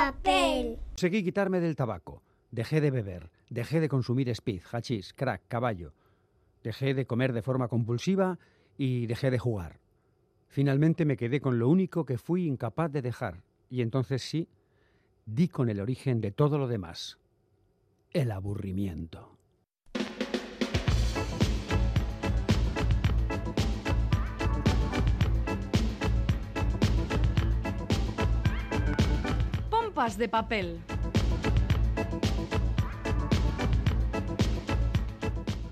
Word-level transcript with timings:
papel. 0.00 0.78
Conseguí 0.90 1.22
quitarme 1.22 1.60
del 1.60 1.76
tabaco. 1.76 2.22
Dejé 2.50 2.80
de 2.80 2.90
beber. 2.90 3.30
Dejé 3.50 3.80
de 3.80 3.88
consumir 3.88 4.28
speed, 4.30 4.62
hachís, 4.72 5.12
crack, 5.12 5.42
caballo. 5.48 5.92
Dejé 6.62 6.94
de 6.94 7.06
comer 7.06 7.32
de 7.32 7.42
forma 7.42 7.68
compulsiva 7.68 8.38
y 8.78 9.06
dejé 9.06 9.30
de 9.30 9.38
jugar. 9.38 9.78
Finalmente 10.48 11.04
me 11.04 11.16
quedé 11.16 11.40
con 11.40 11.58
lo 11.58 11.68
único 11.68 12.04
que 12.04 12.18
fui 12.18 12.46
incapaz 12.46 12.90
de 12.90 13.02
dejar. 13.02 13.42
Y 13.68 13.82
entonces 13.82 14.22
sí, 14.22 14.48
di 15.26 15.48
con 15.48 15.68
el 15.68 15.80
origen 15.80 16.20
de 16.20 16.32
todo 16.32 16.58
lo 16.58 16.66
demás. 16.66 17.18
El 18.10 18.30
aburrimiento. 18.32 19.39
De 30.00 30.30
papel. 30.30 30.80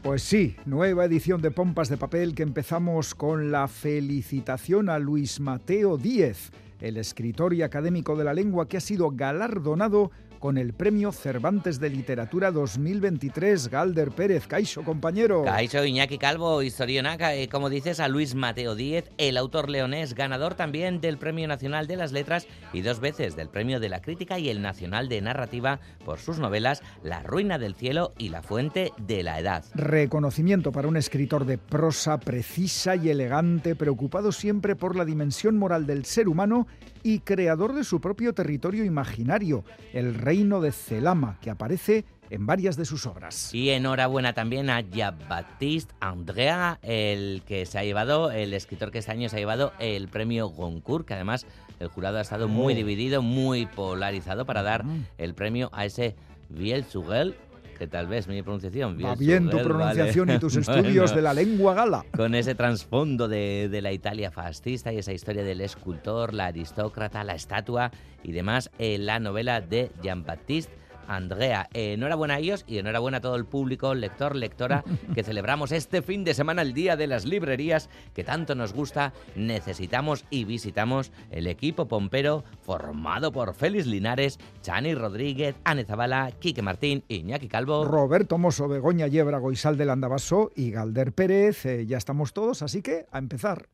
Pues 0.03 0.23
sí, 0.23 0.55
nueva 0.67 1.07
edición 1.07 1.41
de 1.41 1.51
Pompas 1.51 1.89
de 1.89 1.97
Papel 1.97 2.35
que 2.35 2.43
empezamos 2.43 3.15
con 3.15 3.51
la 3.51 3.69
felicitación 3.69 4.91
a 4.91 4.99
Luis 4.99 5.41
Mateo 5.41 5.97
Díez, 5.97 6.51
el 6.83 6.99
escritor 6.99 7.55
y 7.55 7.63
académico 7.63 8.17
de 8.17 8.25
la 8.25 8.35
lengua 8.35 8.69
que 8.69 8.77
ha 8.77 8.81
sido 8.81 9.11
galardonado 9.13 10.11
con 10.39 10.59
el 10.59 10.73
Premio 10.73 11.13
Cervantes 11.13 11.81
de 11.81 11.91
Literatura 11.91 12.51
2023. 12.51 13.69
Galder 13.69 14.11
Pérez, 14.11 14.47
Caixo, 14.47 14.85
compañero. 14.85 15.45
Caixo 15.45 15.85
Iñaki 15.85 16.19
Calvo, 16.19 16.63
historionaca, 16.63 17.35
eh, 17.35 17.49
como 17.49 17.71
dices, 17.71 18.01
a 18.01 18.09
Luis 18.09 18.35
Mateo 18.35 18.75
Díez, 18.75 19.11
el 19.19 19.37
autor 19.37 19.69
leonés, 19.69 20.15
ganador 20.15 20.55
también 20.55 21.01
del 21.01 21.19
Premio 21.19 21.49
Nacional 21.49 21.87
de 21.87 21.97
las 21.97 22.13
Letras 22.13 22.47
y 22.73 22.83
dos 22.83 23.01
veces 23.01 23.37
del 23.37 23.49
Premio 23.49 23.81
de 23.81 23.89
la 23.89 24.01
Crítica 24.01 24.39
y 24.39 24.49
el 24.49 24.63
Nacional 24.63 25.09
de 25.09 25.21
Narrativa 25.21 25.81
por 26.05 26.19
sus 26.19 26.39
novelas 26.39 26.83
La 27.03 27.23
Ruina 27.23 27.59
del 27.59 27.75
Cielo 27.75 28.13
y 28.19 28.29
La 28.29 28.43
Fuente 28.43 28.93
de 28.99 29.23
la 29.23 29.39
Edad. 29.39 29.65
Reconocimiento 29.75 30.73
para 30.73 30.89
un 30.89 30.97
escritor 30.97 31.45
de 31.45 31.59
prosa 31.59 32.19
precisa 32.19 32.97
y 32.97 33.11
elegante, 33.11 33.75
preocupado 33.75 34.33
siempre 34.33 34.77
por 34.77 34.97
la 34.97 35.05
dimensión 35.05 35.57
moral 35.59 35.87
del 35.87 36.05
ser 36.05 36.29
humano 36.29 36.67
y 37.03 37.21
creador 37.21 37.73
de 37.75 37.85
su 37.85 38.01
propio 38.01 38.33
territorio 38.35 38.85
imaginario, 38.85 39.65
el 39.93 40.15
reino 40.15 40.61
de 40.61 40.73
Celama, 40.73 41.39
que 41.41 41.51
aparece 41.51 42.05
en 42.31 42.45
varias 42.47 42.77
de 42.77 42.85
sus 42.85 43.07
obras. 43.07 43.55
Y 43.55 43.71
enhorabuena 43.71 44.35
también 44.35 44.69
a 44.69 44.81
Jean-Baptiste 44.83 45.95
Andrea, 46.01 46.79
el 46.83 47.43
que 47.47 47.65
se 47.67 47.79
ha 47.79 47.85
llevado, 47.85 48.31
el 48.31 48.53
escritor 48.55 48.91
que 48.91 48.99
este 48.99 49.13
año 49.13 49.29
se 49.29 49.37
ha 49.37 49.39
llevado 49.39 49.73
el 49.79 50.09
premio 50.09 50.49
Goncourt, 50.49 51.07
que 51.07 51.15
además 51.15 51.47
el 51.81 51.89
jurado 51.89 52.19
ha 52.19 52.21
estado 52.21 52.47
muy 52.49 52.75
Oh. 52.75 52.77
dividido, 52.77 53.23
muy 53.23 53.67
polarizado 53.67 54.45
para 54.45 54.63
dar 54.63 54.85
Mm. 54.85 55.07
el 55.17 55.35
premio 55.35 55.71
a 55.73 55.85
ese 55.87 56.17
Viel 56.51 56.85
Sugel, 56.85 57.35
que 57.79 57.87
tal 57.87 58.07
vez 58.09 58.27
mi 58.29 58.43
pronunciación. 58.43 58.99
Va 59.03 59.15
Viel 59.15 59.29
bien 59.29 59.49
tu 59.51 59.63
pronunciación 59.63 60.27
vale. 60.27 60.37
y 60.37 60.41
tus 60.41 60.55
Bueno, 60.67 60.73
estudios 60.81 61.15
de 61.15 61.23
la 61.23 61.33
lengua 61.35 61.75
gala. 61.75 62.05
con 62.17 62.35
ese 62.35 62.55
trasfondo 62.55 63.29
de, 63.29 63.69
de 63.71 63.81
la 63.81 63.93
Italia 63.93 64.31
fascista 64.31 64.93
y 64.93 64.99
esa 64.99 65.13
historia 65.13 65.45
del 65.45 65.61
escultor, 65.61 66.35
la 66.35 66.47
aristócrata, 66.47 67.23
la 67.25 67.35
estatua 67.35 67.91
y 68.23 68.33
demás, 68.33 68.71
en 68.79 69.07
la 69.07 69.21
novela 69.21 69.61
de 69.61 69.91
Jean-Baptiste 70.03 70.73
Andrea. 71.09 71.69
enhorabuena 71.73 72.35
a 72.35 72.39
ellos 72.39 72.65
y 72.69 72.79
enhorabuena 72.79 73.19
a 73.19 73.21
todo 73.21 73.35
el 73.35 73.47
público, 73.47 73.95
lector, 73.95 74.37
lectora, 74.37 74.85
que 75.15 75.25
celebramos 75.25 75.73
este 75.73 76.03
fin 76.03 76.23
de 76.23 76.35
semana 76.35 76.63
el 76.63 76.75
Día 76.75 76.97
de 76.97 77.07
las 77.07 77.25
Librerías, 77.25 77.91
que 78.15 78.25
tanto 78.25 78.55
nos 78.55 78.73
gusta, 78.73 79.13
necesitamos 79.35 80.25
y 80.31 80.45
visitamos 80.45 81.11
el 81.31 81.47
equipo 81.47 81.89
pompero 81.89 82.45
formado 82.63 83.33
por 83.33 83.55
Félix 83.55 83.87
Linares, 83.87 84.39
Chani 84.63 84.95
Rodríguez, 84.95 85.57
Ane 85.65 85.85
Zabala, 85.85 86.31
Quique 86.39 86.63
Martín, 86.63 87.05
Iñaki 87.09 87.49
Calvo. 87.49 87.85
Roberto 87.85 88.39
Mosso, 88.39 88.69
Begoña 88.69 89.07
Yebra, 89.07 89.39
Goizal 89.39 89.77
del 89.77 89.91
Andabaso 89.91 90.51
y 90.55 90.71
Galder 90.71 91.13
Pérez. 91.13 91.67
eh, 91.67 91.87
ya 91.87 91.97
estamos 91.97 92.33
todos, 92.33 92.63
así 92.63 92.83
que 92.83 93.07
a 93.11 93.19
empezar. 93.19 93.69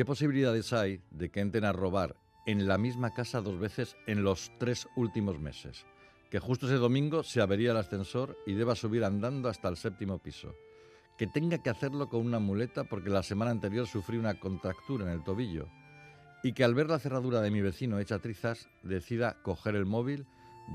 ¿Qué 0.00 0.06
posibilidades 0.06 0.72
hay 0.72 1.02
de 1.10 1.30
que 1.30 1.40
entren 1.40 1.66
a 1.66 1.74
robar 1.74 2.16
en 2.46 2.66
la 2.66 2.78
misma 2.78 3.12
casa 3.12 3.42
dos 3.42 3.58
veces 3.58 3.98
en 4.06 4.24
los 4.24 4.50
tres 4.58 4.88
últimos 4.96 5.38
meses? 5.38 5.84
Que 6.30 6.38
justo 6.38 6.64
ese 6.64 6.76
domingo 6.76 7.22
se 7.22 7.42
avería 7.42 7.72
el 7.72 7.76
ascensor 7.76 8.38
y 8.46 8.54
deba 8.54 8.74
subir 8.74 9.04
andando 9.04 9.50
hasta 9.50 9.68
el 9.68 9.76
séptimo 9.76 10.16
piso. 10.16 10.54
Que 11.18 11.26
tenga 11.26 11.58
que 11.58 11.68
hacerlo 11.68 12.08
con 12.08 12.24
una 12.24 12.38
muleta 12.38 12.84
porque 12.84 13.10
la 13.10 13.22
semana 13.22 13.50
anterior 13.50 13.86
sufrí 13.86 14.16
una 14.16 14.40
contractura 14.40 15.04
en 15.04 15.10
el 15.10 15.22
tobillo. 15.22 15.68
Y 16.42 16.54
que 16.54 16.64
al 16.64 16.74
ver 16.74 16.88
la 16.88 16.98
cerradura 16.98 17.42
de 17.42 17.50
mi 17.50 17.60
vecino 17.60 17.98
hecha 17.98 18.20
trizas, 18.20 18.70
decida 18.82 19.42
coger 19.42 19.74
el 19.74 19.84
móvil, 19.84 20.24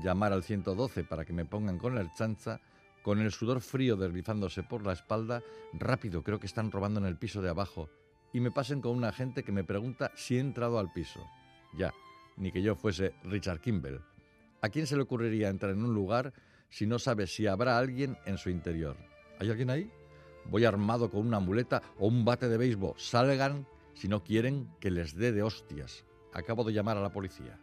llamar 0.04 0.32
al 0.32 0.44
112 0.44 1.02
para 1.02 1.24
que 1.24 1.32
me 1.32 1.44
pongan 1.44 1.78
con 1.78 1.96
la 1.96 2.14
chancha, 2.14 2.60
con 3.02 3.18
el 3.18 3.32
sudor 3.32 3.60
frío 3.60 3.96
deslizándose 3.96 4.62
por 4.62 4.86
la 4.86 4.92
espalda, 4.92 5.42
rápido, 5.72 6.22
creo 6.22 6.38
que 6.38 6.46
están 6.46 6.70
robando 6.70 7.00
en 7.00 7.06
el 7.06 7.18
piso 7.18 7.42
de 7.42 7.48
abajo, 7.48 7.88
y 8.36 8.40
me 8.40 8.50
pasen 8.50 8.82
con 8.82 8.94
un 8.94 9.04
agente 9.04 9.42
que 9.42 9.50
me 9.50 9.64
pregunta 9.64 10.12
si 10.14 10.36
he 10.36 10.40
entrado 10.40 10.78
al 10.78 10.92
piso. 10.92 11.26
Ya, 11.72 11.94
ni 12.36 12.52
que 12.52 12.60
yo 12.60 12.76
fuese 12.76 13.14
Richard 13.24 13.62
Kimball. 13.62 14.04
¿A 14.60 14.68
quién 14.68 14.86
se 14.86 14.94
le 14.94 15.04
ocurriría 15.04 15.48
entrar 15.48 15.72
en 15.72 15.82
un 15.82 15.94
lugar 15.94 16.34
si 16.68 16.86
no 16.86 16.98
sabe 16.98 17.28
si 17.28 17.46
habrá 17.46 17.78
alguien 17.78 18.18
en 18.26 18.36
su 18.36 18.50
interior? 18.50 18.94
¿Hay 19.40 19.48
alguien 19.48 19.70
ahí? 19.70 19.90
Voy 20.50 20.66
armado 20.66 21.10
con 21.10 21.26
una 21.26 21.40
muleta 21.40 21.80
o 21.98 22.08
un 22.08 22.26
bate 22.26 22.50
de 22.50 22.58
béisbol. 22.58 22.92
Salgan 22.98 23.66
si 23.94 24.06
no 24.06 24.22
quieren 24.22 24.68
que 24.80 24.90
les 24.90 25.16
dé 25.16 25.32
de 25.32 25.42
hostias. 25.42 26.04
Acabo 26.34 26.62
de 26.62 26.74
llamar 26.74 26.98
a 26.98 27.02
la 27.02 27.14
policía. 27.14 27.58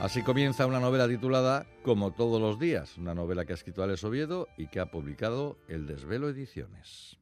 Así 0.00 0.22
comienza 0.22 0.66
una 0.66 0.80
novela 0.80 1.06
titulada 1.06 1.66
Como 1.82 2.10
todos 2.12 2.40
los 2.40 2.58
días, 2.58 2.96
una 2.96 3.14
novela 3.14 3.44
que 3.44 3.52
ha 3.52 3.54
escrito 3.54 3.82
Alex 3.82 4.02
Oviedo 4.02 4.48
y 4.56 4.68
que 4.68 4.80
ha 4.80 4.90
publicado 4.90 5.58
El 5.68 5.86
Desvelo 5.86 6.30
Ediciones. 6.30 7.18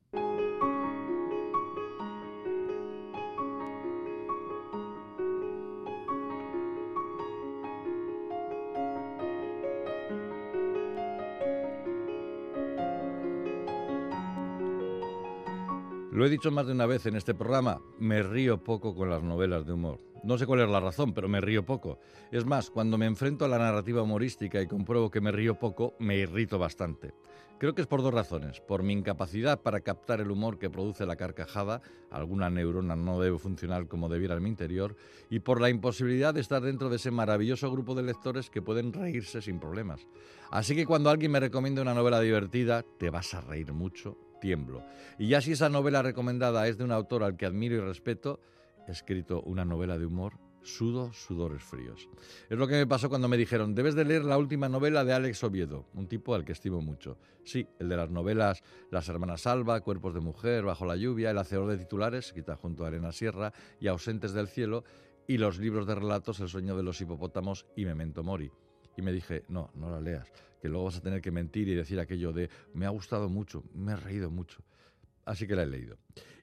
Lo 16.13 16.25
he 16.25 16.31
dicho 16.31 16.53
más 16.53 16.69
de 16.69 16.73
una 16.75 16.87
vez 16.87 17.07
en 17.07 17.17
este 17.17 17.35
programa, 17.35 17.81
me 17.99 18.23
río 18.23 18.63
poco 18.63 18.95
con 18.95 19.11
las 19.11 19.25
novelas 19.25 19.67
de 19.67 19.73
humor. 19.73 20.08
No 20.29 20.37
sé 20.37 20.45
cuál 20.45 20.61
es 20.61 20.69
la 20.69 20.79
razón, 20.79 21.15
pero 21.15 21.27
me 21.27 21.41
río 21.41 21.65
poco. 21.65 22.01
Es 22.31 22.45
más, 22.45 22.69
cuando 22.69 22.99
me 22.99 23.07
enfrento 23.07 23.47
a 23.47 23.49
la 23.49 23.57
narrativa 23.57 24.03
humorística 24.03 24.61
y 24.61 24.67
compruebo 24.67 25.11
que 25.11 25.23
me 25.23 25.33
río 25.33 25.59
poco, 25.59 25.95
me 26.01 26.19
irrito 26.19 26.59
bastante. 26.59 27.15
Creo 27.57 27.75
que 27.75 27.81
es 27.81 27.87
por 27.87 28.03
dos 28.03 28.13
razones. 28.13 28.61
Por 28.61 28.83
mi 28.83 28.93
incapacidad 28.93 29.63
para 29.63 29.81
captar 29.81 30.21
el 30.21 30.31
humor 30.31 30.59
que 30.59 30.69
produce 30.69 31.07
la 31.07 31.17
carcajada, 31.17 31.81
alguna 32.11 32.51
neurona 32.51 32.95
no 32.95 33.19
debe 33.19 33.39
funcionar 33.39 33.89
como 33.89 34.11
debiera 34.11 34.35
en 34.35 34.43
mi 34.43 34.51
interior, 34.51 34.97
y 35.31 35.39
por 35.39 35.63
la 35.63 35.71
imposibilidad 35.71 36.35
de 36.35 36.43
estar 36.43 36.61
dentro 36.61 36.91
de 36.91 36.97
ese 36.97 37.11
maravilloso 37.11 37.73
grupo 37.73 37.95
de 37.95 38.03
lectores 38.03 38.51
que 38.51 38.61
pueden 38.61 38.93
reírse 38.93 39.41
sin 39.41 39.59
problemas. 39.59 40.07
Así 40.51 40.77
que 40.77 40.85
cuando 40.85 41.09
alguien 41.09 41.33
me 41.33 41.41
recomienda 41.41 41.81
una 41.81 41.95
novela 41.95 42.21
divertida, 42.21 42.85
te 42.99 43.09
vas 43.09 43.33
a 43.33 43.41
reír 43.41 43.73
mucho, 43.73 44.19
tiemblo. 44.43 44.85
Y 45.19 45.29
ya 45.29 45.41
si 45.41 45.53
esa 45.53 45.71
novela 45.71 46.03
recomendada 46.03 46.69
es 46.69 46.77
de 46.77 46.85
un 46.85 46.93
autor 46.93 47.23
al 47.23 47.39
que 47.39 47.47
admiro 47.47 47.77
y 47.77 47.81
respeto, 47.81 48.41
escrito 48.89 49.43
una 49.43 49.65
novela 49.65 49.99
de 49.99 50.07
humor, 50.07 50.39
sudo 50.63 51.13
sudores 51.13 51.63
fríos. 51.63 52.09
Es 52.49 52.59
lo 52.59 52.67
que 52.67 52.75
me 52.75 52.87
pasó 52.87 53.09
cuando 53.09 53.29
me 53.29 53.37
dijeron, 53.37 53.75
debes 53.75 53.95
de 53.95 54.05
leer 54.05 54.25
la 54.25 54.39
última 54.39 54.69
novela 54.69 55.05
de 55.05 55.13
Alex 55.13 55.43
Oviedo, 55.45 55.87
un 55.95 56.07
tipo 56.07 56.35
al 56.35 56.45
que 56.45 56.53
estimo 56.53 56.81
mucho. 56.81 57.19
Sí, 57.45 57.67
el 57.79 57.89
de 57.89 57.97
las 57.97 58.11
novelas 58.11 58.63
Las 58.91 59.09
hermanas 59.09 59.47
Alba, 59.47 59.81
Cuerpos 59.81 60.15
de 60.15 60.21
mujer, 60.21 60.65
Bajo 60.65 60.85
la 60.85 60.97
lluvia, 60.97 61.31
El 61.31 61.39
hacedor 61.39 61.71
de 61.71 61.79
titulares, 61.79 62.33
quita 62.33 62.57
junto 62.57 62.85
a 62.85 62.89
Arena 62.89 63.13
Sierra, 63.13 63.53
y 63.81 63.89
Ausentes 63.89 64.33
del 64.33 64.49
cielo, 64.49 64.85
y 65.27 65.39
los 65.39 65.59
libros 65.59 65.87
de 65.87 65.95
relatos 65.95 66.41
El 66.41 66.49
sueño 66.49 66.77
de 66.77 66.83
los 66.83 67.01
hipopótamos 67.01 67.67
y 67.77 67.85
Memento 67.85 68.23
Mori. 68.23 68.51
Y 68.97 69.03
me 69.03 69.13
dije, 69.13 69.45
no, 69.49 69.71
no 69.75 69.91
la 69.91 70.01
leas, 70.01 70.31
que 70.61 70.69
luego 70.69 70.87
vas 70.87 70.97
a 70.97 71.03
tener 71.03 71.21
que 71.21 71.31
mentir 71.31 71.69
y 71.69 71.75
decir 71.75 72.01
aquello 72.01 72.33
de, 72.33 72.51
me 72.75 72.85
ha 72.87 72.91
gustado 72.91 73.29
mucho, 73.29 73.63
me 73.75 73.93
he 73.93 73.97
reído 73.97 74.31
mucho. 74.31 74.63
Así 75.25 75.47
que 75.47 75.55
la 75.55 75.63
he 75.63 75.67
leído. 75.67 75.99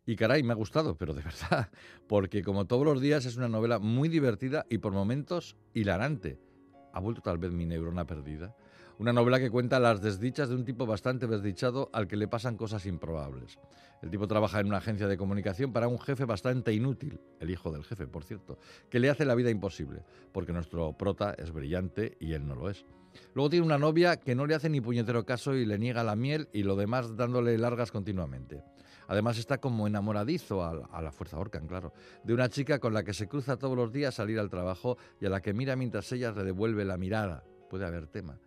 Y 0.06 0.16
caray, 0.16 0.44
me 0.44 0.54
ha 0.54 0.56
gustado, 0.56 0.98
pero 0.98 1.13
de 1.13 1.22
verdad, 1.24 1.69
porque 2.07 2.44
como 2.44 2.66
todos 2.66 2.86
los 2.86 3.02
días 3.02 3.25
es 3.25 3.38
una 3.38 3.50
novela 3.50 3.80
muy 3.80 4.10
divertida 4.10 4.66
y 4.69 4.78
por 4.78 4.94
momentos 4.94 5.56
hilarante. 5.74 6.40
¿Ha 6.94 7.00
vuelto 7.00 7.22
tal 7.22 7.38
vez 7.38 7.52
mi 7.52 7.66
neurona 7.66 8.06
perdida? 8.06 8.56
Una 8.98 9.12
novela 9.12 9.40
que 9.40 9.50
cuenta 9.50 9.78
las 9.81 10.02
desdichas 10.02 10.48
de 10.48 10.56
un 10.56 10.63
tipo 10.63 10.86
bastante 10.86 11.28
desdichado 11.28 11.90
al 11.92 12.07
que 12.07 12.16
le 12.16 12.30
pasan 12.30 12.56
cosas 12.56 12.86
improbables. 12.86 13.60
El 14.02 14.10
tipo 14.10 14.25
trabaja 14.25 14.62
en 14.62 14.68
una 14.68 14.78
agencia 14.78 15.07
de 15.07 15.18
comunicación 15.18 15.74
para 15.74 15.90
un 15.90 16.00
jefe 16.00 16.24
bastante 16.24 16.72
inútil, 16.72 17.19
el 17.42 17.50
hijo 17.50 17.74
del 17.74 17.84
jefe, 17.84 18.07
por 18.07 18.24
cierto, 18.24 18.57
que 18.90 19.00
le 19.00 19.10
hace 19.10 19.25
la 19.25 19.36
vida 19.36 19.50
imposible, 19.50 20.04
porque 20.31 20.54
nuestro 20.54 20.94
prota 20.94 21.34
es 21.38 21.52
brillante 21.52 22.16
y 22.22 22.34
él 22.34 22.48
no 22.48 22.56
lo 22.56 22.69
es. 22.69 22.86
Luego 23.34 23.50
tiene 23.50 23.66
una 23.66 23.78
novia 23.78 24.18
que 24.18 24.36
no 24.36 24.46
le 24.46 24.56
hace 24.56 24.69
ni 24.69 24.80
puñetero 24.80 25.25
caso 25.25 25.56
y 25.56 25.66
le 25.66 25.78
niega 25.78 26.04
la 26.04 26.16
miel 26.16 26.48
y 26.54 26.63
lo 26.63 26.78
demás 26.78 27.18
dándole 27.18 27.57
largas 27.57 27.92
continuamente. 27.92 28.63
Además 29.07 29.38
está 29.38 29.60
como 29.60 29.88
enamoradizo 29.88 30.63
a, 30.63 31.02
la 31.02 31.12
fuerza 31.12 31.38
Orcan, 31.38 31.68
claro, 31.68 31.94
de 32.24 32.34
una 32.34 32.50
chica 32.50 32.80
con 32.80 32.94
la 32.94 33.04
que 33.04 33.13
se 33.13 33.28
cruza 33.28 33.57
todos 33.57 33.75
los 33.75 33.92
días 33.92 34.16
salir 34.16 34.40
al 34.40 34.50
trabajo 34.50 34.98
y 35.19 35.25
a 35.25 35.30
la 35.30 35.42
que 35.42 35.54
mira 35.54 35.75
mientras 35.75 36.12
ella 36.12 36.31
le 36.31 36.44
devuelve 36.44 36.86
la 36.86 36.98
mirada. 36.98 37.44
Puede 37.69 37.86
haber 37.86 38.07
tema. 38.07 38.40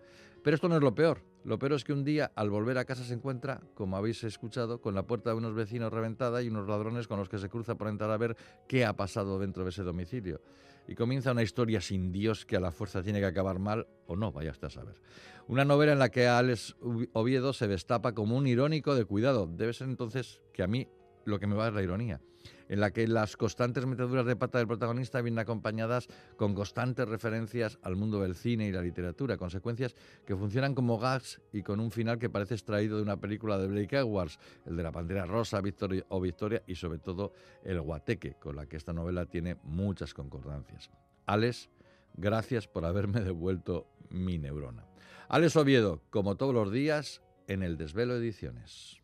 Pero 0.42 0.54
esto 0.54 0.68
no 0.68 0.76
es 0.76 0.82
lo 0.82 0.94
peor. 0.94 1.22
Lo 1.44 1.58
peor 1.58 1.72
es 1.74 1.84
que 1.84 1.92
un 1.92 2.04
día, 2.04 2.32
al 2.34 2.50
volver 2.50 2.78
a 2.78 2.84
casa, 2.84 3.04
se 3.04 3.14
encuentra, 3.14 3.60
como 3.74 3.96
habéis 3.96 4.22
escuchado, 4.24 4.80
con 4.80 4.94
la 4.94 5.04
puerta 5.04 5.30
de 5.30 5.36
unos 5.36 5.54
vecinos 5.54 5.92
reventada 5.92 6.42
y 6.42 6.48
unos 6.48 6.68
ladrones 6.68 7.08
con 7.08 7.18
los 7.18 7.28
que 7.28 7.38
se 7.38 7.48
cruza 7.48 7.76
por 7.76 7.88
entrar 7.88 8.10
a 8.10 8.16
ver 8.16 8.36
qué 8.66 8.84
ha 8.84 8.94
pasado 8.94 9.38
dentro 9.38 9.64
de 9.64 9.70
ese 9.70 9.82
domicilio. 9.82 10.40
Y 10.88 10.94
comienza 10.94 11.32
una 11.32 11.42
historia 11.42 11.80
sin 11.80 12.10
Dios 12.10 12.46
que 12.46 12.56
a 12.56 12.60
la 12.60 12.72
fuerza 12.72 13.02
tiene 13.02 13.20
que 13.20 13.26
acabar 13.26 13.58
mal 13.58 13.86
o 14.06 14.16
no, 14.16 14.32
vaya 14.32 14.50
usted 14.50 14.68
a 14.68 14.70
saber. 14.70 15.00
Una 15.46 15.64
novela 15.64 15.92
en 15.92 15.98
la 15.98 16.08
que 16.08 16.26
Alex 16.26 16.76
Oviedo 17.12 17.52
se 17.52 17.68
destapa 17.68 18.14
como 18.14 18.36
un 18.36 18.46
irónico 18.46 18.94
de 18.94 19.04
cuidado. 19.04 19.46
Debe 19.46 19.72
ser 19.74 19.88
entonces 19.88 20.40
que 20.52 20.62
a 20.62 20.66
mí 20.66 20.88
lo 21.24 21.38
que 21.38 21.46
me 21.46 21.54
va 21.54 21.68
es 21.68 21.74
la 21.74 21.82
ironía 21.82 22.20
en 22.68 22.80
la 22.80 22.90
que 22.90 23.06
las 23.08 23.36
constantes 23.36 23.86
meteduras 23.86 24.26
de 24.26 24.36
pata 24.36 24.58
del 24.58 24.66
protagonista 24.66 25.20
vienen 25.20 25.38
acompañadas 25.38 26.08
con 26.36 26.54
constantes 26.54 27.08
referencias 27.08 27.78
al 27.82 27.96
mundo 27.96 28.20
del 28.20 28.34
cine 28.34 28.66
y 28.66 28.72
la 28.72 28.82
literatura, 28.82 29.36
consecuencias 29.36 29.94
que 30.26 30.36
funcionan 30.36 30.74
como 30.74 30.98
gags 30.98 31.40
y 31.52 31.62
con 31.62 31.80
un 31.80 31.90
final 31.90 32.18
que 32.18 32.30
parece 32.30 32.54
extraído 32.54 32.96
de 32.96 33.02
una 33.02 33.18
película 33.18 33.58
de 33.58 33.66
Blake 33.66 33.96
Edwards, 33.96 34.38
el 34.66 34.76
de 34.76 34.82
la 34.82 34.92
Pantera 34.92 35.26
Rosa 35.26 35.60
Victoria, 35.60 36.04
o 36.08 36.20
Victoria 36.20 36.62
y 36.66 36.74
sobre 36.74 36.98
todo 36.98 37.32
El 37.64 37.80
Guateque, 37.80 38.34
con 38.34 38.56
la 38.56 38.66
que 38.66 38.76
esta 38.76 38.92
novela 38.92 39.26
tiene 39.26 39.56
muchas 39.62 40.14
concordancias. 40.14 40.90
Alex, 41.26 41.70
gracias 42.14 42.66
por 42.68 42.84
haberme 42.84 43.20
devuelto 43.20 43.86
mi 44.10 44.38
neurona. 44.38 44.86
Alex 45.28 45.56
Oviedo, 45.56 46.02
como 46.10 46.36
todos 46.36 46.54
los 46.54 46.72
días, 46.72 47.22
en 47.48 47.62
el 47.62 47.76
Desvelo 47.76 48.16
Ediciones. 48.16 49.02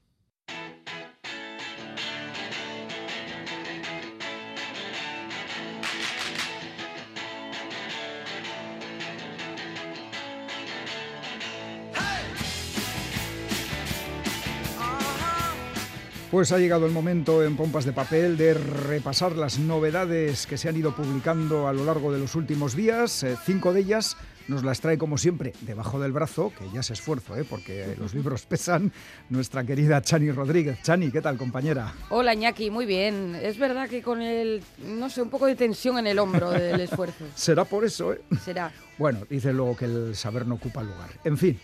Pues 16.35 16.51
ha 16.51 16.59
llegado 16.59 16.85
el 16.85 16.91
momento 16.91 17.45
en 17.45 17.57
Pompas 17.57 17.85
de 17.85 17.93
Papel 17.93 18.37
de 18.37 18.55
repasar 18.55 19.37
las 19.37 19.61
novedades 19.61 20.49
que 20.49 20.59
se 20.59 20.69
han 20.69 20.77
ido 20.77 20.93
publicando 20.93 21.69
a 21.69 21.73
lo 21.73 21.85
largo 21.85 22.13
de 22.13 22.19
los 22.19 22.35
últimos 22.35 22.75
días. 22.75 23.23
Eh, 23.23 23.37
cinco 23.47 23.73
de 23.73 23.83
ellas 23.83 24.17
nos 24.49 24.65
las 24.65 24.81
trae 24.81 24.99
como 24.99 25.17
siempre 25.17 25.53
debajo 25.61 26.01
del 26.01 26.11
brazo, 26.11 26.53
que 26.59 26.69
ya 26.75 26.83
se 26.83 26.95
esfuerzo, 26.95 27.37
¿eh? 27.37 27.45
porque 27.49 27.95
los 28.01 28.15
libros 28.17 28.47
pesan, 28.47 28.93
nuestra 29.31 29.63
querida 29.63 30.03
Chani 30.03 30.33
Rodríguez. 30.33 30.83
Chani, 30.83 31.13
¿qué 31.13 31.21
tal, 31.21 31.37
compañera? 31.37 31.95
Hola, 32.09 32.35
Iñaki, 32.35 32.69
muy 32.69 32.85
bien. 32.85 33.37
Es 33.41 33.57
verdad 33.57 33.89
que 33.89 34.03
con 34.03 34.21
el, 34.21 34.61
no 34.85 35.11
sé, 35.11 35.23
un 35.23 35.31
poco 35.31 35.47
de 35.47 35.55
tensión 35.55 35.99
en 35.99 36.09
el 36.09 36.19
hombro 36.19 36.51
del 36.51 36.81
esfuerzo. 36.81 37.27
Será 37.37 37.65
por 37.65 37.85
eso, 37.85 38.13
¿eh? 38.13 38.21
Será. 38.45 38.73
Bueno, 38.99 39.21
dice 39.31 39.53
luego 39.53 39.77
que 39.77 39.85
el 39.85 40.17
saber 40.17 40.49
no 40.49 40.57
ocupa 40.57 40.83
lugar. 40.83 41.11
En 41.23 41.39
fin. 41.39 41.61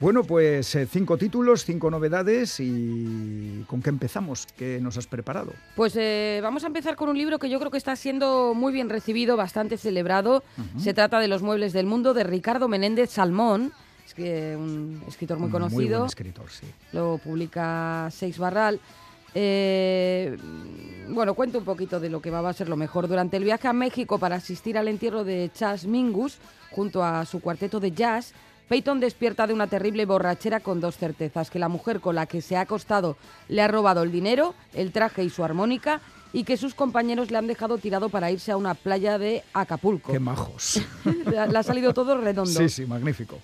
Bueno, 0.00 0.24
pues 0.24 0.74
eh, 0.74 0.86
cinco 0.86 1.16
títulos, 1.16 1.64
cinco 1.64 1.90
novedades 1.90 2.58
y 2.58 3.64
¿con 3.66 3.80
qué 3.80 3.90
empezamos? 3.90 4.46
¿Qué 4.56 4.80
nos 4.80 4.98
has 4.98 5.06
preparado? 5.06 5.52
Pues 5.76 5.94
eh, 5.96 6.40
vamos 6.42 6.64
a 6.64 6.66
empezar 6.66 6.96
con 6.96 7.08
un 7.08 7.16
libro 7.16 7.38
que 7.38 7.48
yo 7.48 7.58
creo 7.58 7.70
que 7.70 7.78
está 7.78 7.94
siendo 7.94 8.54
muy 8.54 8.72
bien 8.72 8.90
recibido, 8.90 9.36
bastante 9.36 9.78
celebrado. 9.78 10.42
Se 10.78 10.94
trata 10.94 11.20
de 11.20 11.28
Los 11.28 11.42
Muebles 11.42 11.72
del 11.72 11.86
Mundo 11.86 12.12
de 12.12 12.24
Ricardo 12.24 12.68
Menéndez 12.68 13.10
Salmón. 13.10 13.72
Es 14.04 14.14
que 14.14 14.54
un 14.56 15.02
escritor 15.06 15.38
muy 15.38 15.48
conocido. 15.48 15.80
Muy 15.80 15.88
buen 15.88 16.06
escritor, 16.06 16.50
sí. 16.50 16.66
Lo 16.92 17.18
publica 17.18 18.08
Seix 18.10 18.36
Barral. 18.36 18.80
Eh, 19.34 20.36
bueno, 21.08 21.34
cuento 21.34 21.58
un 21.58 21.64
poquito 21.64 21.98
de 21.98 22.08
lo 22.08 22.20
que 22.20 22.30
va 22.30 22.48
a 22.48 22.52
ser 22.52 22.68
lo 22.68 22.76
mejor. 22.76 23.08
Durante 23.08 23.36
el 23.36 23.44
viaje 23.44 23.68
a 23.68 23.72
México 23.72 24.18
para 24.18 24.36
asistir 24.36 24.76
al 24.76 24.88
entierro 24.88 25.24
de 25.24 25.50
Chas 25.54 25.86
Mingus, 25.86 26.38
junto 26.70 27.02
a 27.02 27.24
su 27.24 27.40
cuarteto 27.40 27.80
de 27.80 27.92
jazz, 27.92 28.32
Peyton 28.68 29.00
despierta 29.00 29.46
de 29.46 29.52
una 29.52 29.66
terrible 29.66 30.06
borrachera 30.06 30.60
con 30.60 30.80
dos 30.80 30.96
certezas, 30.96 31.50
que 31.50 31.58
la 31.58 31.68
mujer 31.68 32.00
con 32.00 32.14
la 32.14 32.26
que 32.26 32.40
se 32.40 32.56
ha 32.56 32.62
acostado 32.62 33.16
le 33.48 33.60
ha 33.60 33.68
robado 33.68 34.02
el 34.02 34.10
dinero, 34.10 34.54
el 34.72 34.90
traje 34.92 35.22
y 35.22 35.30
su 35.30 35.44
armónica, 35.44 36.00
y 36.32 36.44
que 36.44 36.56
sus 36.56 36.74
compañeros 36.74 37.30
le 37.30 37.38
han 37.38 37.46
dejado 37.46 37.78
tirado 37.78 38.08
para 38.08 38.30
irse 38.30 38.50
a 38.50 38.56
una 38.56 38.74
playa 38.74 39.18
de 39.18 39.44
Acapulco. 39.52 40.12
¡Qué 40.12 40.18
majos! 40.18 40.80
le 41.26 41.58
ha 41.58 41.62
salido 41.62 41.94
todo 41.94 42.18
redondo. 42.18 42.50
Sí, 42.50 42.68
sí, 42.68 42.86
magnífico. 42.86 43.38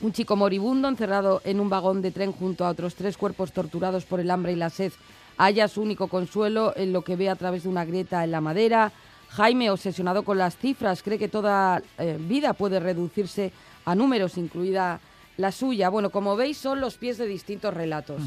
Un 0.00 0.12
chico 0.12 0.36
moribundo 0.36 0.88
encerrado 0.88 1.40
en 1.44 1.58
un 1.58 1.70
vagón 1.70 2.02
de 2.02 2.10
tren 2.10 2.32
junto 2.32 2.64
a 2.66 2.68
otros 2.68 2.94
tres 2.94 3.16
cuerpos 3.16 3.52
torturados 3.52 4.04
por 4.04 4.20
el 4.20 4.30
hambre 4.30 4.52
y 4.52 4.56
la 4.56 4.70
sed 4.70 4.92
halla 5.38 5.68
su 5.68 5.80
único 5.80 6.08
consuelo 6.08 6.72
en 6.76 6.92
lo 6.92 7.02
que 7.02 7.16
ve 7.16 7.30
a 7.30 7.36
través 7.36 7.62
de 7.62 7.68
una 7.68 7.84
grieta 7.84 8.24
en 8.24 8.32
la 8.32 8.40
madera. 8.40 8.92
Jaime, 9.30 9.70
obsesionado 9.70 10.22
con 10.24 10.38
las 10.38 10.56
cifras, 10.56 11.02
cree 11.02 11.18
que 11.18 11.28
toda 11.28 11.82
eh, 11.98 12.18
vida 12.18 12.52
puede 12.52 12.80
reducirse 12.80 13.52
a 13.88 13.94
números, 13.94 14.36
incluida 14.36 15.00
la 15.38 15.50
suya. 15.50 15.88
Bueno, 15.88 16.10
como 16.10 16.36
veis, 16.36 16.58
son 16.58 16.80
los 16.80 16.98
pies 16.98 17.16
de 17.16 17.26
distintos 17.26 17.72
relatos. 17.72 18.20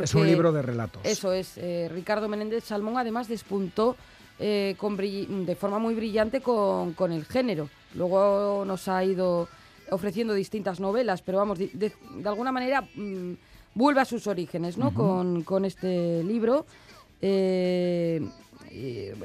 es 0.00 0.14
un 0.14 0.26
libro 0.26 0.52
de 0.52 0.62
relatos. 0.62 1.02
Eso 1.04 1.32
es. 1.32 1.58
Eh, 1.58 1.90
Ricardo 1.92 2.28
Menéndez 2.28 2.64
Salmón 2.64 2.96
además 2.96 3.26
despuntó 3.26 3.96
eh, 4.38 4.76
de 4.78 5.56
forma 5.56 5.80
muy 5.80 5.94
brillante 5.94 6.40
con, 6.40 6.94
el 7.10 7.24
género. 7.24 7.68
Luego 7.94 8.64
nos 8.64 8.86
ha 8.86 9.04
ido 9.04 9.48
ofreciendo 9.90 10.34
distintas 10.34 10.78
novelas, 10.78 11.20
pero 11.20 11.38
vamos, 11.38 11.58
de, 11.58 11.92
alguna 12.24 12.52
manera 12.52 12.82
mm, 12.82 13.32
vuelve 13.74 14.02
a 14.02 14.04
sus 14.04 14.28
orígenes 14.28 14.78
¿no? 14.78 14.94
con, 14.94 15.64
este 15.64 16.22
libro. 16.22 16.64
Eh, 17.20 18.24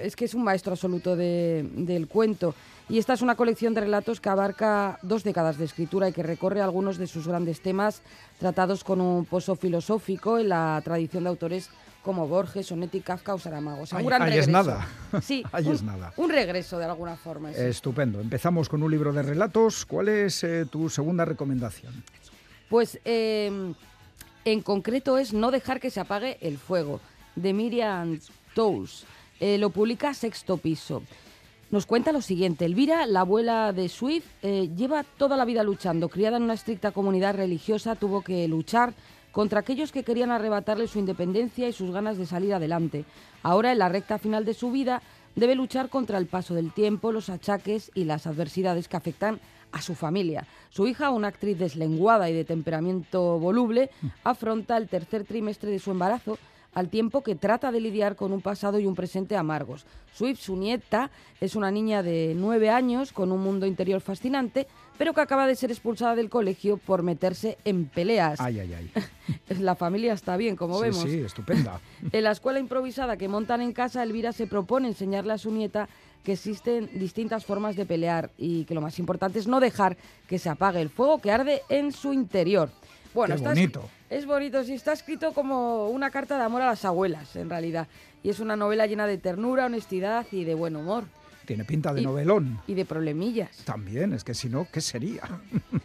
es 0.01 0.15
que 0.15 0.25
es 0.25 0.33
un 0.33 0.43
maestro 0.43 0.71
absoluto 0.73 1.15
del 1.15 2.07
cuento. 2.07 2.55
Y 2.89 2.99
esta 2.99 3.13
es 3.13 3.21
una 3.21 3.35
colección 3.35 3.73
de 3.73 3.81
relatos 3.81 4.21
que 4.21 4.29
abarca 4.29 4.97
dos 5.01 5.23
décadas 5.23 5.57
de 5.57 5.65
escritura 5.65 6.07
y 6.07 6.13
que 6.13 6.23
recorre 6.23 6.61
algunos 6.61 6.97
de 6.97 7.07
sus 7.07 7.27
grandes 7.27 7.61
temas 7.61 8.01
tratados 8.39 8.83
con 8.83 9.01
un 9.01 9.25
pozo 9.25 9.55
filosófico 9.55 10.39
en 10.39 10.49
la 10.49 10.81
tradición 10.85 11.23
de 11.23 11.29
autores 11.29 11.69
como 12.01 12.25
Borges, 12.25 12.71
Onetti, 12.71 13.01
Kafka 13.01 13.33
o 13.33 13.39
Saramago. 13.39 13.83
un 13.91 14.05
gran 14.05 14.21
regreso. 14.21 14.39
es 14.39 14.47
nada. 14.47 14.87
Sí, 15.21 15.43
ahí 15.51 15.67
un, 15.67 15.73
es 15.73 15.83
nada. 15.83 16.13
Un 16.15 16.29
regreso 16.29 16.77
de 16.77 16.85
alguna 16.85 17.17
forma. 17.17 17.51
Estupendo. 17.51 18.21
Empezamos 18.21 18.69
con 18.69 18.81
un 18.81 18.89
libro 18.89 19.11
de 19.11 19.23
relatos. 19.23 19.85
¿Cuál 19.85 20.07
es 20.07 20.41
eh, 20.45 20.65
tu 20.71 20.89
segunda 20.89 21.25
recomendación? 21.25 21.91
Pues 22.69 23.01
em, 23.03 23.73
en 24.45 24.61
concreto 24.61 25.17
es 25.17 25.33
No 25.33 25.51
dejar 25.51 25.81
que 25.81 25.89
se 25.89 25.99
apague 25.99 26.37
el 26.39 26.57
fuego, 26.57 27.01
de 27.35 27.51
Miriam 27.51 28.17
Tous. 28.55 29.03
Eh, 29.41 29.57
lo 29.57 29.71
publica 29.71 30.13
Sexto 30.13 30.55
Piso. 30.55 31.03
Nos 31.69 31.85
cuenta 31.85 32.13
lo 32.13 32.21
siguiente. 32.21 32.63
Elvira, 32.63 33.05
la 33.05 33.21
abuela 33.21 33.73
de 33.73 33.89
Swift, 33.89 34.25
eh, 34.41 34.69
lleva 34.73 35.03
toda 35.03 35.35
la 35.35 35.43
vida 35.43 35.63
luchando. 35.63 36.07
Criada 36.07 36.37
en 36.37 36.43
una 36.43 36.53
estricta 36.53 36.91
comunidad 36.91 37.35
religiosa, 37.35 37.95
tuvo 37.95 38.21
que 38.21 38.47
luchar 38.47 38.93
contra 39.33 39.59
aquellos 39.59 39.91
que 39.91 40.03
querían 40.03 40.31
arrebatarle 40.31 40.87
su 40.87 40.97
independencia 40.97 41.67
y 41.67 41.73
sus 41.73 41.91
ganas 41.91 42.17
de 42.17 42.25
salir 42.25 42.53
adelante. 42.53 43.03
Ahora, 43.43 43.73
en 43.73 43.79
la 43.79 43.89
recta 43.89 44.17
final 44.17 44.45
de 44.45 44.53
su 44.53 44.71
vida, 44.71 45.01
debe 45.35 45.55
luchar 45.55 45.89
contra 45.89 46.17
el 46.17 46.27
paso 46.27 46.53
del 46.53 46.71
tiempo, 46.71 47.11
los 47.11 47.29
achaques 47.29 47.91
y 47.93 48.05
las 48.05 48.27
adversidades 48.27 48.87
que 48.87 48.95
afectan 48.95 49.41
a 49.73 49.81
su 49.81 49.93
familia. 49.93 50.47
Su 50.69 50.87
hija, 50.87 51.09
una 51.09 51.27
actriz 51.27 51.59
deslenguada 51.59 52.29
y 52.29 52.33
de 52.33 52.45
temperamento 52.45 53.39
voluble, 53.39 53.89
afronta 54.23 54.77
el 54.77 54.87
tercer 54.87 55.25
trimestre 55.25 55.69
de 55.69 55.79
su 55.79 55.91
embarazo 55.91 56.37
al 56.77 56.89
tiempo 56.89 57.23
que 57.23 57.33
trata 57.33 57.71
de 57.71 57.79
lidiar 57.79 58.15
con 58.15 58.31
un 58.31 58.41
pasado 58.41 58.79
y 58.79 58.85
un 58.85 58.93
presente 58.93 59.35
amargos. 59.35 59.87
Swift, 60.13 60.39
su 60.39 60.55
nieta, 60.55 61.09
es 61.41 61.55
una 61.55 61.71
niña 61.71 62.03
de 62.03 62.33
nueve 62.35 62.69
años 62.69 63.11
con 63.13 63.31
un 63.31 63.41
mundo 63.41 63.65
interior 63.65 63.99
fascinante, 63.99 64.67
pero 64.95 65.15
que 65.15 65.21
acaba 65.21 65.47
de 65.47 65.55
ser 65.55 65.71
expulsada 65.71 66.13
del 66.13 66.29
colegio 66.29 66.77
por 66.77 67.01
meterse 67.01 67.57
en 67.65 67.85
peleas. 67.85 68.39
Ay, 68.39 68.59
ay, 68.59 68.75
ay. 68.75 68.91
La 69.59 69.73
familia 69.73 70.13
está 70.13 70.37
bien, 70.37 70.55
como 70.55 70.79
vemos. 70.79 71.01
Sí, 71.01 71.19
estupenda. 71.19 71.81
en 72.11 72.23
la 72.23 72.29
escuela 72.29 72.59
improvisada 72.59 73.17
que 73.17 73.27
montan 73.27 73.61
en 73.61 73.73
casa, 73.73 74.03
Elvira 74.03 74.31
se 74.31 74.45
propone 74.45 74.89
enseñarle 74.89 75.33
a 75.33 75.39
su 75.39 75.49
nieta 75.49 75.89
que 76.23 76.33
existen 76.33 76.91
distintas 76.93 77.43
formas 77.43 77.75
de 77.75 77.87
pelear 77.87 78.29
y 78.37 78.65
que 78.65 78.75
lo 78.75 78.81
más 78.81 78.99
importante 78.99 79.39
es 79.39 79.47
no 79.47 79.59
dejar 79.59 79.97
que 80.27 80.37
se 80.37 80.49
apague 80.49 80.79
el 80.79 80.89
fuego 80.89 81.17
que 81.21 81.31
arde 81.31 81.63
en 81.69 81.91
su 81.91 82.13
interior. 82.13 82.69
Bueno, 83.17 83.35
Qué 83.35 83.41
bonito. 83.41 83.89
Es 84.11 84.27
bonito, 84.27 84.63
sí, 84.63 84.75
está 84.75 84.93
escrito 84.93 85.33
como 85.33 85.87
una 85.87 86.11
carta 86.11 86.37
de 86.37 86.43
amor 86.43 86.61
a 86.61 86.67
las 86.67 86.85
abuelas, 86.85 87.35
en 87.35 87.49
realidad. 87.49 87.87
Y 88.21 88.29
es 88.29 88.39
una 88.39 88.55
novela 88.55 88.85
llena 88.85 89.07
de 89.07 89.17
ternura, 89.17 89.65
honestidad 89.65 90.27
y 90.31 90.43
de 90.43 90.53
buen 90.53 90.75
humor. 90.75 91.05
Tiene 91.47 91.65
pinta 91.65 91.95
de 91.95 92.03
novelón. 92.03 92.59
Y 92.67 92.75
de 92.75 92.85
problemillas. 92.85 93.57
También, 93.65 94.13
es 94.13 94.23
que 94.23 94.35
si 94.35 94.49
no, 94.49 94.67
¿qué 94.71 94.81
sería? 94.81 95.23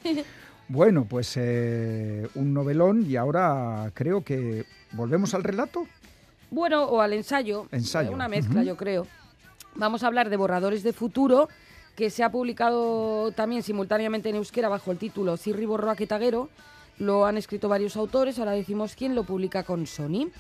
Bueno, 0.69 1.05
pues 1.05 1.35
eh, 1.37 2.29
un 2.35 2.55
novelón 2.55 3.05
y 3.07 3.17
ahora 3.17 3.91
creo 3.93 4.25
que 4.25 4.65
volvemos 4.93 5.35
al 5.35 5.43
relato. 5.43 5.87
Bueno, 6.51 6.85
o 6.85 7.01
al 7.01 7.13
ensayo. 7.13 7.67
Ensayo, 7.73 8.11
Una 8.13 8.29
mezcla, 8.29 8.63
yo 8.63 8.77
creo. 8.77 9.07
Vamos 9.75 10.03
a 10.03 10.07
hablar 10.07 10.31
de 10.31 10.37
Borradores 10.37 10.83
de 10.83 10.95
Futuro, 10.95 11.49
que 11.95 12.09
se 12.09 12.23
ha 12.23 12.31
publicado 12.31 13.33
también 13.33 13.63
simultáneamente 13.63 14.31
en 14.31 14.37
euskera 14.37 14.71
bajo 14.71 14.93
el 14.93 14.99
título 14.99 15.37
Cirri 15.37 15.67
Borroa 15.67 15.97
Quetaguero. 15.97 16.49
Lo 17.03 17.27
han 17.27 17.37
escrito 17.37 17.69
varios 17.69 17.97
autores, 17.97 18.39
ahora 18.39 18.53
decimos 18.53 18.95
quién 18.95 19.17
lo 19.17 19.25
publica 19.25 19.65
con 19.65 19.89
Sony. 19.89 20.31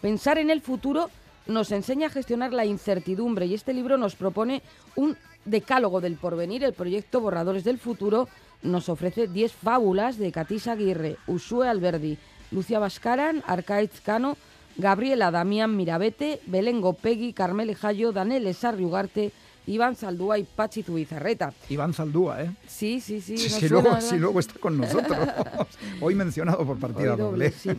Pensar 0.00 0.38
en 0.38 0.50
el 0.50 0.60
futuro 0.60 1.10
nos 1.48 1.72
enseña 1.72 2.06
a 2.06 2.10
gestionar 2.10 2.52
la 2.52 2.64
incertidumbre 2.64 3.46
y 3.46 3.54
este 3.54 3.74
libro 3.74 3.98
nos 3.98 4.14
propone 4.14 4.62
un 4.94 5.16
decálogo 5.44 6.00
del 6.00 6.14
porvenir. 6.14 6.62
El 6.62 6.74
proyecto 6.74 7.20
Borradores 7.20 7.64
del 7.64 7.80
Futuro 7.80 8.28
nos 8.62 8.88
ofrece 8.88 9.26
10 9.26 9.52
fábulas 9.52 10.16
de 10.16 10.30
Catisa 10.30 10.72
Aguirre, 10.72 11.16
Usue 11.26 11.66
Alberdi, 11.68 12.18
Lucia 12.52 12.78
Bascaran, 12.78 13.42
Arcaitz 13.48 14.00
Cano, 14.00 14.36
Gabriela 14.76 15.32
Damián 15.32 15.76
Mirabete, 15.76 16.38
Belén 16.46 16.80
Gopegui, 16.80 17.32
Carmele 17.32 17.74
Jayo, 17.74 18.12
Danel 18.12 18.54
Sarri 18.54 18.84
Ugarte, 18.84 19.32
Iván 19.66 19.94
Saldúa 19.96 20.38
y 20.38 20.44
Pachi 20.44 20.82
Zubizarreta. 20.82 21.52
Iván 21.68 21.94
Zaldúa, 21.94 22.42
¿eh? 22.42 22.50
Sí, 22.66 23.00
sí, 23.00 23.20
sí. 23.20 23.36
Suena, 23.38 24.00
luego, 24.18 24.40
está 24.40 24.58
con 24.58 24.78
nosotros. 24.78 25.18
Hoy 26.00 26.14
mencionado 26.14 26.66
por 26.66 26.78
partida 26.78 27.16
doble. 27.16 27.50
sí. 27.52 27.70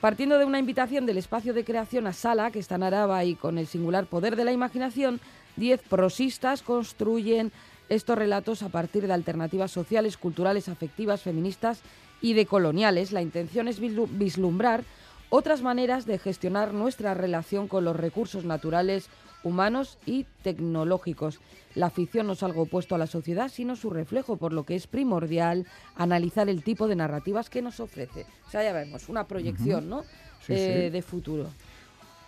Partiendo 0.00 0.38
de 0.38 0.44
una 0.44 0.60
invitación 0.60 1.06
del 1.06 1.18
espacio 1.18 1.52
de 1.54 1.64
creación 1.64 2.06
a 2.06 2.12
Sala, 2.12 2.52
que 2.52 2.60
está 2.60 2.76
en 2.76 2.84
Araba 2.84 3.24
y 3.24 3.34
con 3.34 3.58
el 3.58 3.66
singular 3.66 4.06
poder 4.06 4.36
de 4.36 4.44
la 4.44 4.52
imaginación, 4.52 5.20
diez 5.56 5.82
prosistas 5.82 6.62
construyen 6.62 7.50
estos 7.88 8.16
relatos 8.16 8.62
a 8.62 8.68
partir 8.68 9.08
de 9.08 9.12
alternativas 9.12 9.72
sociales, 9.72 10.16
culturales, 10.16 10.68
afectivas, 10.68 11.22
feministas 11.22 11.80
y 12.20 12.34
decoloniales. 12.34 13.10
La 13.10 13.22
intención 13.22 13.66
es 13.66 13.80
vislu- 13.82 14.06
vislumbrar 14.08 14.84
otras 15.30 15.62
maneras 15.62 16.06
de 16.06 16.18
gestionar 16.20 16.72
nuestra 16.74 17.14
relación 17.14 17.66
con 17.66 17.84
los 17.84 17.96
recursos 17.96 18.44
naturales, 18.44 19.08
humanos 19.42 19.98
y 20.06 20.26
tecnológicos. 20.42 21.40
La 21.74 21.90
ficción 21.90 22.26
no 22.26 22.32
es 22.32 22.42
algo 22.42 22.62
opuesto 22.62 22.94
a 22.94 22.98
la 22.98 23.06
sociedad, 23.06 23.48
sino 23.48 23.76
su 23.76 23.90
reflejo, 23.90 24.36
por 24.36 24.52
lo 24.52 24.64
que 24.64 24.74
es 24.74 24.86
primordial 24.86 25.66
analizar 25.96 26.48
el 26.48 26.62
tipo 26.62 26.88
de 26.88 26.96
narrativas 26.96 27.48
que 27.50 27.62
nos 27.62 27.78
ofrece. 27.80 28.26
O 28.46 28.50
sea, 28.50 28.62
ya 28.64 28.72
vemos, 28.72 29.08
una 29.08 29.26
proyección, 29.28 29.88
¿no? 29.88 30.02
Sí, 30.46 30.54
Eh, 30.54 30.82
sí. 30.86 30.90
De 30.90 31.02
futuro. 31.02 31.46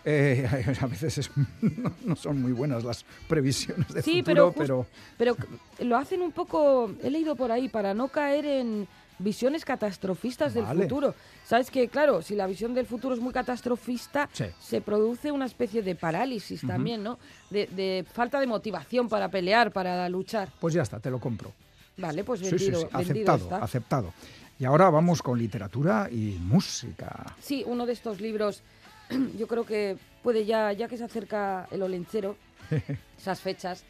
Eh, 0.03 0.47
a 0.81 0.87
veces 0.87 1.17
es- 1.19 1.31
no, 1.61 1.93
no 2.05 2.15
son 2.15 2.41
muy 2.41 2.53
buenas 2.53 2.83
las 2.83 3.05
previsiones 3.27 3.87
de 3.93 4.01
Sí, 4.01 4.19
futuro, 4.23 4.53
pero, 4.57 4.77
just- 4.83 4.89
pero 5.17 5.35
c- 5.35 5.85
lo 5.85 5.97
hacen 5.97 6.21
un 6.21 6.31
poco, 6.31 6.91
he 7.03 7.09
leído 7.11 7.35
por 7.35 7.51
ahí, 7.51 7.69
para 7.69 7.93
no 7.93 8.07
caer 8.07 8.45
en 8.45 8.87
visiones 9.21 9.63
catastrofistas 9.65 10.53
del 10.53 10.65
futuro. 10.65 11.15
Sabes 11.45 11.69
que, 11.71 11.87
claro, 11.87 12.21
si 12.21 12.35
la 12.35 12.47
visión 12.47 12.73
del 12.73 12.85
futuro 12.85 13.13
es 13.15 13.21
muy 13.21 13.33
catastrofista, 13.33 14.29
Sí. 14.33 14.45
se 14.59 14.81
produce 14.81 15.31
una 15.31 15.45
especie 15.45 15.81
de 15.81 15.95
parálisis 15.95 16.61
también, 16.65 17.03
¿no? 17.03 17.17
De, 17.49 17.67
de 17.67 18.05
falta 18.11 18.39
de 18.39 18.47
motivación 18.47 19.07
para 19.09 19.29
pelear, 19.29 19.71
para 19.71 20.07
luchar. 20.09 20.49
pues 20.59 20.73
ya 20.73 20.81
está, 20.83 20.99
te 20.99 21.09
lo 21.09 21.19
compro. 21.19 21.53
Vale, 21.97 22.23
pues 22.23 22.39
Sí, 22.39 22.45
sí, 22.47 22.51
vendido, 22.51 22.79
sí, 22.81 22.87
vendido 22.91 23.01
aceptado, 23.33 23.37
está. 23.43 23.57
aceptado. 23.57 24.13
Y 24.59 24.65
ahora 24.65 24.89
vamos 24.89 25.21
con 25.21 25.37
literatura 25.39 26.07
y 26.11 26.37
música. 26.39 27.35
Sí, 27.39 27.63
uno 27.65 27.85
de 27.85 27.93
estos 27.93 28.21
libros, 28.21 28.61
yo 29.37 29.47
creo 29.47 29.65
que 29.65 29.97
puede 30.23 30.45
ya, 30.45 30.71
ya 30.71 30.87
que 30.87 30.97
se 30.97 31.03
acerca 31.03 31.67
el 31.71 31.81
olenchero, 31.81 32.35
esas 33.17 33.41
fechas, 33.41 33.83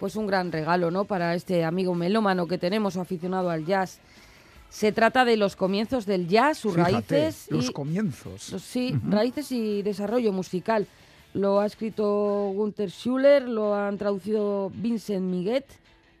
pues 0.00 0.16
un 0.16 0.26
gran 0.26 0.50
regalo, 0.50 0.90
¿no? 0.90 1.04
Para 1.04 1.34
este 1.34 1.64
amigo 1.64 1.94
melómano 1.94 2.46
que 2.46 2.58
tenemos 2.58 2.96
o 2.96 3.00
aficionado 3.00 3.48
al 3.50 3.64
jazz. 3.64 4.00
Se 4.74 4.90
trata 4.90 5.24
de 5.24 5.36
los 5.36 5.54
comienzos 5.54 6.04
del 6.04 6.26
jazz, 6.26 6.58
sus 6.58 6.74
Fíjate, 6.74 6.92
raíces 6.92 7.46
los 7.50 7.70
y 7.70 7.72
comienzos. 7.72 8.50
los- 8.50 8.62
sí, 8.62 8.92
raíces 9.08 9.52
y 9.52 9.82
desarrollo 9.82 10.32
musical. 10.32 10.88
Lo 11.32 11.60
ha 11.60 11.66
escrito 11.66 12.50
Gunther 12.54 12.90
Schuller, 12.90 13.48
lo 13.48 13.74
han 13.76 13.98
traducido 13.98 14.72
Vincent 14.74 15.24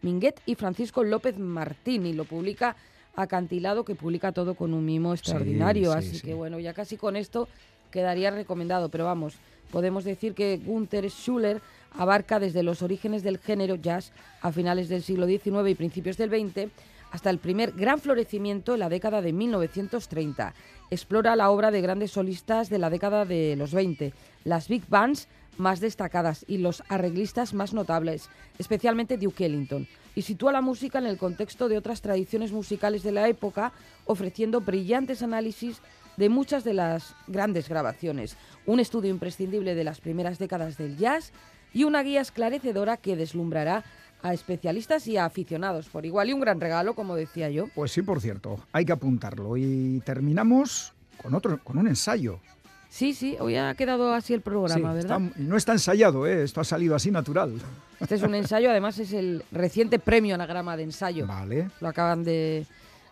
Minguet 0.02 0.40
y 0.46 0.54
Francisco 0.54 1.02
López 1.02 1.36
Martín 1.38 2.06
y 2.06 2.12
lo 2.12 2.24
publica 2.24 2.76
Acantilado, 3.16 3.84
que 3.84 3.94
publica 3.96 4.30
todo 4.32 4.54
con 4.54 4.72
un 4.72 4.84
mimo 4.84 5.12
extraordinario. 5.14 5.92
sí, 5.92 5.98
Así 5.98 6.14
sí. 6.18 6.20
que 6.22 6.34
bueno, 6.34 6.58
ya 6.60 6.74
casi 6.74 6.96
con 6.96 7.16
esto 7.16 7.48
quedaría 7.90 8.30
recomendado. 8.30 8.88
Pero 8.88 9.04
vamos, 9.04 9.34
podemos 9.72 10.04
decir 10.04 10.34
que 10.34 10.58
Gunther 10.64 11.08
Schuller 11.10 11.60
abarca 11.96 12.38
desde 12.40 12.62
los 12.64 12.82
orígenes 12.82 13.22
del 13.24 13.38
género 13.38 13.76
jazz 13.76 14.12
a 14.42 14.50
finales 14.52 14.88
del 14.88 15.02
siglo 15.02 15.26
XIX 15.26 15.68
y 15.70 15.74
principios 15.76 16.16
del 16.16 16.30
XX 16.30 16.68
hasta 17.14 17.30
el 17.30 17.38
primer 17.38 17.70
gran 17.70 18.00
florecimiento 18.00 18.74
en 18.74 18.80
la 18.80 18.88
década 18.88 19.22
de 19.22 19.32
1930. 19.32 20.52
Explora 20.90 21.36
la 21.36 21.48
obra 21.48 21.70
de 21.70 21.80
grandes 21.80 22.10
solistas 22.10 22.70
de 22.70 22.78
la 22.80 22.90
década 22.90 23.24
de 23.24 23.54
los 23.54 23.72
20, 23.72 24.12
las 24.42 24.66
big 24.66 24.82
bands 24.88 25.28
más 25.56 25.78
destacadas 25.78 26.44
y 26.48 26.58
los 26.58 26.82
arreglistas 26.88 27.54
más 27.54 27.72
notables, 27.72 28.30
especialmente 28.58 29.16
Duke 29.16 29.46
Ellington, 29.46 29.86
y 30.16 30.22
sitúa 30.22 30.50
la 30.50 30.60
música 30.60 30.98
en 30.98 31.06
el 31.06 31.16
contexto 31.16 31.68
de 31.68 31.78
otras 31.78 32.02
tradiciones 32.02 32.50
musicales 32.50 33.04
de 33.04 33.12
la 33.12 33.28
época, 33.28 33.72
ofreciendo 34.06 34.60
brillantes 34.60 35.22
análisis 35.22 35.82
de 36.16 36.28
muchas 36.28 36.64
de 36.64 36.74
las 36.74 37.14
grandes 37.28 37.68
grabaciones, 37.68 38.36
un 38.66 38.80
estudio 38.80 39.10
imprescindible 39.10 39.76
de 39.76 39.84
las 39.84 40.00
primeras 40.00 40.40
décadas 40.40 40.78
del 40.78 40.96
jazz 40.96 41.32
y 41.72 41.84
una 41.84 42.02
guía 42.02 42.22
esclarecedora 42.22 42.96
que 42.96 43.14
deslumbrará 43.14 43.84
a 44.24 44.32
especialistas 44.32 45.06
y 45.06 45.18
a 45.18 45.26
aficionados 45.26 45.88
por 45.90 46.06
igual 46.06 46.30
y 46.30 46.32
un 46.32 46.40
gran 46.40 46.58
regalo, 46.58 46.94
como 46.94 47.14
decía 47.14 47.50
yo. 47.50 47.66
Pues 47.74 47.92
sí, 47.92 48.00
por 48.00 48.20
cierto, 48.22 48.58
hay 48.72 48.86
que 48.86 48.92
apuntarlo. 48.92 49.56
Y 49.58 50.00
terminamos 50.04 50.94
con 51.22 51.34
otro, 51.34 51.60
con 51.62 51.76
un 51.76 51.86
ensayo. 51.88 52.40
Sí, 52.88 53.12
sí, 53.12 53.36
hoy 53.38 53.56
ha 53.56 53.74
quedado 53.74 54.14
así 54.14 54.32
el 54.32 54.40
programa, 54.40 54.92
Sí, 54.92 54.96
¿verdad? 54.96 55.20
está- 55.20 55.40
no 55.42 55.56
está 55.58 55.72
ensayado, 55.72 56.26
¿eh? 56.26 56.42
esto 56.42 56.60
ha 56.60 56.64
salido 56.64 56.94
así 56.94 57.10
natural. 57.10 57.52
Este 58.00 58.14
es 58.14 58.22
un 58.22 58.34
ensayo, 58.34 58.70
además 58.70 58.98
es 58.98 59.12
el 59.12 59.44
reciente 59.52 59.98
premio 59.98 60.34
anagrama 60.36 60.76
de 60.76 60.84
ensayo. 60.84 61.26
Vale, 61.26 61.68
Lo 61.80 61.88
acaban 61.88 62.24
de, 62.24 62.66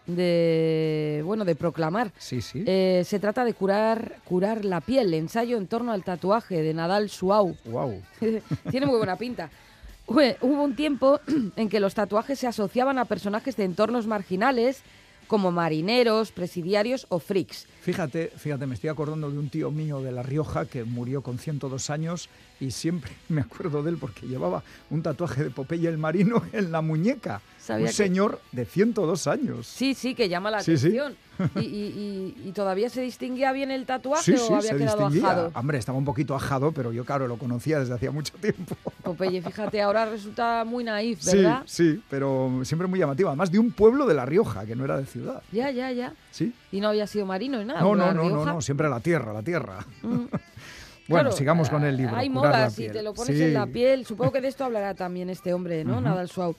de 0.06 1.22
bueno 1.24 1.44
de 1.44 1.54
proclamar. 1.56 2.10
sí, 2.18 2.40
sí. 2.40 2.62
Eh, 2.66 3.02
se 3.04 3.18
trata 3.18 3.44
de 3.44 3.54
curar 3.54 4.16
curar 4.24 4.64
la 4.64 4.80
piel, 4.80 5.12
ensayo 5.14 5.56
en 5.58 5.66
torno 5.66 5.92
al 5.92 6.04
tatuaje 6.04 6.62
de 6.62 6.74
Nadal 6.74 7.10
Suau. 7.10 7.56
Wow. 7.64 8.00
Tiene 8.70 8.86
muy 8.86 8.96
buena 8.98 9.16
pinta. 9.16 9.50
Hubo 10.06 10.62
un 10.62 10.74
tiempo 10.76 11.20
en 11.56 11.68
que 11.68 11.80
los 11.80 11.94
tatuajes 11.94 12.38
se 12.38 12.46
asociaban 12.46 12.98
a 12.98 13.04
personajes 13.06 13.56
de 13.56 13.64
entornos 13.64 14.06
marginales 14.06 14.82
como 15.28 15.50
marineros, 15.50 16.30
presidiarios 16.30 17.06
o 17.08 17.18
freaks. 17.18 17.66
Fíjate, 17.80 18.30
fíjate, 18.36 18.66
me 18.66 18.74
estoy 18.74 18.90
acordando 18.90 19.30
de 19.30 19.38
un 19.38 19.48
tío 19.48 19.70
mío 19.70 20.02
de 20.02 20.12
La 20.12 20.22
Rioja 20.22 20.66
que 20.66 20.84
murió 20.84 21.22
con 21.22 21.38
102 21.38 21.88
años 21.88 22.28
y 22.60 22.70
siempre 22.72 23.12
me 23.30 23.40
acuerdo 23.40 23.82
de 23.82 23.90
él 23.92 23.96
porque 23.98 24.26
llevaba 24.26 24.62
un 24.90 25.02
tatuaje 25.02 25.44
de 25.44 25.50
Popeye 25.50 25.88
el 25.88 25.96
Marino 25.96 26.42
en 26.52 26.70
la 26.70 26.82
muñeca. 26.82 27.40
Un 27.70 27.86
que- 27.86 27.92
señor 27.92 28.40
de 28.50 28.66
102 28.66 29.26
años. 29.26 29.66
Sí, 29.68 29.94
sí, 29.94 30.14
que 30.14 30.28
llama 30.28 30.50
la 30.50 30.60
Sí, 30.60 30.76
sí. 30.76 30.98
Y, 31.56 31.60
y- 31.60 32.34
y- 32.44 32.48
y 32.48 32.52
todavía 32.52 32.88
se 32.90 33.00
distinguía 33.02 33.52
bien 33.52 33.70
el 33.70 33.86
tatuaje 33.86 34.22
Sí, 34.24 34.32
o 34.34 34.38
sí, 34.38 34.52
había 34.54 34.70
se 34.72 34.76
quedado 34.76 34.98
distinguía. 35.08 35.30
ajado. 35.30 35.50
Hombre, 35.54 35.78
estaba 35.78 35.98
un 35.98 36.04
poquito 36.04 36.34
ajado, 36.34 36.72
pero 36.72 36.92
yo, 36.92 37.04
claro, 37.04 37.26
lo 37.28 37.36
conocía 37.36 37.78
desde 37.80 37.94
hacía 37.94 38.10
mucho 38.10 38.34
tiempo. 38.40 38.76
Popeye, 39.02 39.42
fíjate, 39.42 39.80
ahora 39.82 40.06
resulta 40.06 40.64
muy 40.64 40.84
naif, 40.84 41.20
Sí, 41.20 41.36
¿verdad? 41.38 41.62
sí, 41.66 42.02
pero 42.10 42.60
siempre 42.64 42.86
muy 42.88 42.98
llamativo. 42.98 43.28
Además 43.28 43.50
de 43.50 43.58
un 43.58 43.72
pueblo 43.72 44.06
de 44.06 44.14
La 44.14 44.26
Rioja, 44.26 44.64
que 44.66 44.76
no 44.76 44.84
era 44.84 44.96
de 44.98 45.06
ciudad. 45.06 45.42
Ya, 45.52 45.70
ya, 45.70 45.90
ya. 45.92 46.12
¿Sí? 46.30 46.52
Y 46.70 46.80
no 46.80 46.88
había 46.88 47.06
sido 47.06 47.26
marino 47.26 47.58
ni 47.58 47.64
nada. 47.64 47.80
No, 47.80 47.94
no, 47.94 48.12
no, 48.12 48.28
no, 48.30 48.44
no, 48.44 48.60
siempre 48.60 48.88
la 48.88 49.00
tierra, 49.00 49.32
la 49.32 49.42
tierra. 49.42 49.84
Mm. 50.02 50.24
Bueno, 51.08 51.24
Claro, 51.24 51.36
sigamos 51.36 51.68
con 51.68 51.82
el 51.84 51.96
libro. 51.96 52.14
Hay 52.16 52.30
modas, 52.30 52.74
si 52.74 52.88
te 52.88 53.02
lo 53.02 53.12
pones 53.12 53.36
Sí. 53.36 53.42
en 53.42 53.54
la 53.54 53.66
piel. 53.66 54.06
Supongo 54.06 54.30
que 54.30 54.40
de 54.40 54.46
esto 54.46 54.64
hablará 54.64 54.94
también 54.94 55.30
este 55.30 55.52
hombre, 55.52 55.84
¿no? 55.84 56.00
Nadal 56.00 56.28
Suau. 56.28 56.54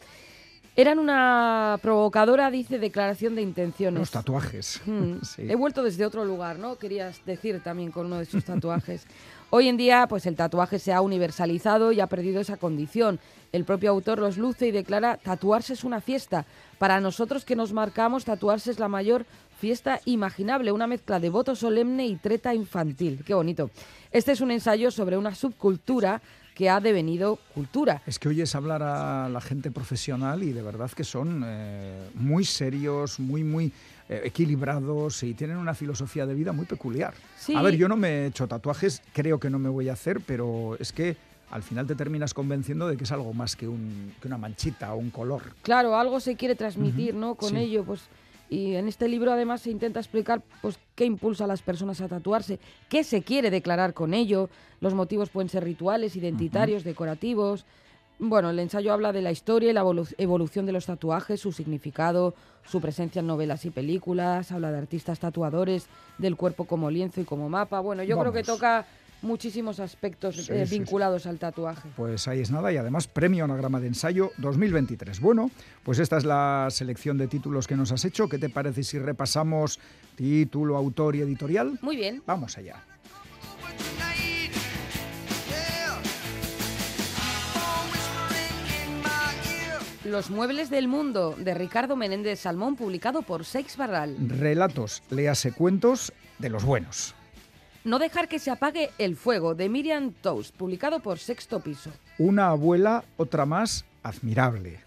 Eran 0.75 0.97
una 0.97 1.77
provocadora, 1.83 2.49
dice, 2.49 2.79
declaración 2.79 3.35
de 3.35 3.43
intenciones. 3.43 3.99
Los 3.99 4.11
tatuajes. 4.11 4.81
Mm. 4.85 5.13
Sí. 5.23 5.43
He 5.49 5.55
vuelto 5.55 5.83
desde 5.83 6.05
otro 6.05 6.25
lugar, 6.25 6.59
¿no? 6.59 6.77
Querías 6.77 7.23
decir 7.25 7.61
también 7.63 7.91
con 7.91 8.07
uno 8.07 8.17
de 8.17 8.25
sus 8.25 8.43
tatuajes. 8.43 9.05
Hoy 9.51 9.67
en 9.67 9.77
día, 9.77 10.07
pues 10.07 10.25
el 10.25 10.35
tatuaje 10.35 10.79
se 10.79 10.91
ha 10.91 11.01
universalizado 11.01 11.91
y 11.91 11.99
ha 11.99 12.07
perdido 12.07 12.41
esa 12.41 12.57
condición. 12.57 13.19
El 13.51 13.65
propio 13.65 13.91
autor 13.91 14.19
los 14.19 14.37
luce 14.37 14.67
y 14.67 14.71
declara, 14.71 15.17
tatuarse 15.17 15.73
es 15.73 15.83
una 15.83 16.01
fiesta. 16.01 16.45
Para 16.79 16.99
nosotros 16.99 17.45
que 17.45 17.55
nos 17.55 17.71
marcamos, 17.71 18.25
tatuarse 18.25 18.71
es 18.71 18.79
la 18.79 18.87
mayor 18.87 19.25
fiesta 19.59 20.01
imaginable, 20.05 20.71
una 20.71 20.87
mezcla 20.87 21.19
de 21.19 21.29
voto 21.29 21.55
solemne 21.55 22.07
y 22.07 22.15
treta 22.15 22.53
infantil. 22.53 23.23
Qué 23.25 23.33
bonito. 23.33 23.69
Este 24.11 24.31
es 24.31 24.41
un 24.41 24.51
ensayo 24.51 24.91
sobre 24.91 25.17
una 25.17 25.35
subcultura 25.35 26.21
que 26.53 26.69
ha 26.69 26.79
devenido 26.79 27.39
cultura. 27.53 28.01
Es 28.05 28.19
que 28.19 28.29
oyes 28.29 28.53
hablar 28.55 28.83
a 28.83 29.27
la 29.29 29.41
gente 29.41 29.71
profesional 29.71 30.43
y 30.43 30.53
de 30.53 30.61
verdad 30.61 30.91
que 30.91 31.03
son 31.03 31.43
eh, 31.45 32.09
muy 32.15 32.45
serios, 32.45 33.19
muy, 33.19 33.43
muy 33.43 33.71
eh, 34.09 34.21
equilibrados 34.25 35.23
y 35.23 35.33
tienen 35.33 35.57
una 35.57 35.73
filosofía 35.73 36.25
de 36.25 36.33
vida 36.35 36.51
muy 36.51 36.65
peculiar. 36.65 37.13
Sí. 37.37 37.55
A 37.55 37.61
ver, 37.61 37.75
yo 37.75 37.87
no 37.87 37.95
me 37.97 38.09
he 38.09 38.25
hecho 38.27 38.47
tatuajes, 38.47 39.01
creo 39.13 39.39
que 39.39 39.49
no 39.49 39.59
me 39.59 39.69
voy 39.69 39.89
a 39.89 39.93
hacer, 39.93 40.21
pero 40.21 40.75
es 40.79 40.91
que 40.91 41.15
al 41.51 41.63
final 41.63 41.85
te 41.87 41.95
terminas 41.95 42.33
convenciendo 42.33 42.87
de 42.87 42.97
que 42.97 43.03
es 43.03 43.11
algo 43.11 43.33
más 43.33 43.55
que, 43.55 43.67
un- 43.67 44.13
que 44.21 44.27
una 44.27 44.37
manchita 44.37 44.93
o 44.93 44.97
un 44.97 45.09
color. 45.11 45.53
Claro, 45.61 45.95
algo 45.97 46.19
se 46.19 46.35
quiere 46.35 46.55
transmitir, 46.55 47.13
¿no? 47.15 47.35
Con 47.35 47.51
sí. 47.51 47.57
ello, 47.57 47.83
pues. 47.83 48.01
Y 48.53 48.75
en 48.75 48.87
este 48.87 49.07
libro 49.07 49.31
además 49.31 49.61
se 49.61 49.71
intenta 49.71 49.99
explicar 49.99 50.43
pues, 50.61 50.77
qué 50.93 51.05
impulsa 51.05 51.45
a 51.45 51.47
las 51.47 51.63
personas 51.63 52.01
a 52.01 52.07
tatuarse, 52.07 52.59
qué 52.87 53.03
se 53.03 53.23
quiere 53.23 53.49
declarar 53.49 53.95
con 53.95 54.13
ello. 54.13 54.47
Los 54.79 54.93
motivos 54.93 55.29
pueden 55.31 55.49
ser 55.49 55.63
rituales, 55.63 56.15
identitarios, 56.15 56.83
decorativos. 56.83 57.65
Bueno, 58.19 58.51
el 58.51 58.59
ensayo 58.59 58.93
habla 58.93 59.11
de 59.11 59.23
la 59.23 59.31
historia 59.31 59.71
y 59.71 59.73
la 59.73 59.81
evolu- 59.83 60.13
evolución 60.19 60.67
de 60.67 60.71
los 60.71 60.85
tatuajes, 60.85 61.41
su 61.41 61.51
significado, 61.51 62.35
su 62.63 62.79
presencia 62.79 63.21
en 63.21 63.27
novelas 63.27 63.65
y 63.65 63.71
películas, 63.71 64.51
habla 64.51 64.71
de 64.71 64.77
artistas 64.77 65.19
tatuadores, 65.19 65.87
del 66.19 66.35
cuerpo 66.35 66.65
como 66.65 66.91
lienzo 66.91 67.21
y 67.21 67.23
como 67.25 67.49
mapa. 67.49 67.79
Bueno, 67.79 68.03
yo 68.03 68.19
creo 68.19 68.31
que 68.31 68.43
toca 68.43 68.85
muchísimos 69.23 69.79
aspectos 69.79 70.35
Sí, 70.35 70.51
eh, 70.51 70.65
sí, 70.65 70.73
sí. 70.73 70.79
vinculados 70.79 71.25
al 71.25 71.39
tatuaje. 71.39 71.89
Pues 71.95 72.27
ahí 72.27 72.39
es 72.41 72.51
nada 72.51 72.71
y 72.71 72.77
además 72.77 73.07
premio 73.07 73.45
Anagrama 73.45 73.79
de 73.79 73.87
Ensayo 73.87 74.31
2023. 74.37 75.19
Bueno, 75.19 75.49
pues 75.83 75.99
esta 75.99 76.17
es 76.17 76.25
la 76.25 76.67
selección 76.69 77.17
de 77.17 77.27
títulos 77.27 77.67
que 77.67 77.75
nos 77.75 77.91
has 77.91 78.05
hecho. 78.05 78.27
¿Qué 78.29 78.37
te 78.37 78.49
parece 78.49 78.83
si 78.83 78.99
repasamos 78.99 79.79
título, 80.15 80.77
autor 80.77 81.15
y 81.15 81.21
editorial? 81.21 81.79
Muy 81.81 81.95
bien. 81.95 82.21
Vamos 82.25 82.57
allá. 82.57 82.83
Los 90.05 90.29
muebles 90.29 90.69
del 90.69 90.87
mundo 90.89 91.33
de 91.37 91.53
Ricardo 91.53 91.95
Menéndez 91.95 92.41
Salmón, 92.41 92.75
publicado 92.75 93.21
por 93.21 93.45
Seix 93.45 93.77
Barral. 93.77 94.17
Relatos, 94.27 95.01
léase 95.09 95.53
cuentos 95.53 96.11
de 96.39 96.49
los 96.49 96.65
buenos. 96.65 97.15
No 97.83 97.99
dejar 97.99 98.29
que 98.29 98.39
se 98.39 98.49
apague 98.49 98.91
el 98.97 99.17
fuego 99.17 99.55
de 99.55 99.67
Miriam 99.67 100.13
Toast, 100.21 100.55
publicado 100.55 101.01
por 101.01 101.19
Sexto 101.19 101.59
Piso. 101.59 101.89
Una 102.17 102.47
abuela, 102.47 103.03
otra 103.17 103.45
más, 103.45 103.83
admirable. 104.03 104.79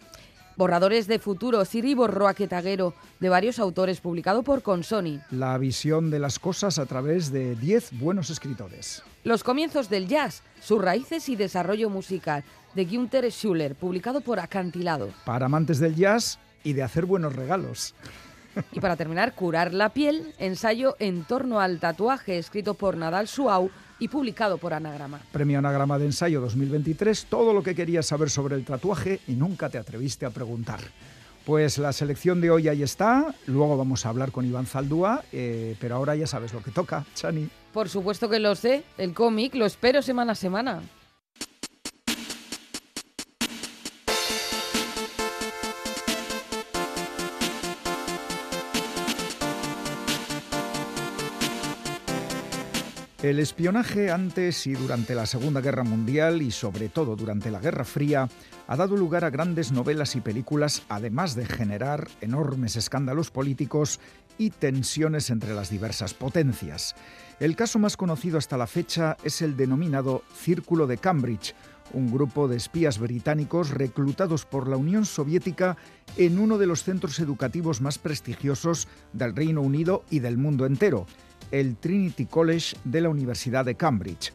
Borradores 0.56 1.06
de 1.06 1.18
futuro, 1.18 1.62
Ciri 1.66 1.92
Borroaquetaguero, 1.92 2.94
de 3.20 3.28
varios 3.28 3.58
autores, 3.58 4.00
publicado 4.00 4.42
por 4.42 4.62
Consoni. 4.62 5.20
La 5.30 5.58
visión 5.58 6.10
de 6.10 6.18
las 6.18 6.38
cosas 6.38 6.78
a 6.78 6.86
través 6.86 7.30
de 7.30 7.54
10 7.56 7.98
buenos 7.98 8.30
escritores. 8.30 9.02
Los 9.24 9.44
comienzos 9.44 9.90
del 9.90 10.08
jazz, 10.08 10.42
sus 10.62 10.80
raíces 10.80 11.28
y 11.28 11.36
desarrollo 11.36 11.90
musical, 11.90 12.44
de 12.74 12.86
Günther 12.86 13.30
Schuller, 13.30 13.74
publicado 13.74 14.22
por 14.22 14.40
Acantilado. 14.40 15.10
Para 15.26 15.46
amantes 15.46 15.80
del 15.80 15.94
jazz 15.96 16.38
y 16.64 16.72
de 16.72 16.82
hacer 16.82 17.04
buenos 17.04 17.36
regalos. 17.36 17.94
Y 18.72 18.80
para 18.80 18.96
terminar, 18.96 19.34
Curar 19.34 19.74
la 19.74 19.90
piel, 19.90 20.34
ensayo 20.38 20.96
en 20.98 21.24
torno 21.24 21.60
al 21.60 21.78
tatuaje, 21.78 22.38
escrito 22.38 22.74
por 22.74 22.96
Nadal 22.96 23.28
Suau 23.28 23.70
y 23.98 24.08
publicado 24.08 24.58
por 24.58 24.74
Anagrama. 24.74 25.20
Premio 25.32 25.58
Anagrama 25.58 25.98
de 25.98 26.06
Ensayo 26.06 26.40
2023, 26.40 27.26
todo 27.26 27.52
lo 27.52 27.62
que 27.62 27.74
querías 27.74 28.06
saber 28.06 28.30
sobre 28.30 28.56
el 28.56 28.64
tatuaje 28.64 29.20
y 29.26 29.32
nunca 29.32 29.68
te 29.68 29.78
atreviste 29.78 30.26
a 30.26 30.30
preguntar. 30.30 30.80
Pues 31.44 31.78
la 31.78 31.92
selección 31.92 32.40
de 32.40 32.50
hoy 32.50 32.68
ahí 32.68 32.82
está, 32.82 33.32
luego 33.46 33.76
vamos 33.76 34.04
a 34.04 34.08
hablar 34.08 34.32
con 34.32 34.44
Iván 34.44 34.66
Zaldúa, 34.66 35.22
eh, 35.32 35.76
pero 35.80 35.94
ahora 35.94 36.16
ya 36.16 36.26
sabes 36.26 36.52
lo 36.52 36.60
que 36.60 36.72
toca, 36.72 37.04
Chani. 37.14 37.48
Por 37.72 37.88
supuesto 37.88 38.28
que 38.28 38.40
lo 38.40 38.54
sé, 38.56 38.82
el 38.98 39.14
cómic 39.14 39.54
lo 39.54 39.64
espero 39.64 40.02
semana 40.02 40.32
a 40.32 40.34
semana. 40.34 40.82
El 53.26 53.40
espionaje 53.40 54.12
antes 54.12 54.68
y 54.68 54.74
durante 54.74 55.16
la 55.16 55.26
Segunda 55.26 55.60
Guerra 55.60 55.82
Mundial 55.82 56.42
y 56.42 56.52
sobre 56.52 56.88
todo 56.88 57.16
durante 57.16 57.50
la 57.50 57.58
Guerra 57.58 57.84
Fría 57.84 58.28
ha 58.68 58.76
dado 58.76 58.96
lugar 58.96 59.24
a 59.24 59.30
grandes 59.30 59.72
novelas 59.72 60.14
y 60.14 60.20
películas, 60.20 60.84
además 60.88 61.34
de 61.34 61.44
generar 61.44 62.06
enormes 62.20 62.76
escándalos 62.76 63.32
políticos 63.32 63.98
y 64.38 64.50
tensiones 64.50 65.30
entre 65.30 65.54
las 65.54 65.70
diversas 65.70 66.14
potencias. 66.14 66.94
El 67.40 67.56
caso 67.56 67.80
más 67.80 67.96
conocido 67.96 68.38
hasta 68.38 68.56
la 68.56 68.68
fecha 68.68 69.16
es 69.24 69.42
el 69.42 69.56
denominado 69.56 70.22
Círculo 70.32 70.86
de 70.86 70.98
Cambridge, 70.98 71.56
un 71.94 72.12
grupo 72.12 72.46
de 72.46 72.56
espías 72.56 73.00
británicos 73.00 73.70
reclutados 73.70 74.44
por 74.44 74.68
la 74.68 74.76
Unión 74.76 75.04
Soviética 75.04 75.76
en 76.16 76.38
uno 76.38 76.58
de 76.58 76.66
los 76.66 76.84
centros 76.84 77.18
educativos 77.18 77.80
más 77.80 77.98
prestigiosos 77.98 78.86
del 79.12 79.34
Reino 79.34 79.62
Unido 79.62 80.04
y 80.10 80.20
del 80.20 80.38
mundo 80.38 80.64
entero, 80.64 81.06
el 81.50 81.76
Trinity 81.76 82.26
College 82.26 82.76
de 82.84 83.00
la 83.00 83.08
Universidad 83.08 83.64
de 83.64 83.74
Cambridge. 83.74 84.32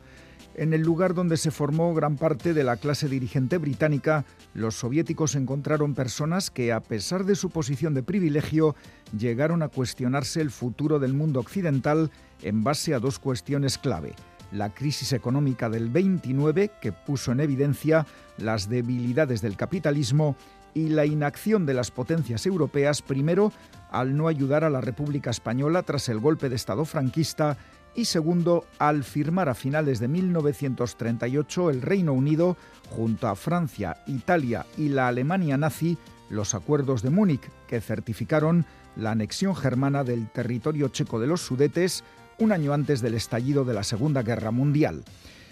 En 0.55 0.73
el 0.73 0.81
lugar 0.81 1.13
donde 1.13 1.37
se 1.37 1.49
formó 1.49 1.93
gran 1.93 2.17
parte 2.17 2.53
de 2.53 2.65
la 2.65 2.75
clase 2.75 3.07
dirigente 3.07 3.57
británica, 3.57 4.25
los 4.53 4.75
soviéticos 4.75 5.35
encontraron 5.35 5.95
personas 5.95 6.51
que, 6.51 6.73
a 6.73 6.81
pesar 6.81 7.23
de 7.23 7.35
su 7.35 7.49
posición 7.49 7.93
de 7.93 8.03
privilegio, 8.03 8.75
llegaron 9.17 9.63
a 9.63 9.69
cuestionarse 9.69 10.41
el 10.41 10.51
futuro 10.51 10.99
del 10.99 11.13
mundo 11.13 11.39
occidental 11.39 12.11
en 12.41 12.63
base 12.63 12.93
a 12.93 12.99
dos 12.99 13.17
cuestiones 13.17 13.77
clave. 13.77 14.13
La 14.51 14.73
crisis 14.73 15.13
económica 15.13 15.69
del 15.69 15.89
29, 15.89 16.71
que 16.81 16.91
puso 16.91 17.31
en 17.31 17.39
evidencia 17.39 18.05
las 18.37 18.67
debilidades 18.67 19.41
del 19.41 19.55
capitalismo, 19.55 20.35
y 20.73 20.89
la 20.89 21.05
inacción 21.05 21.65
de 21.65 21.73
las 21.73 21.91
potencias 21.91 22.45
europeas, 22.45 23.01
primero, 23.01 23.51
al 23.91 24.15
no 24.15 24.27
ayudar 24.27 24.63
a 24.63 24.69
la 24.69 24.81
República 24.81 25.29
Española 25.29 25.83
tras 25.83 26.09
el 26.09 26.19
golpe 26.19 26.49
de 26.49 26.55
Estado 26.55 26.85
franquista, 26.85 27.57
y 27.93 28.05
segundo, 28.05 28.65
al 28.79 29.03
firmar 29.03 29.49
a 29.49 29.53
finales 29.53 29.99
de 29.99 30.07
1938 30.07 31.69
el 31.69 31.81
Reino 31.81 32.13
Unido, 32.13 32.55
junto 32.89 33.27
a 33.27 33.35
Francia, 33.35 33.97
Italia 34.07 34.65
y 34.77 34.89
la 34.89 35.09
Alemania 35.09 35.57
nazi, 35.57 35.97
los 36.29 36.55
acuerdos 36.55 37.01
de 37.01 37.09
Múnich, 37.09 37.49
que 37.67 37.81
certificaron 37.81 38.65
la 38.95 39.11
anexión 39.11 39.55
germana 39.55 40.03
del 40.03 40.29
territorio 40.29 40.87
checo 40.87 41.19
de 41.19 41.27
los 41.27 41.41
Sudetes 41.41 42.03
un 42.39 42.51
año 42.51 42.73
antes 42.73 43.01
del 43.01 43.13
estallido 43.13 43.65
de 43.65 43.73
la 43.73 43.83
Segunda 43.83 44.23
Guerra 44.23 44.51
Mundial. 44.51 45.03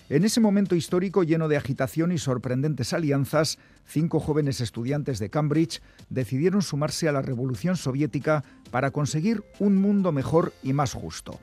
En 0.10 0.26
ese 0.26 0.42
momento 0.42 0.74
histórico 0.76 1.22
lleno 1.22 1.48
de 1.48 1.56
agitación 1.56 2.12
y 2.12 2.18
sorprendentes 2.18 2.94
alianzas, 2.94 3.60
cinco 3.86 4.20
jóvenes 4.20 4.60
estudiantes 4.60 5.20
de 5.20 5.30
Cambridge 5.30 5.84
decidieron 6.10 6.64
sumarse 6.64 7.08
a 7.08 7.12
la 7.12 7.22
Revolución 7.22 7.78
Soviética 7.78 8.44
para 8.72 8.90
conseguir 8.90 9.44
un 9.60 9.76
mundo 9.76 10.12
mejor 10.12 10.52
y 10.64 10.74
más 10.74 10.94
justo. 10.94 11.40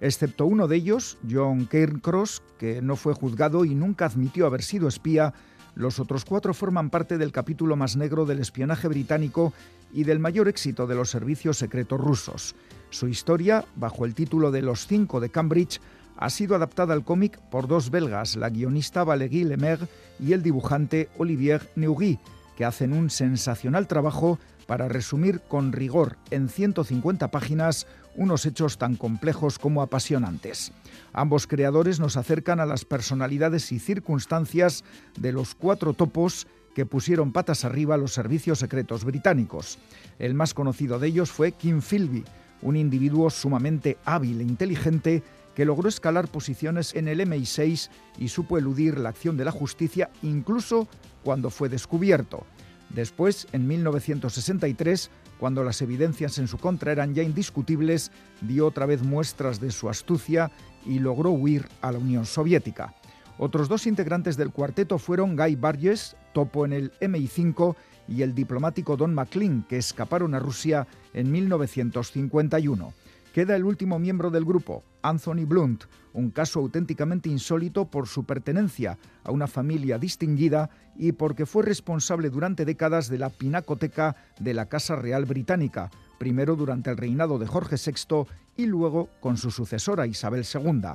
Excepto 0.00 0.46
uno 0.46 0.68
de 0.68 0.76
ellos, 0.76 1.18
John 1.28 1.64
Cairncross, 1.64 2.40
que 2.56 2.80
no 2.80 2.94
fue 2.94 3.14
juzgado 3.14 3.64
y 3.64 3.74
nunca 3.74 4.06
admitió 4.06 4.46
haber 4.46 4.62
sido 4.62 4.86
espía, 4.86 5.34
los 5.74 5.98
otros 5.98 6.24
cuatro 6.24 6.54
forman 6.54 6.90
parte 6.90 7.18
del 7.18 7.32
capítulo 7.32 7.74
más 7.74 7.96
negro 7.96 8.26
del 8.26 8.38
espionaje 8.38 8.86
británico 8.86 9.52
y 9.92 10.04
del 10.04 10.20
mayor 10.20 10.46
éxito 10.46 10.86
de 10.86 10.94
los 10.94 11.10
servicios 11.10 11.58
secretos 11.58 12.00
rusos. 12.00 12.54
Su 12.90 13.08
historia, 13.08 13.64
bajo 13.74 14.04
el 14.04 14.14
título 14.14 14.52
de 14.52 14.62
Los 14.62 14.86
cinco 14.86 15.18
de 15.18 15.30
Cambridge, 15.30 15.80
ha 16.16 16.30
sido 16.30 16.54
adaptada 16.54 16.94
al 16.94 17.04
cómic 17.04 17.38
por 17.50 17.66
dos 17.66 17.90
belgas, 17.90 18.36
la 18.36 18.50
guionista 18.50 19.04
Valérie 19.04 19.44
Lemaire 19.44 19.88
y 20.20 20.32
el 20.32 20.42
dibujante 20.42 21.08
Olivier 21.18 21.68
Neugy, 21.76 22.18
que 22.56 22.64
hacen 22.64 22.92
un 22.92 23.10
sensacional 23.10 23.88
trabajo 23.88 24.38
para 24.66 24.88
resumir 24.88 25.40
con 25.40 25.72
rigor 25.72 26.16
en 26.30 26.48
150 26.48 27.30
páginas 27.30 27.86
unos 28.16 28.46
hechos 28.46 28.78
tan 28.78 28.96
complejos 28.96 29.58
como 29.58 29.82
apasionantes. 29.82 30.72
Ambos 31.12 31.46
creadores 31.46 32.00
nos 32.00 32.16
acercan 32.16 32.60
a 32.60 32.66
las 32.66 32.84
personalidades 32.84 33.72
y 33.72 33.78
circunstancias 33.78 34.84
de 35.18 35.32
los 35.32 35.54
cuatro 35.54 35.94
topos 35.94 36.46
que 36.74 36.86
pusieron 36.86 37.32
patas 37.32 37.64
arriba 37.64 37.96
los 37.96 38.12
servicios 38.12 38.58
secretos 38.58 39.04
británicos. 39.04 39.78
El 40.18 40.34
más 40.34 40.54
conocido 40.54 40.98
de 40.98 41.08
ellos 41.08 41.30
fue 41.30 41.52
Kim 41.52 41.80
Philby, 41.80 42.24
un 42.62 42.76
individuo 42.76 43.30
sumamente 43.30 43.98
hábil 44.04 44.40
e 44.40 44.44
inteligente 44.44 45.22
que 45.54 45.64
logró 45.64 45.88
escalar 45.88 46.28
posiciones 46.28 46.94
en 46.94 47.08
el 47.08 47.20
MI6 47.20 47.90
y 48.18 48.28
supo 48.28 48.58
eludir 48.58 48.98
la 48.98 49.10
acción 49.10 49.36
de 49.36 49.44
la 49.44 49.50
justicia 49.50 50.10
incluso 50.22 50.88
cuando 51.22 51.50
fue 51.50 51.68
descubierto. 51.68 52.44
Después, 52.90 53.48
en 53.52 53.66
1963, 53.66 55.10
cuando 55.38 55.64
las 55.64 55.82
evidencias 55.82 56.38
en 56.38 56.46
su 56.46 56.58
contra 56.58 56.92
eran 56.92 57.14
ya 57.14 57.22
indiscutibles, 57.22 58.12
dio 58.40 58.66
otra 58.66 58.86
vez 58.86 59.02
muestras 59.02 59.60
de 59.60 59.70
su 59.70 59.88
astucia 59.88 60.50
y 60.86 60.98
logró 61.00 61.30
huir 61.30 61.66
a 61.80 61.90
la 61.92 61.98
Unión 61.98 62.24
Soviética. 62.24 62.94
Otros 63.36 63.68
dos 63.68 63.86
integrantes 63.86 64.36
del 64.36 64.52
cuarteto 64.52 64.98
fueron 64.98 65.36
Guy 65.36 65.56
Burgess, 65.56 66.16
topo 66.32 66.64
en 66.64 66.72
el 66.72 66.92
MI5, 67.00 67.74
y 68.06 68.22
el 68.22 68.34
diplomático 68.34 68.96
Don 68.96 69.14
McLean, 69.14 69.64
que 69.68 69.78
escaparon 69.78 70.34
a 70.34 70.38
Rusia 70.38 70.86
en 71.14 71.32
1951. 71.32 72.92
Queda 73.34 73.56
el 73.56 73.64
último 73.64 73.98
miembro 73.98 74.30
del 74.30 74.44
grupo, 74.44 74.84
Anthony 75.02 75.44
Blunt, 75.44 75.86
un 76.12 76.30
caso 76.30 76.60
auténticamente 76.60 77.28
insólito 77.28 77.84
por 77.84 78.06
su 78.06 78.22
pertenencia 78.22 78.96
a 79.24 79.32
una 79.32 79.48
familia 79.48 79.98
distinguida 79.98 80.70
y 80.96 81.10
porque 81.10 81.44
fue 81.44 81.64
responsable 81.64 82.30
durante 82.30 82.64
décadas 82.64 83.08
de 83.08 83.18
la 83.18 83.30
pinacoteca 83.30 84.14
de 84.38 84.54
la 84.54 84.66
Casa 84.66 84.94
Real 84.94 85.24
Británica, 85.24 85.90
primero 86.16 86.54
durante 86.54 86.90
el 86.90 86.96
reinado 86.96 87.40
de 87.40 87.48
Jorge 87.48 87.74
VI 87.74 88.24
y 88.56 88.66
luego 88.66 89.08
con 89.18 89.36
su 89.36 89.50
sucesora 89.50 90.06
Isabel 90.06 90.44
II. 90.54 90.90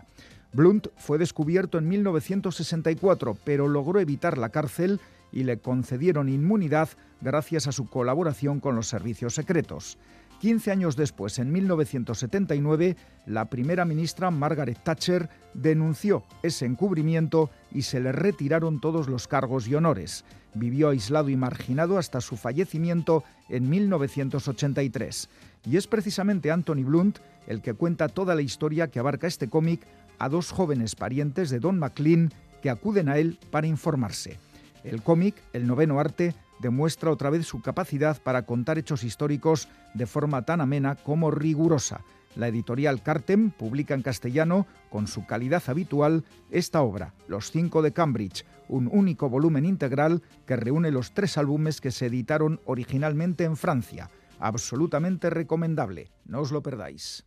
Blunt 0.54 0.88
fue 0.96 1.18
descubierto 1.18 1.78
en 1.78 1.90
1964, 1.90 3.38
pero 3.44 3.68
logró 3.68 4.00
evitar 4.00 4.38
la 4.38 4.48
cárcel 4.48 5.02
y 5.34 5.44
le 5.44 5.60
concedieron 5.60 6.30
inmunidad 6.30 6.88
gracias 7.20 7.68
a 7.68 7.74
su 7.74 7.90
colaboración 7.90 8.62
con 8.62 8.78
los 8.78 8.88
servicios 8.88 9.36
secretos. 9.36 9.98
15 10.40 10.72
años 10.72 10.96
después, 10.96 11.38
en 11.38 11.52
1979, 11.52 12.96
la 13.26 13.50
primera 13.50 13.84
ministra 13.84 14.32
Margaret 14.32 14.80
Thatcher 14.84 15.30
denunció 15.54 16.24
ese 16.44 16.66
encubrimiento 16.66 17.50
y 17.72 17.82
se 17.82 18.00
le 18.00 18.14
retiraron 18.14 18.80
todos 18.80 19.10
los 19.10 19.28
cargos 19.28 19.68
y 19.68 19.76
honores. 19.76 20.24
Vivió 20.54 20.90
aislado 20.90 21.30
y 21.30 21.36
marginado 21.36 21.98
hasta 21.98 22.22
su 22.22 22.38
fallecimiento 22.38 23.24
en 23.50 23.70
1983. 23.70 25.30
Y 25.66 25.76
es 25.76 25.88
precisamente 25.88 26.52
Anthony 26.52 26.84
Blunt 26.86 27.20
el 27.48 27.62
que 27.62 27.74
cuenta 27.74 28.08
toda 28.08 28.34
la 28.34 28.42
historia 28.42 28.88
que 28.88 29.00
abarca 29.00 29.28
este 29.28 29.50
cómic 29.50 29.82
a 30.20 30.30
dos 30.30 30.52
jóvenes 30.52 30.96
parientes 30.96 31.50
de 31.50 31.60
Don 31.60 31.80
McLean 31.80 32.32
que 32.62 32.70
acuden 32.70 33.10
a 33.10 33.18
él 33.18 33.38
para 33.52 33.68
informarse. 33.68 34.40
El 34.84 35.02
cómic, 35.02 35.36
El 35.52 35.68
noveno 35.68 36.00
arte, 36.00 36.34
demuestra 36.60 37.12
otra 37.12 37.30
vez 37.30 37.46
su 37.46 37.62
capacidad 37.62 38.22
para 38.22 38.46
contar 38.46 38.78
hechos 38.78 39.04
históricos 39.04 39.68
de 39.94 40.06
forma 40.06 40.44
tan 40.44 40.62
amena 40.62 40.96
como 40.96 41.32
rigurosa. 41.32 42.02
La 42.36 42.48
editorial 42.48 43.02
Cartem 43.02 43.50
publica 43.50 43.96
en 43.96 44.04
castellano, 44.04 44.68
con 44.90 45.08
su 45.08 45.26
calidad 45.26 45.64
habitual, 45.68 46.24
esta 46.52 46.82
obra, 46.82 47.14
Los 47.28 47.52
cinco 47.52 47.82
de 47.82 47.92
Cambridge, 47.92 48.46
un 48.68 48.88
único 48.92 49.30
volumen 49.30 49.66
integral 49.66 50.22
que 50.46 50.56
reúne 50.56 50.92
los 50.92 51.14
tres 51.14 51.38
álbumes 51.38 51.82
que 51.82 51.92
se 51.92 52.06
editaron 52.06 52.62
originalmente 52.66 53.44
en 53.44 53.58
Francia. 53.58 54.10
Absolutamente 54.40 55.30
recomendable, 55.30 56.12
no 56.26 56.42
os 56.42 56.52
lo 56.52 56.62
perdáis. 56.62 57.26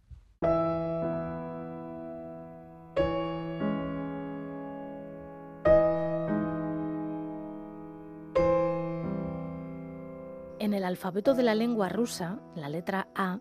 El 10.83 10.87
alfabeto 10.87 11.35
de 11.35 11.45
la 11.45 11.55
lengua 11.55 11.89
rusa, 11.89 12.41
la 12.57 12.69
letra 12.69 13.07
A 13.15 13.39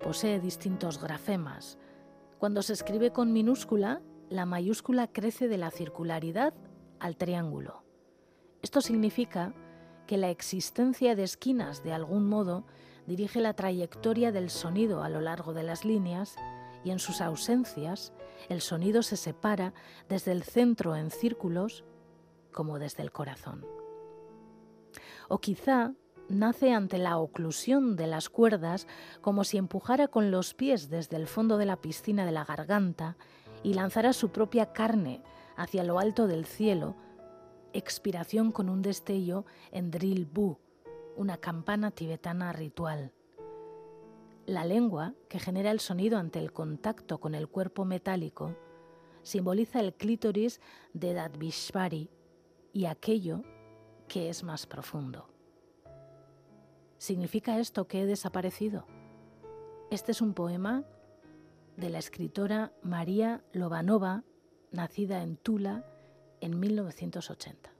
posee 0.00 0.40
distintos 0.40 0.98
grafemas. 0.98 1.76
Cuando 2.38 2.62
se 2.62 2.72
escribe 2.72 3.12
con 3.12 3.30
minúscula, 3.30 4.00
la 4.30 4.46
mayúscula 4.46 5.06
crece 5.06 5.48
de 5.48 5.58
la 5.58 5.70
circularidad 5.70 6.54
al 6.98 7.18
triángulo. 7.18 7.84
Esto 8.62 8.80
significa 8.80 9.52
que 10.06 10.16
la 10.16 10.30
existencia 10.30 11.14
de 11.14 11.24
esquinas 11.24 11.84
de 11.84 11.92
algún 11.92 12.26
modo 12.26 12.64
dirige 13.06 13.42
la 13.42 13.52
trayectoria 13.52 14.32
del 14.32 14.48
sonido 14.48 15.02
a 15.02 15.10
lo 15.10 15.20
largo 15.20 15.52
de 15.52 15.64
las 15.64 15.84
líneas 15.84 16.36
y 16.84 16.90
en 16.90 17.00
sus 17.00 17.20
ausencias 17.20 18.14
el 18.48 18.62
sonido 18.62 19.02
se 19.02 19.18
separa 19.18 19.74
desde 20.08 20.32
el 20.32 20.42
centro 20.42 20.96
en 20.96 21.10
círculos 21.10 21.84
como 22.50 22.78
desde 22.78 23.02
el 23.02 23.12
corazón. 23.12 23.66
O 25.28 25.38
quizá 25.38 25.92
nace 26.28 26.72
ante 26.72 26.98
la 26.98 27.18
oclusión 27.18 27.96
de 27.96 28.06
las 28.06 28.28
cuerdas 28.28 28.86
como 29.20 29.44
si 29.44 29.56
empujara 29.56 30.08
con 30.08 30.30
los 30.30 30.54
pies 30.54 30.90
desde 30.90 31.16
el 31.16 31.26
fondo 31.26 31.58
de 31.58 31.66
la 31.66 31.76
piscina 31.76 32.26
de 32.26 32.32
la 32.32 32.44
garganta 32.44 33.16
y 33.62 33.74
lanzara 33.74 34.12
su 34.12 34.30
propia 34.30 34.72
carne 34.72 35.22
hacia 35.56 35.84
lo 35.84 35.98
alto 35.98 36.26
del 36.26 36.46
cielo, 36.46 36.94
expiración 37.72 38.52
con 38.52 38.68
un 38.68 38.82
destello 38.82 39.44
en 39.72 39.90
drill 39.90 40.26
bu, 40.26 40.58
una 41.16 41.36
campana 41.38 41.90
tibetana 41.90 42.52
ritual. 42.52 43.12
La 44.46 44.64
lengua, 44.64 45.14
que 45.28 45.38
genera 45.38 45.70
el 45.70 45.80
sonido 45.80 46.18
ante 46.18 46.38
el 46.38 46.52
contacto 46.52 47.18
con 47.18 47.34
el 47.34 47.48
cuerpo 47.48 47.84
metálico, 47.84 48.56
simboliza 49.22 49.80
el 49.80 49.94
clítoris 49.94 50.60
de 50.94 51.12
Dadvishvari 51.12 52.08
y 52.72 52.86
aquello 52.86 53.42
que 54.06 54.30
es 54.30 54.42
más 54.42 54.66
profundo. 54.66 55.28
¿Significa 56.98 57.60
esto 57.60 57.86
que 57.86 58.02
he 58.02 58.06
desaparecido? 58.06 58.84
Este 59.90 60.12
es 60.12 60.20
un 60.20 60.34
poema 60.34 60.84
de 61.76 61.90
la 61.90 61.98
escritora 61.98 62.72
María 62.82 63.44
Lobanova, 63.52 64.24
nacida 64.72 65.22
en 65.22 65.36
Tula 65.36 65.84
en 66.40 66.58
1980. 66.58 67.77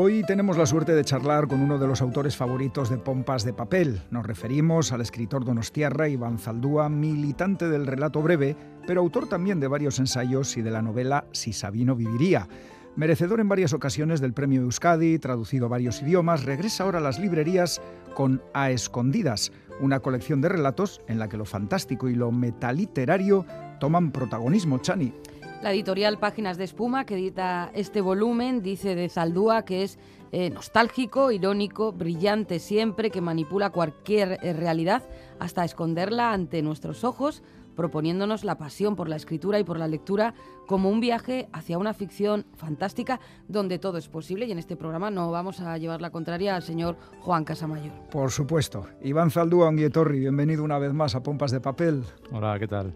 Hoy 0.00 0.22
tenemos 0.22 0.56
la 0.56 0.64
suerte 0.64 0.94
de 0.94 1.04
charlar 1.04 1.48
con 1.48 1.60
uno 1.60 1.76
de 1.76 1.88
los 1.88 2.00
autores 2.02 2.36
favoritos 2.36 2.88
de 2.88 2.98
Pompas 2.98 3.44
de 3.44 3.52
Papel. 3.52 4.00
Nos 4.12 4.24
referimos 4.24 4.92
al 4.92 5.00
escritor 5.00 5.44
donostiarra 5.44 6.08
Iván 6.08 6.38
Zaldúa, 6.38 6.88
militante 6.88 7.68
del 7.68 7.84
relato 7.84 8.22
breve, 8.22 8.54
pero 8.86 9.00
autor 9.00 9.28
también 9.28 9.58
de 9.58 9.66
varios 9.66 9.98
ensayos 9.98 10.56
y 10.56 10.62
de 10.62 10.70
la 10.70 10.82
novela 10.82 11.26
Si 11.32 11.52
Sabino 11.52 11.96
viviría. 11.96 12.46
Merecedor 12.94 13.40
en 13.40 13.48
varias 13.48 13.72
ocasiones 13.72 14.20
del 14.20 14.34
premio 14.34 14.62
Euskadi, 14.62 15.18
traducido 15.18 15.66
a 15.66 15.70
varios 15.70 16.00
idiomas, 16.00 16.44
regresa 16.44 16.84
ahora 16.84 16.98
a 16.98 17.02
las 17.02 17.18
librerías 17.18 17.80
con 18.14 18.40
A 18.54 18.70
Escondidas, 18.70 19.50
una 19.80 19.98
colección 19.98 20.40
de 20.40 20.48
relatos 20.48 21.00
en 21.08 21.18
la 21.18 21.28
que 21.28 21.36
lo 21.36 21.44
fantástico 21.44 22.08
y 22.08 22.14
lo 22.14 22.30
metaliterario 22.30 23.44
toman 23.80 24.12
protagonismo. 24.12 24.78
Chani. 24.78 25.12
La 25.62 25.72
editorial 25.72 26.18
Páginas 26.18 26.56
de 26.56 26.62
Espuma, 26.62 27.04
que 27.04 27.14
edita 27.14 27.72
este 27.74 28.00
volumen, 28.00 28.62
dice 28.62 28.94
de 28.94 29.08
Zaldúa 29.08 29.64
que 29.64 29.82
es 29.82 29.98
eh, 30.30 30.50
nostálgico, 30.50 31.32
irónico, 31.32 31.92
brillante 31.92 32.60
siempre, 32.60 33.10
que 33.10 33.20
manipula 33.20 33.70
cualquier 33.70 34.38
eh, 34.40 34.52
realidad 34.52 35.02
hasta 35.40 35.64
esconderla 35.64 36.32
ante 36.32 36.62
nuestros 36.62 37.02
ojos, 37.02 37.42
proponiéndonos 37.74 38.44
la 38.44 38.56
pasión 38.56 38.94
por 38.94 39.08
la 39.08 39.16
escritura 39.16 39.58
y 39.58 39.64
por 39.64 39.80
la 39.80 39.88
lectura 39.88 40.32
como 40.68 40.90
un 40.90 41.00
viaje 41.00 41.48
hacia 41.52 41.78
una 41.78 41.92
ficción 41.92 42.46
fantástica 42.54 43.18
donde 43.48 43.80
todo 43.80 43.98
es 43.98 44.08
posible 44.08 44.46
y 44.46 44.52
en 44.52 44.58
este 44.58 44.76
programa 44.76 45.10
no 45.10 45.32
vamos 45.32 45.60
a 45.60 45.76
llevar 45.76 46.00
la 46.00 46.10
contraria 46.10 46.54
al 46.54 46.62
señor 46.62 46.96
Juan 47.20 47.44
Casamayor. 47.44 47.92
Por 48.10 48.30
supuesto. 48.30 48.86
Iván 49.02 49.32
Zaldúa 49.32 49.68
Onguietorri, 49.68 50.20
bienvenido 50.20 50.62
una 50.62 50.78
vez 50.78 50.92
más 50.92 51.16
a 51.16 51.22
Pompas 51.24 51.50
de 51.50 51.60
Papel. 51.60 52.04
Hola, 52.30 52.58
¿qué 52.60 52.68
tal? 52.68 52.94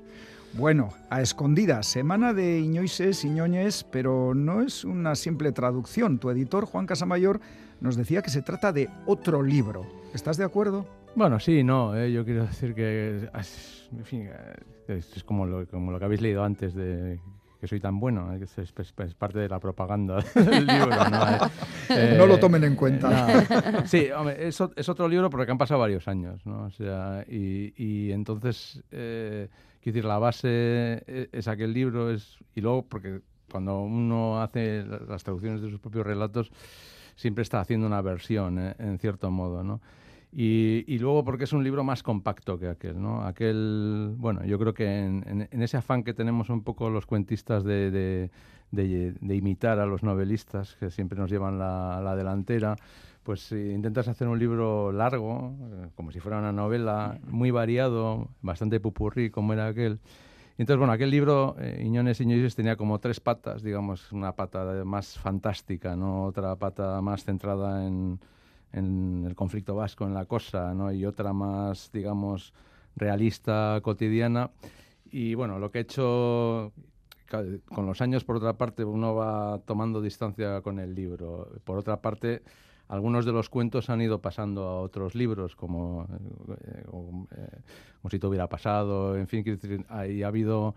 Bueno, 0.54 0.90
a 1.08 1.22
escondidas, 1.22 1.86
semana 1.86 2.34
de 2.34 2.60
Iñoises, 2.60 3.24
Iñoñes, 3.24 3.84
pero 3.84 4.34
no 4.34 4.60
es 4.60 4.84
una 4.84 5.14
simple 5.14 5.50
traducción. 5.50 6.18
Tu 6.18 6.28
editor, 6.28 6.66
Juan 6.66 6.86
Casamayor, 6.86 7.40
nos 7.80 7.96
decía 7.96 8.20
que 8.20 8.30
se 8.30 8.42
trata 8.42 8.70
de 8.70 8.90
otro 9.06 9.42
libro. 9.42 9.86
¿Estás 10.12 10.36
de 10.36 10.44
acuerdo? 10.44 10.86
Bueno, 11.14 11.40
sí, 11.40 11.64
no, 11.64 11.96
eh, 11.96 12.12
yo 12.12 12.24
quiero 12.24 12.46
decir 12.46 12.74
que 12.74 13.28
en 13.34 14.04
fin, 14.04 14.28
es 14.88 15.24
como 15.24 15.46
lo, 15.46 15.66
como 15.66 15.90
lo 15.90 15.98
que 15.98 16.04
habéis 16.04 16.20
leído 16.20 16.44
antes 16.44 16.74
de 16.74 17.18
que 17.62 17.68
soy 17.68 17.78
tan 17.78 18.00
bueno, 18.00 18.34
eh, 18.34 18.40
es, 18.42 18.58
es, 18.58 18.74
es, 18.76 19.14
parte 19.14 19.38
de 19.38 19.48
la 19.48 19.60
propaganda 19.60 20.16
del 20.34 20.66
libro. 20.66 20.88
¿no? 20.88 21.50
Eh, 21.90 22.14
no 22.16 22.26
lo 22.26 22.38
tomen 22.38 22.64
en 22.64 22.74
cuenta. 22.74 23.44
No. 23.70 23.86
Sí, 23.86 24.08
hombre, 24.16 24.48
es, 24.48 24.58
es, 24.76 24.88
otro 24.88 25.06
libro 25.06 25.28
porque 25.28 25.50
han 25.50 25.58
pasado 25.58 25.80
varios 25.80 26.08
años, 26.08 26.44
¿no? 26.46 26.64
O 26.64 26.70
sea, 26.70 27.24
y, 27.28 27.72
y 27.76 28.12
entonces... 28.12 28.82
Eh, 28.90 29.48
Quiero 29.82 29.96
decir, 29.96 30.04
la 30.04 30.18
base 30.18 31.02
e, 31.06 31.28
es 31.32 31.48
aquel 31.48 31.72
libro, 31.72 32.10
es, 32.10 32.38
y 32.54 32.60
luego, 32.60 32.86
porque 32.86 33.20
cuando 33.50 33.82
uno 33.82 34.40
hace 34.40 34.84
las 34.84 35.24
traducciones 35.24 35.60
de 35.60 35.70
sus 35.70 35.80
propios 35.80 36.06
relatos, 36.06 36.52
siempre 37.16 37.42
está 37.42 37.60
haciendo 37.60 37.88
una 37.88 38.00
versión, 38.00 38.58
¿eh? 38.60 38.74
en 38.78 38.98
cierto 38.98 39.30
modo, 39.30 39.64
¿no? 39.64 39.80
Y, 40.34 40.84
y, 40.86 40.98
luego 40.98 41.24
porque 41.24 41.44
es 41.44 41.52
un 41.52 41.62
libro 41.62 41.84
más 41.84 42.02
compacto 42.02 42.58
que 42.58 42.68
aquel, 42.68 43.02
¿no? 43.02 43.22
Aquel, 43.26 44.14
bueno, 44.16 44.42
yo 44.46 44.58
creo 44.58 44.72
que 44.72 45.00
en, 45.00 45.24
en, 45.26 45.48
en 45.50 45.62
ese 45.62 45.76
afán 45.76 46.04
que 46.04 46.14
tenemos 46.14 46.48
un 46.48 46.62
poco 46.62 46.88
los 46.88 47.04
cuentistas 47.04 47.64
de, 47.64 47.90
de, 47.90 48.30
de, 48.70 49.12
de, 49.20 49.36
imitar 49.36 49.78
a 49.78 49.84
los 49.84 50.02
novelistas, 50.02 50.76
que 50.76 50.90
siempre 50.90 51.18
nos 51.18 51.30
llevan 51.30 51.58
la, 51.58 52.00
la 52.02 52.16
delantera, 52.16 52.76
pues 53.22 53.52
intentas 53.52 54.08
hacer 54.08 54.28
un 54.28 54.38
libro 54.38 54.92
largo, 54.92 55.54
eh, 55.72 55.88
como 55.94 56.12
si 56.12 56.20
fuera 56.20 56.38
una 56.38 56.52
novela, 56.52 57.18
muy 57.26 57.50
variado, 57.50 58.28
bastante 58.40 58.80
pupurrí 58.80 59.30
como 59.30 59.52
era 59.52 59.68
aquel. 59.68 60.00
Entonces, 60.58 60.78
bueno, 60.78 60.92
aquel 60.92 61.10
libro, 61.10 61.56
eh, 61.58 61.82
Iñones 61.84 62.20
Iñones, 62.20 62.54
tenía 62.54 62.76
como 62.76 62.98
tres 63.00 63.20
patas, 63.20 63.62
digamos, 63.62 64.12
una 64.12 64.32
pata 64.36 64.84
más 64.84 65.18
fantástica, 65.18 65.96
¿no? 65.96 66.24
otra 66.24 66.56
pata 66.56 67.00
más 67.00 67.24
centrada 67.24 67.86
en, 67.86 68.20
en 68.72 69.24
el 69.26 69.34
conflicto 69.34 69.74
vasco, 69.74 70.04
en 70.04 70.14
la 70.14 70.26
cosa, 70.26 70.74
¿no? 70.74 70.92
y 70.92 71.04
otra 71.06 71.32
más, 71.32 71.90
digamos, 71.92 72.52
realista, 72.96 73.80
cotidiana. 73.82 74.50
Y 75.10 75.34
bueno, 75.34 75.58
lo 75.58 75.70
que 75.70 75.78
he 75.78 75.82
hecho 75.82 76.72
con 77.66 77.86
los 77.86 78.00
años, 78.02 78.24
por 78.24 78.36
otra 78.36 78.54
parte, 78.54 78.84
uno 78.84 79.14
va 79.14 79.58
tomando 79.64 80.02
distancia 80.02 80.60
con 80.60 80.78
el 80.78 80.94
libro. 80.94 81.48
Por 81.64 81.78
otra 81.78 82.00
parte, 82.00 82.42
algunos 82.92 83.24
de 83.24 83.32
los 83.32 83.48
cuentos 83.48 83.88
han 83.88 84.02
ido 84.02 84.20
pasando 84.20 84.64
a 84.64 84.80
otros 84.80 85.14
libros, 85.14 85.56
como, 85.56 86.06
eh, 86.12 86.84
eh, 86.84 86.84
como 86.84 88.10
si 88.10 88.18
te 88.18 88.26
hubiera 88.26 88.50
pasado, 88.50 89.16
en 89.16 89.26
fin, 89.26 89.42
ahí 89.88 90.22
ha 90.22 90.26
habido 90.26 90.74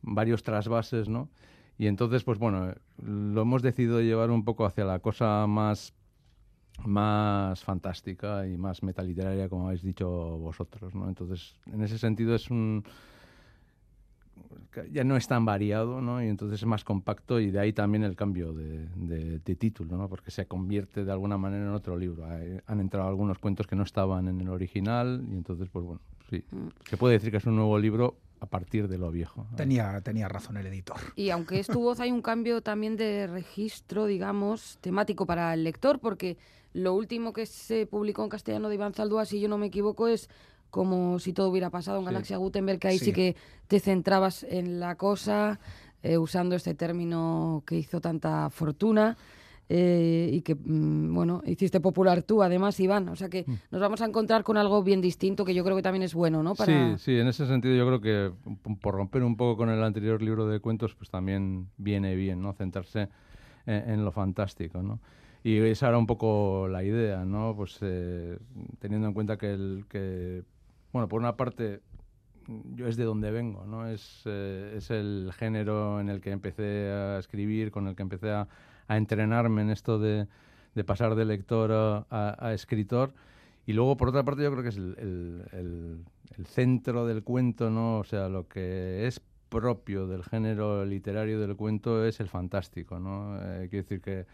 varios 0.00 0.42
trasvases, 0.42 1.10
¿no? 1.10 1.28
Y 1.76 1.86
entonces, 1.86 2.24
pues 2.24 2.38
bueno, 2.38 2.72
lo 3.04 3.42
hemos 3.42 3.60
decidido 3.60 4.00
llevar 4.00 4.30
un 4.30 4.46
poco 4.46 4.64
hacia 4.64 4.86
la 4.86 5.00
cosa 5.00 5.46
más 5.46 5.92
más 6.86 7.62
fantástica 7.62 8.46
y 8.46 8.56
más 8.56 8.82
metaliteraria, 8.82 9.50
como 9.50 9.66
habéis 9.66 9.82
dicho 9.82 10.08
vosotros, 10.08 10.94
¿no? 10.94 11.06
Entonces, 11.06 11.54
en 11.66 11.82
ese 11.82 11.98
sentido 11.98 12.34
es 12.34 12.50
un 12.50 12.82
ya 14.90 15.04
no 15.04 15.16
es 15.16 15.26
tan 15.26 15.44
variado, 15.44 16.00
¿no? 16.00 16.22
Y 16.22 16.28
entonces 16.28 16.60
es 16.60 16.66
más 16.66 16.84
compacto 16.84 17.40
y 17.40 17.50
de 17.50 17.58
ahí 17.58 17.72
también 17.72 18.04
el 18.04 18.16
cambio 18.16 18.52
de, 18.52 19.40
título, 19.58 19.96
¿no? 19.96 20.08
Porque 20.08 20.30
se 20.30 20.46
convierte 20.46 21.04
de 21.04 21.12
alguna 21.12 21.38
manera 21.38 21.64
en 21.64 21.72
otro 21.72 21.96
libro. 21.96 22.24
han 22.66 22.80
entrado 22.80 23.08
algunos 23.08 23.38
cuentos 23.38 23.66
que 23.66 23.74
no 23.76 23.82
estaban 23.82 24.28
en 24.28 24.40
el 24.40 24.48
original 24.48 25.24
y 25.30 25.34
entonces, 25.34 25.68
pues 25.70 25.84
bueno, 25.84 26.00
sí. 26.30 26.44
Mm. 26.50 26.68
Se 26.88 26.96
puede 26.96 27.14
decir 27.14 27.30
que 27.30 27.38
es 27.38 27.46
un 27.46 27.56
nuevo 27.56 27.78
libro 27.78 28.16
a 28.40 28.46
partir 28.46 28.88
de 28.88 28.98
lo 28.98 29.10
viejo. 29.10 29.46
Tenía, 29.56 30.00
tenía 30.00 30.28
razón 30.28 30.56
el 30.56 30.66
editor. 30.66 30.98
Y 31.16 31.30
aunque 31.30 31.58
es 31.58 31.66
tu 31.66 31.80
voz, 31.80 32.00
hay 32.00 32.12
un 32.12 32.22
cambio 32.22 32.62
también 32.62 32.96
de 32.96 33.26
registro, 33.26 34.06
digamos, 34.06 34.78
temático 34.80 35.26
para 35.26 35.54
el 35.54 35.64
lector, 35.64 35.98
porque 35.98 36.36
lo 36.72 36.94
último 36.94 37.32
que 37.32 37.46
se 37.46 37.86
publicó 37.86 38.22
en 38.22 38.28
castellano 38.28 38.68
de 38.68 38.76
Iván 38.76 38.94
Zaldúa, 38.94 39.24
si 39.24 39.40
yo 39.40 39.48
no 39.48 39.58
me 39.58 39.66
equivoco, 39.66 40.06
es 40.08 40.28
como 40.70 41.18
si 41.18 41.32
todo 41.32 41.48
hubiera 41.48 41.70
pasado 41.70 41.98
en 41.98 42.04
Galaxia 42.04 42.36
Gutenberg, 42.36 42.78
que 42.78 42.88
ahí 42.88 42.98
sí. 42.98 43.12
que 43.12 43.36
te 43.66 43.80
centrabas 43.80 44.44
en 44.44 44.80
la 44.80 44.96
cosa, 44.96 45.60
eh, 46.02 46.18
usando 46.18 46.54
este 46.54 46.74
término 46.74 47.62
que 47.66 47.76
hizo 47.76 48.00
tanta 48.00 48.50
fortuna. 48.50 49.16
Eh, 49.70 50.30
y 50.32 50.40
que, 50.40 50.54
mm, 50.54 51.14
bueno, 51.14 51.42
hiciste 51.44 51.78
popular 51.78 52.22
tú, 52.22 52.42
además, 52.42 52.80
Iván. 52.80 53.10
O 53.10 53.16
sea 53.16 53.28
que 53.28 53.44
mm. 53.46 53.54
nos 53.70 53.80
vamos 53.82 54.00
a 54.00 54.06
encontrar 54.06 54.42
con 54.42 54.56
algo 54.56 54.82
bien 54.82 55.02
distinto 55.02 55.44
que 55.44 55.52
yo 55.52 55.62
creo 55.62 55.76
que 55.76 55.82
también 55.82 56.02
es 56.02 56.14
bueno, 56.14 56.42
¿no? 56.42 56.54
Para... 56.54 56.96
Sí, 56.96 57.04
sí, 57.04 57.18
en 57.18 57.28
ese 57.28 57.46
sentido 57.46 57.74
yo 57.74 57.86
creo 57.86 58.00
que 58.00 58.32
por 58.80 58.94
romper 58.94 59.22
un 59.24 59.36
poco 59.36 59.58
con 59.58 59.68
el 59.68 59.82
anterior 59.82 60.22
libro 60.22 60.46
de 60.46 60.60
cuentos, 60.60 60.94
pues 60.94 61.10
también 61.10 61.68
viene 61.76 62.14
bien, 62.14 62.40
¿no? 62.40 62.54
Centrarse 62.54 63.10
en, 63.66 63.90
en 63.90 64.04
lo 64.06 64.10
fantástico, 64.10 64.82
¿no? 64.82 65.00
Y 65.44 65.58
esa 65.58 65.88
era 65.88 65.98
un 65.98 66.06
poco 66.06 66.68
la 66.68 66.82
idea, 66.82 67.24
¿no? 67.24 67.54
Pues 67.56 67.78
eh, 67.80 68.38
teniendo 68.80 69.08
en 69.08 69.14
cuenta 69.14 69.36
que, 69.38 69.52
el, 69.52 69.84
que 69.88 70.42
bueno, 70.98 71.08
por 71.08 71.20
una 71.20 71.36
parte, 71.36 71.80
yo 72.74 72.88
es 72.88 72.96
de 72.96 73.04
donde 73.04 73.30
vengo, 73.30 73.64
¿no? 73.66 73.86
Es, 73.86 74.22
eh, 74.24 74.74
es 74.76 74.90
el 74.90 75.30
género 75.32 76.00
en 76.00 76.08
el 76.08 76.20
que 76.20 76.32
empecé 76.32 76.90
a 76.90 77.20
escribir, 77.20 77.70
con 77.70 77.86
el 77.86 77.94
que 77.94 78.02
empecé 78.02 78.32
a, 78.32 78.48
a 78.88 78.96
entrenarme 78.96 79.62
en 79.62 79.70
esto 79.70 80.00
de, 80.00 80.26
de 80.74 80.84
pasar 80.84 81.14
de 81.14 81.24
lector 81.24 81.70
a, 82.10 82.36
a, 82.48 82.52
escritor. 82.52 83.14
Y 83.64 83.74
luego, 83.74 83.96
por 83.96 84.08
otra 84.08 84.24
parte, 84.24 84.42
yo 84.42 84.50
creo 84.50 84.64
que 84.64 84.70
es 84.70 84.76
el, 84.76 84.96
el, 85.52 86.04
el, 86.36 86.46
centro 86.46 87.06
del 87.06 87.22
cuento, 87.22 87.70
¿no? 87.70 87.98
O 87.98 88.04
sea, 88.04 88.28
lo 88.28 88.48
que 88.48 89.06
es 89.06 89.20
propio 89.48 90.08
del 90.08 90.24
género 90.24 90.84
literario 90.84 91.38
del 91.38 91.54
cuento 91.54 92.04
es 92.04 92.18
el 92.18 92.28
fantástico, 92.28 92.98
¿no? 92.98 93.38
Eh, 93.40 93.68
quiero 93.70 93.84
decir 93.84 94.00
que 94.00 94.26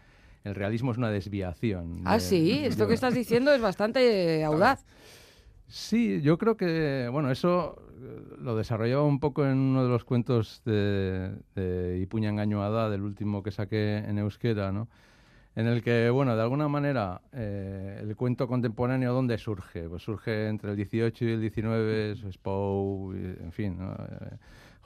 el 0.43 0.55
realismo 0.55 0.91
es 0.91 0.97
una 0.97 1.11
desviación. 1.11 2.01
Ah, 2.05 2.19
sí, 2.19 2.59
esto 2.65 2.87
que 2.87 2.95
estás 2.95 3.13
diciendo 3.13 3.53
es 3.53 3.61
bastante 3.61 4.43
audaz. 4.43 4.83
Sí, 5.67 6.21
yo 6.21 6.37
creo 6.37 6.57
que, 6.57 7.09
bueno, 7.11 7.31
eso 7.31 7.75
eh, 7.99 8.35
lo 8.39 8.55
desarrollaba 8.55 9.03
un 9.03 9.19
poco 9.19 9.45
en 9.45 9.57
uno 9.57 9.83
de 9.83 9.89
los 9.89 10.05
cuentos 10.05 10.61
de, 10.63 11.35
de 11.55 11.99
Ipuña 11.99 12.29
Engañoada, 12.29 12.89
del 12.89 13.01
último 13.01 13.41
que 13.41 13.51
saqué 13.51 13.97
en 13.97 14.19
euskera, 14.19 14.71
¿no? 14.71 14.89
En 15.55 15.67
el 15.67 15.83
que, 15.83 16.09
bueno, 16.11 16.35
de 16.35 16.41
alguna 16.43 16.67
manera, 16.69 17.21
eh, 17.33 17.99
el 18.01 18.15
cuento 18.15 18.47
contemporáneo, 18.47 19.13
¿dónde 19.13 19.37
surge? 19.39 19.89
Pues 19.89 20.03
surge 20.03 20.49
entre 20.49 20.71
el 20.71 20.77
18 20.77 21.25
y 21.25 21.31
el 21.33 21.41
19, 21.41 22.11
es 22.13 22.37
Poe, 22.39 23.15
en 23.17 23.51
fin, 23.53 23.77
¿no? 23.79 23.93
Eh, 23.93 24.37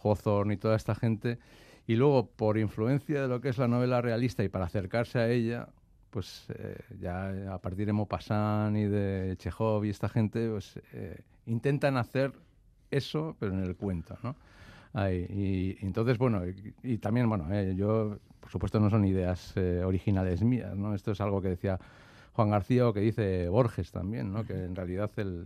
Hawthorne 0.04 0.56
y 0.56 0.58
toda 0.58 0.76
esta 0.78 0.96
gente. 0.96 1.40
Y 1.88 1.96
luego, 1.96 2.28
por 2.32 2.58
influencia 2.58 3.22
de 3.24 3.28
lo 3.28 3.42
que 3.42 3.50
es 3.50 3.58
la 3.58 3.68
novela 3.68 4.02
realista 4.02 4.44
y 4.44 4.50
para 4.50 4.66
acercarse 4.66 5.20
a 5.20 5.30
ella, 5.30 5.70
pues 6.10 6.46
eh, 6.50 6.78
ya 7.00 7.54
a 7.54 7.60
partir 7.60 7.86
de 7.86 7.94
Maupassant 7.94 8.76
y 8.76 8.86
de 8.86 9.36
Chekhov 9.38 9.86
y 9.86 9.90
esta 9.90 10.10
gente, 10.10 10.50
pues 10.50 10.80
eh, 10.94 11.22
intentan 11.46 11.98
hacer 11.98 12.34
eso, 12.92 13.36
pero 13.40 13.54
en 13.54 13.64
el 13.64 13.76
cuento, 13.76 14.18
¿no? 14.24 14.36
y, 15.12 15.78
entonces, 15.86 16.18
bueno, 16.18 16.42
y, 16.82 16.98
también, 16.98 17.30
bueno, 17.30 17.48
eh, 17.52 17.76
yo, 17.76 18.18
por 18.40 18.50
supuesto, 18.50 18.80
no 18.80 18.90
son 18.90 19.06
ideas 19.06 19.56
originales 19.86 20.42
mías, 20.42 20.76
¿no? 20.76 20.96
Esto 20.96 21.12
es 21.12 21.22
algo 21.22 21.42
que 21.42 21.50
decía 21.50 21.80
Juan 22.34 22.50
García 22.50 22.88
o 22.88 22.94
que 22.94 23.02
dice 23.02 23.50
Borges 23.50 23.92
también, 23.92 24.34
¿no? 24.34 24.46
Que 24.46 24.66
en 24.66 24.76
realidad 24.76 25.12
el, 25.18 25.46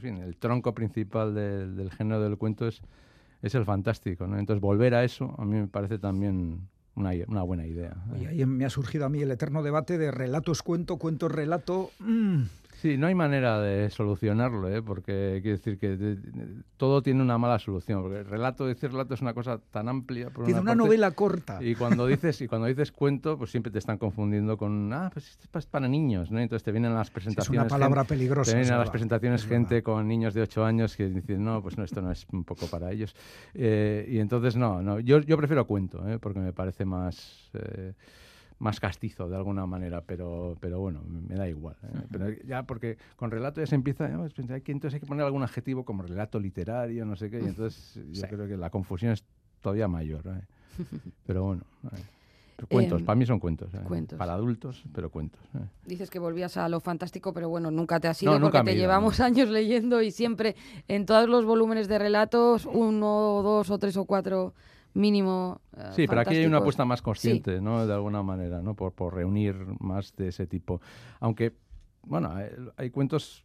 el 0.00 0.36
tronco 0.36 0.74
principal 0.74 1.34
del 1.34 1.90
género 1.90 2.22
del 2.22 2.38
cuento 2.38 2.68
es, 2.68 2.82
es 3.42 3.54
el 3.56 3.64
fantástico. 3.64 4.24
Entonces, 4.24 4.60
volver 4.60 4.94
a 4.94 5.02
eso 5.02 5.34
a 5.38 5.44
mí 5.44 5.56
me 5.56 5.66
parece 5.66 5.98
también 5.98 6.68
una, 6.96 7.12
una, 7.28 7.42
buena 7.42 7.66
idea. 7.66 7.94
Y 8.18 8.26
ahí 8.26 8.46
me 8.46 8.64
ha 8.64 8.70
surgido 8.70 9.06
a 9.06 9.08
mí 9.08 9.22
el 9.22 9.30
eterno 9.30 9.62
debate 9.62 9.98
de 9.98 10.10
relatos 10.10 10.62
cuento, 10.62 10.96
cuento 10.96 11.28
relato. 11.28 11.90
Mm, 12.00 12.42
Sí, 12.80 12.98
no 12.98 13.06
hay 13.06 13.14
manera 13.14 13.58
de 13.58 13.88
solucionarlo, 13.88 14.68
¿eh? 14.68 14.82
porque 14.82 15.38
quiero 15.40 15.56
decir 15.56 15.78
que 15.78 16.18
todo 16.76 17.02
tiene 17.02 17.22
una 17.22 17.38
mala 17.38 17.58
solución. 17.58 18.02
Porque 18.02 18.18
el 18.18 18.26
relato, 18.26 18.66
decir 18.66 18.90
relato 18.90 19.14
es 19.14 19.22
una 19.22 19.32
cosa 19.32 19.58
tan 19.70 19.88
amplia. 19.88 20.28
Por 20.28 20.44
tiene 20.44 20.60
una, 20.60 20.74
novela 20.74 21.10
corta. 21.12 21.58
Y 21.62 21.74
cuando 21.74 22.06
dices 22.06 22.38
y 22.42 22.48
cuando 22.48 22.66
dices 22.66 22.92
cuento, 22.92 23.38
pues 23.38 23.50
siempre 23.50 23.72
te 23.72 23.78
están 23.78 23.96
confundiendo 23.96 24.58
con, 24.58 24.92
ah, 24.92 25.08
pues 25.10 25.30
esto 25.30 25.58
es 25.58 25.64
para 25.64 25.88
niños, 25.88 26.30
¿no? 26.30 26.38
Entonces 26.38 26.64
te 26.64 26.70
vienen 26.70 26.94
las 26.94 27.10
presentaciones. 27.10 27.58
es 27.58 27.62
una 27.62 27.68
palabra 27.68 28.04
peligrosa. 28.04 28.50
Te 28.50 28.58
vienen 28.58 28.74
a 28.74 28.78
las 28.78 28.90
presentaciones 28.90 29.46
gente 29.46 29.82
con 29.82 30.06
niños 30.06 30.34
de 30.34 30.42
8 30.42 30.64
años 30.64 30.96
que 30.96 31.06
dicen, 31.06 31.42
no, 31.42 31.62
pues 31.62 31.78
no, 31.78 31.84
esto 31.84 32.02
no 32.02 32.12
es 32.12 32.26
un 32.30 32.44
poco 32.44 32.66
para 32.66 32.92
ellos. 32.92 33.16
Eh, 33.54 34.06
y 34.06 34.18
entonces, 34.18 34.54
no, 34.54 34.82
no, 34.82 35.00
yo, 35.00 35.20
yo 35.20 35.38
prefiero 35.38 35.66
cuento, 35.66 36.06
¿eh? 36.06 36.18
porque 36.18 36.40
me 36.40 36.52
parece 36.52 36.84
más. 36.84 37.50
Eh, 37.54 37.94
más 38.58 38.80
castizo 38.80 39.28
de 39.28 39.36
alguna 39.36 39.66
manera, 39.66 40.02
pero, 40.02 40.56
pero 40.60 40.80
bueno, 40.80 41.02
me 41.06 41.34
da 41.34 41.48
igual. 41.48 41.76
¿eh? 41.82 42.06
Pero 42.10 42.30
ya 42.44 42.62
porque 42.62 42.96
con 43.16 43.30
relato 43.30 43.60
ya 43.60 43.66
se 43.66 43.74
empieza, 43.74 44.08
¿no? 44.08 44.26
entonces 44.26 44.94
hay 44.94 45.00
que 45.00 45.06
poner 45.06 45.24
algún 45.24 45.42
adjetivo 45.42 45.84
como 45.84 46.02
relato 46.02 46.40
literario, 46.40 47.04
no 47.04 47.16
sé 47.16 47.30
qué, 47.30 47.40
y 47.40 47.46
entonces 47.46 48.00
yo 48.12 48.22
creo 48.28 48.48
que 48.48 48.56
la 48.56 48.70
confusión 48.70 49.12
es 49.12 49.24
todavía 49.60 49.88
mayor. 49.88 50.22
¿eh? 50.26 50.44
Pero 51.26 51.44
bueno. 51.44 51.64
Cuentos, 52.70 53.00
em, 53.00 53.06
para 53.06 53.16
mí 53.16 53.26
son 53.26 53.38
cuentos, 53.38 53.72
¿eh? 53.74 53.80
cuentos. 53.86 54.18
Para 54.18 54.32
adultos, 54.32 54.82
pero 54.94 55.10
cuentos. 55.10 55.38
Dices 55.84 56.08
que 56.08 56.18
volvías 56.18 56.56
a 56.56 56.66
lo 56.70 56.80
fantástico, 56.80 57.34
pero 57.34 57.50
bueno, 57.50 57.70
nunca 57.70 58.00
te 58.00 58.08
has 58.08 58.22
ido 58.22 58.40
porque 58.40 58.62
te 58.62 58.76
llevamos 58.76 59.20
años 59.20 59.50
leyendo 59.50 60.00
y 60.00 60.10
siempre 60.10 60.56
en 60.88 61.04
todos 61.04 61.28
los 61.28 61.44
volúmenes 61.44 61.86
de 61.86 61.98
relatos, 61.98 62.64
uno, 62.64 63.42
dos 63.42 63.68
o 63.68 63.78
tres 63.78 63.98
o 63.98 64.06
cuatro 64.06 64.54
mínimo. 64.96 65.60
Eh, 65.76 65.90
sí, 65.92 66.06
pero 66.06 66.22
aquí 66.22 66.36
hay 66.36 66.46
una 66.46 66.58
apuesta 66.58 66.84
más 66.84 67.02
consciente, 67.02 67.60
¿no? 67.60 67.86
De 67.86 67.92
alguna 67.92 68.22
manera, 68.22 68.62
¿no? 68.62 68.74
Por, 68.74 68.92
por 68.92 69.14
reunir 69.14 69.54
más 69.78 70.16
de 70.16 70.28
ese 70.28 70.46
tipo. 70.46 70.80
Aunque 71.20 71.54
bueno, 72.02 72.32
hay, 72.76 72.90
cuentos, 72.90 73.44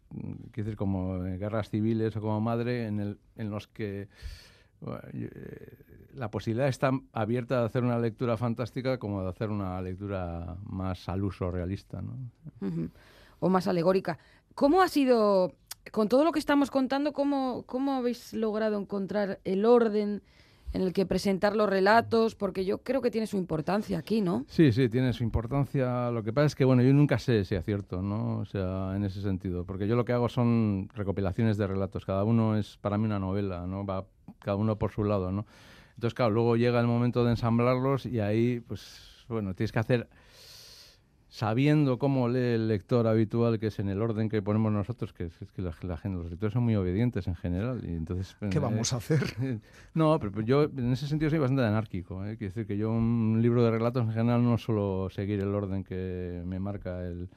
quiero 0.51 0.65
decir, 0.65 0.75
como 0.75 1.19
Guerras 1.19 1.69
Civiles 1.69 2.15
o 2.15 2.21
como 2.21 2.39
Madre, 2.39 2.85
en, 2.85 2.99
el, 2.99 3.17
en 3.35 3.49
los 3.49 3.67
que 3.67 4.07
eh, 5.13 5.77
la 6.13 6.29
posibilidad 6.29 6.67
está 6.67 6.91
abierta 7.11 7.59
de 7.59 7.65
hacer 7.65 7.83
una 7.83 7.97
lectura 7.97 8.37
fantástica 8.37 8.99
como 8.99 9.23
de 9.23 9.29
hacer 9.29 9.49
una 9.49 9.81
lectura 9.81 10.57
más 10.63 11.09
al 11.09 11.23
uso 11.23 11.49
realista, 11.49 12.01
¿no? 12.03 12.17
O 13.39 13.49
más 13.49 13.67
alegórica. 13.67 14.19
¿Cómo 14.53 14.83
ha 14.83 14.87
sido, 14.87 15.55
con 15.91 16.07
todo 16.07 16.23
lo 16.23 16.31
que 16.31 16.39
estamos 16.39 16.69
contando, 16.69 17.13
cómo, 17.13 17.63
cómo 17.65 17.93
habéis 17.93 18.31
logrado 18.33 18.77
encontrar 18.79 19.39
el 19.43 19.65
orden 19.65 20.21
en 20.73 20.81
el 20.81 20.93
que 20.93 21.05
presentar 21.05 21.55
los 21.55 21.69
relatos, 21.69 22.36
porque 22.36 22.65
yo 22.65 22.79
creo 22.79 23.01
que 23.01 23.12
tiene 23.12 23.27
su 23.27 23.38
importancia 23.38 23.97
aquí, 23.97 24.21
¿no? 24.21 24.45
Sí, 24.47 24.71
sí, 24.71 24.89
tiene 24.89 25.13
su 25.13 25.23
importancia. 25.23 26.10
Lo 26.12 26.23
que 26.23 26.31
pasa 26.34 26.47
es 26.47 26.55
que, 26.55 26.65
bueno, 26.65 26.81
yo 26.81 26.93
nunca 26.93 27.19
sé 27.19 27.45
si 27.45 27.55
acierto, 27.55 28.01
¿no? 28.01 28.39
O 28.39 28.45
sea, 28.45 28.95
en 28.95 29.03
ese 29.03 29.21
sentido, 29.21 29.65
porque 29.65 29.88
yo 29.88 29.95
lo 29.95 30.05
que 30.05 30.13
hago 30.13 30.29
son 30.29 30.89
recopilaciones 30.93 31.57
de 31.57 31.67
relatos. 31.67 32.05
Cada 32.05 32.23
uno 32.23 32.57
es 32.57 32.77
para 32.77 32.97
mí 32.97 33.05
una 33.05 33.19
novela, 33.19 33.67
¿no? 33.67 33.86
Va 33.86 34.05
cada 34.39 34.55
uno 34.55 34.77
por 34.77 34.91
su 34.91 35.03
lado, 35.03 35.31
¿no? 35.31 35.45
Entonces, 35.95 36.13
claro, 36.13 36.31
luego 36.31 36.55
llega 36.55 36.79
el 36.79 36.88
momento 36.88 37.23
de 37.25 37.31
ensamblarlos 37.31 38.05
y 38.05 38.21
ahí, 38.21 38.62
pues, 38.62 39.25
bueno, 39.27 39.53
tienes 39.53 39.71
que 39.71 39.79
hacer 39.79 40.07
sabiendo 41.31 41.97
cómo 41.97 42.27
lee 42.27 42.55
el 42.55 42.67
lector 42.67 43.07
habitual, 43.07 43.57
que 43.57 43.67
es 43.67 43.79
en 43.79 43.87
el 43.87 44.01
orden 44.01 44.27
que 44.27 44.41
ponemos 44.41 44.69
nosotros, 44.73 45.13
que 45.13 45.23
es, 45.23 45.33
que 45.55 45.61
la, 45.61 45.71
gente, 45.71 46.17
los 46.17 46.29
lectores 46.29 46.53
son 46.53 46.63
muy 46.63 46.75
obedientes 46.75 47.25
en 47.25 47.35
general. 47.35 47.81
Y 47.85 47.93
entonces, 47.93 48.35
¿Qué 48.51 48.57
eh, 48.57 48.59
vamos 48.59 48.91
a 48.91 48.97
hacer? 48.97 49.21
no, 49.93 50.19
pero 50.19 50.41
yo 50.41 50.63
en 50.63 50.91
ese 50.91 51.07
sentido 51.07 51.29
soy 51.29 51.39
bastante 51.39 51.63
anárquico. 51.63 52.25
¿eh? 52.25 52.35
Quiero 52.37 52.53
decir 52.53 52.67
que 52.67 52.75
yo 52.75 52.91
un 52.91 53.39
libro 53.41 53.63
de 53.63 53.71
relatos 53.71 54.03
en 54.03 54.11
general 54.11 54.43
no 54.43 54.57
suelo 54.57 55.09
seguir 55.09 55.39
el 55.39 55.55
orden 55.55 55.85
que 55.85 56.43
me 56.45 56.59
marca 56.59 57.01
el, 57.07 57.29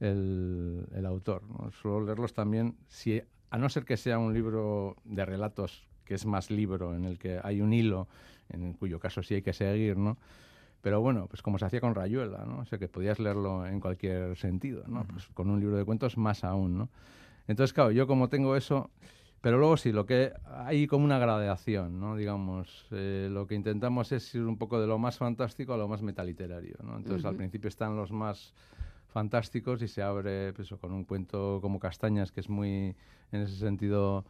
el, 0.00 1.06
autor. 1.06 1.44
¿no? 1.48 1.70
Suelo 1.70 2.04
leerlos 2.04 2.34
también, 2.34 2.74
si, 2.88 3.22
a 3.50 3.58
no 3.58 3.68
ser 3.68 3.84
que 3.84 3.96
sea 3.96 4.18
un 4.18 4.34
libro 4.34 4.96
de 5.04 5.24
relatos 5.24 5.86
que 6.04 6.14
es 6.14 6.26
más 6.26 6.50
libro, 6.50 6.96
en 6.96 7.04
el 7.04 7.16
que 7.16 7.38
hay 7.40 7.60
un 7.60 7.72
hilo, 7.72 8.08
en 8.48 8.72
cuyo 8.72 8.98
caso 8.98 9.22
sí 9.22 9.34
hay 9.34 9.42
que 9.42 9.52
seguir, 9.52 9.96
¿no? 9.96 10.16
Pero 10.86 11.00
bueno, 11.00 11.26
pues 11.26 11.42
como 11.42 11.58
se 11.58 11.64
hacía 11.64 11.80
con 11.80 11.96
Rayuela, 11.96 12.44
¿no? 12.46 12.60
O 12.60 12.64
sea, 12.64 12.78
que 12.78 12.86
podías 12.86 13.18
leerlo 13.18 13.66
en 13.66 13.80
cualquier 13.80 14.36
sentido, 14.36 14.84
¿no? 14.86 15.04
Pues 15.04 15.26
con 15.34 15.50
un 15.50 15.58
libro 15.58 15.76
de 15.76 15.84
cuentos 15.84 16.16
más 16.16 16.44
aún, 16.44 16.78
¿no? 16.78 16.90
Entonces, 17.48 17.74
claro, 17.74 17.90
yo 17.90 18.06
como 18.06 18.28
tengo 18.28 18.54
eso, 18.54 18.88
pero 19.40 19.58
luego 19.58 19.76
sí, 19.78 19.90
lo 19.90 20.06
que 20.06 20.32
hay 20.44 20.86
como 20.86 21.04
una 21.04 21.18
gradación, 21.18 21.98
¿no? 21.98 22.14
Digamos, 22.14 22.86
eh, 22.92 23.28
lo 23.32 23.48
que 23.48 23.56
intentamos 23.56 24.12
es 24.12 24.32
ir 24.36 24.42
un 24.44 24.58
poco 24.58 24.80
de 24.80 24.86
lo 24.86 24.96
más 24.96 25.18
fantástico 25.18 25.74
a 25.74 25.76
lo 25.76 25.88
más 25.88 26.02
metaliterario, 26.02 26.76
¿no? 26.84 26.96
Entonces, 26.98 27.24
al 27.24 27.34
principio 27.34 27.66
están 27.66 27.96
los 27.96 28.12
más 28.12 28.54
fantásticos 29.08 29.82
y 29.82 29.88
se 29.88 30.04
abre 30.04 30.52
pues, 30.52 30.72
con 30.80 30.92
un 30.92 31.02
cuento 31.02 31.58
como 31.62 31.80
Castañas, 31.80 32.30
que 32.30 32.38
es 32.38 32.48
muy, 32.48 32.94
en 33.32 33.40
ese 33.40 33.56
sentido, 33.56 34.24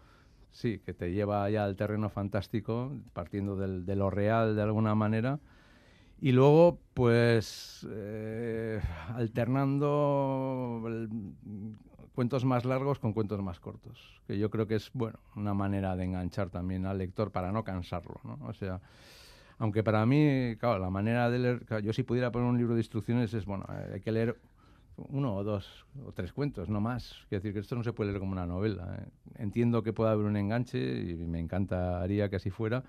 sí, 0.52 0.80
que 0.86 0.94
te 0.94 1.12
lleva 1.12 1.50
ya 1.50 1.66
al 1.66 1.76
terreno 1.76 2.08
fantástico, 2.08 2.92
partiendo 3.12 3.56
del, 3.56 3.84
de 3.84 3.94
lo 3.94 4.08
real 4.08 4.56
de 4.56 4.62
alguna 4.62 4.94
manera. 4.94 5.38
Y 6.18 6.32
luego, 6.32 6.80
pues, 6.94 7.86
eh, 7.90 8.80
alternando 9.14 10.82
cuentos 12.14 12.44
más 12.46 12.64
largos 12.64 12.98
con 12.98 13.12
cuentos 13.12 13.42
más 13.42 13.60
cortos, 13.60 14.22
que 14.26 14.38
yo 14.38 14.48
creo 14.48 14.66
que 14.66 14.76
es, 14.76 14.90
bueno, 14.94 15.18
una 15.36 15.52
manera 15.52 15.94
de 15.94 16.04
enganchar 16.04 16.48
también 16.48 16.86
al 16.86 16.96
lector 16.96 17.30
para 17.30 17.52
no 17.52 17.62
cansarlo, 17.64 18.18
¿no? 18.24 18.38
O 18.46 18.54
sea, 18.54 18.80
aunque 19.58 19.82
para 19.82 20.06
mí, 20.06 20.56
claro, 20.58 20.78
la 20.78 20.88
manera 20.88 21.30
de 21.30 21.38
leer, 21.38 21.82
yo 21.82 21.92
si 21.92 22.02
pudiera 22.02 22.32
poner 22.32 22.48
un 22.48 22.56
libro 22.56 22.74
de 22.74 22.80
instrucciones 22.80 23.34
es, 23.34 23.44
bueno, 23.44 23.66
hay 23.68 24.00
que 24.00 24.12
leer 24.12 24.38
uno 24.96 25.34
o 25.36 25.44
dos 25.44 25.86
o 26.06 26.12
tres 26.12 26.32
cuentos, 26.32 26.68
no 26.68 26.80
más. 26.80 27.14
Quiero 27.28 27.42
decir 27.42 27.52
que 27.52 27.60
esto 27.60 27.76
no 27.76 27.84
se 27.84 27.92
puede 27.92 28.10
leer 28.10 28.20
como 28.20 28.32
una 28.32 28.46
novela. 28.46 28.98
¿eh? 28.98 29.08
Entiendo 29.36 29.82
que 29.82 29.92
pueda 29.92 30.12
haber 30.12 30.26
un 30.26 30.36
enganche 30.36 30.78
y 30.78 31.14
me 31.14 31.38
encantaría 31.38 32.28
que 32.30 32.36
así 32.36 32.50
fuera, 32.50 32.84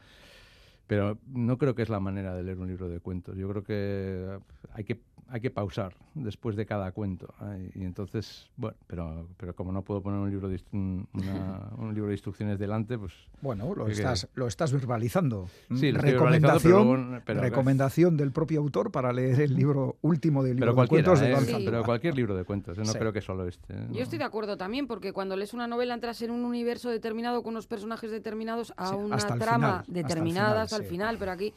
pero 0.87 1.17
no 1.27 1.57
creo 1.57 1.75
que 1.75 1.83
es 1.83 1.89
la 1.89 1.99
manera 1.99 2.33
de 2.33 2.43
leer 2.43 2.57
un 2.57 2.67
libro 2.67 2.89
de 2.89 2.99
cuentos. 2.99 3.37
Yo 3.37 3.49
creo 3.49 3.63
que 3.63 4.39
hay 4.73 4.83
que 4.83 4.99
hay 5.29 5.41
que 5.41 5.51
pausar 5.51 5.93
después 6.13 6.55
de 6.55 6.65
cada 6.65 6.91
cuento. 6.91 7.33
Y 7.75 7.83
entonces, 7.83 8.49
bueno, 8.55 8.77
pero, 8.87 9.27
pero 9.37 9.55
como 9.55 9.71
no 9.71 9.81
puedo 9.83 10.01
poner 10.01 10.19
un 10.19 10.29
libro 10.29 10.47
de, 10.49 10.59
un 10.71 11.91
libro 11.93 12.07
de 12.07 12.13
instrucciones 12.13 12.59
delante, 12.59 12.97
pues... 12.97 13.13
Bueno, 13.41 13.73
lo, 13.75 13.87
estás, 13.87 14.27
lo 14.35 14.47
estás 14.47 14.71
verbalizando. 14.71 15.47
Sí, 15.75 15.91
lo 15.91 16.01
recomendación, 16.01 17.21
pero, 17.25 17.41
recomendación 17.41 18.17
del 18.17 18.31
propio 18.31 18.59
autor 18.61 18.91
para 18.91 19.13
leer 19.13 19.41
el 19.41 19.55
libro 19.55 19.97
último 20.01 20.43
del 20.43 20.55
libro 20.55 20.73
de 20.73 20.87
cuentos 20.87 21.19
de 21.19 21.33
¿eh? 21.33 21.37
Pero 21.65 21.83
cualquier 21.83 22.15
libro 22.15 22.35
de 22.35 22.43
cuentos, 22.43 22.77
¿eh? 22.77 22.81
no 22.83 22.93
creo 22.93 23.13
que 23.13 23.21
solo 23.21 23.47
este. 23.47 23.73
¿eh? 23.73 23.87
Yo 23.91 24.01
estoy 24.01 24.17
de 24.17 24.23
acuerdo 24.23 24.57
también, 24.57 24.87
porque 24.87 25.13
cuando 25.13 25.35
lees 25.35 25.53
una 25.53 25.67
novela 25.67 25.93
entras 25.93 26.21
en 26.21 26.31
un 26.31 26.45
universo 26.45 26.89
determinado 26.89 27.43
con 27.43 27.53
unos 27.53 27.67
personajes 27.67 28.09
determinados 28.11 28.73
a 28.77 28.95
una 28.95 29.17
trama 29.17 29.83
determinada 29.87 30.67
el 30.77 30.85
final, 30.85 31.17
pero 31.17 31.31
aquí 31.31 31.53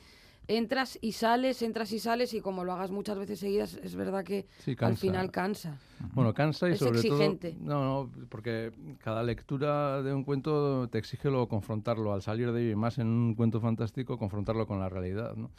entras 0.49 0.99
y 1.01 1.13
sales, 1.13 1.63
entras 1.63 1.93
y 1.93 2.01
sales 2.01 2.35
y 2.35 2.41
como 2.41 2.65
lo 2.65 2.73
hagas 2.73 2.91
muchas 2.91 3.17
veces 3.17 3.39
seguidas, 3.39 3.75
es 3.83 3.95
verdad 3.95 4.25
que 4.25 4.47
al 4.81 4.97
final 4.97 5.31
cansa. 5.31 5.79
Bueno, 6.13 6.35
cansa 6.35 6.69
y 6.69 6.73
es 6.73 6.79
sobre 6.81 6.99
exigente. 6.99 7.53
todo... 7.53 7.65
No, 7.65 7.85
no, 7.85 8.11
porque 8.29 8.73
cada 8.99 9.23
lectura 9.23 10.03
de 10.03 10.13
un 10.13 10.25
cuento 10.25 10.89
te 10.89 10.99
exige 10.99 11.29
luego 11.29 11.49
confrontarlo 11.49 12.13
al 12.13 12.23
salir 12.23 12.51
de 12.51 12.71
y 12.71 12.75
más 12.75 12.99
en 12.99 13.07
un 13.07 13.35
cuento 13.35 13.61
fantástico, 13.61 14.19
confrontarlo 14.19 14.67
con 14.67 14.81
la 14.81 14.89
realidad, 14.89 15.37
¿no? 15.37 15.51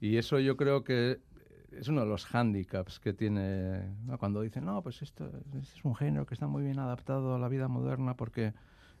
Y 0.00 0.16
eso 0.16 0.38
yo 0.40 0.56
creo 0.56 0.82
que 0.82 1.20
es 1.72 1.88
uno 1.88 2.00
de 2.00 2.06
los 2.06 2.24
hándicaps 2.24 2.98
que 2.98 3.12
tiene 3.12 3.82
cuando 4.18 4.40
dicen, 4.40 4.64
no, 4.64 4.82
pues 4.82 5.02
esto 5.02 5.30
es 5.60 5.84
un 5.84 5.94
género 5.94 6.26
que 6.26 6.34
está 6.34 6.46
muy 6.46 6.62
bien 6.62 6.78
adaptado 6.78 7.34
a 7.34 7.38
la 7.38 7.48
vida 7.48 7.68
moderna 7.68 8.14
porque 8.14 8.52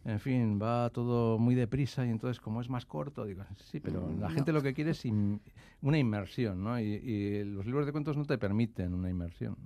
en 0.04 0.20
fin, 0.20 0.58
va 0.60 0.90
todo 0.90 1.38
muy 1.38 1.54
deprisa 1.54 2.06
y 2.06 2.10
entonces 2.10 2.40
como 2.40 2.60
es 2.60 2.68
más 2.68 2.86
corto, 2.86 3.24
digo, 3.24 3.42
sí, 3.56 3.80
pero 3.80 4.06
mm, 4.06 4.20
la 4.20 4.30
gente 4.30 4.52
lo 4.52 4.62
que 4.62 4.72
quiere 4.72 4.92
es 4.92 5.04
una 5.82 5.98
inmersión, 5.98 6.62
¿no? 6.62 6.78
Y, 6.80 7.44
los 7.44 7.66
libros 7.66 7.86
de 7.86 7.92
cuentos 7.92 8.16
no 8.16 8.24
te 8.24 8.38
permiten 8.38 8.94
una 8.94 9.10
inmersión, 9.10 9.56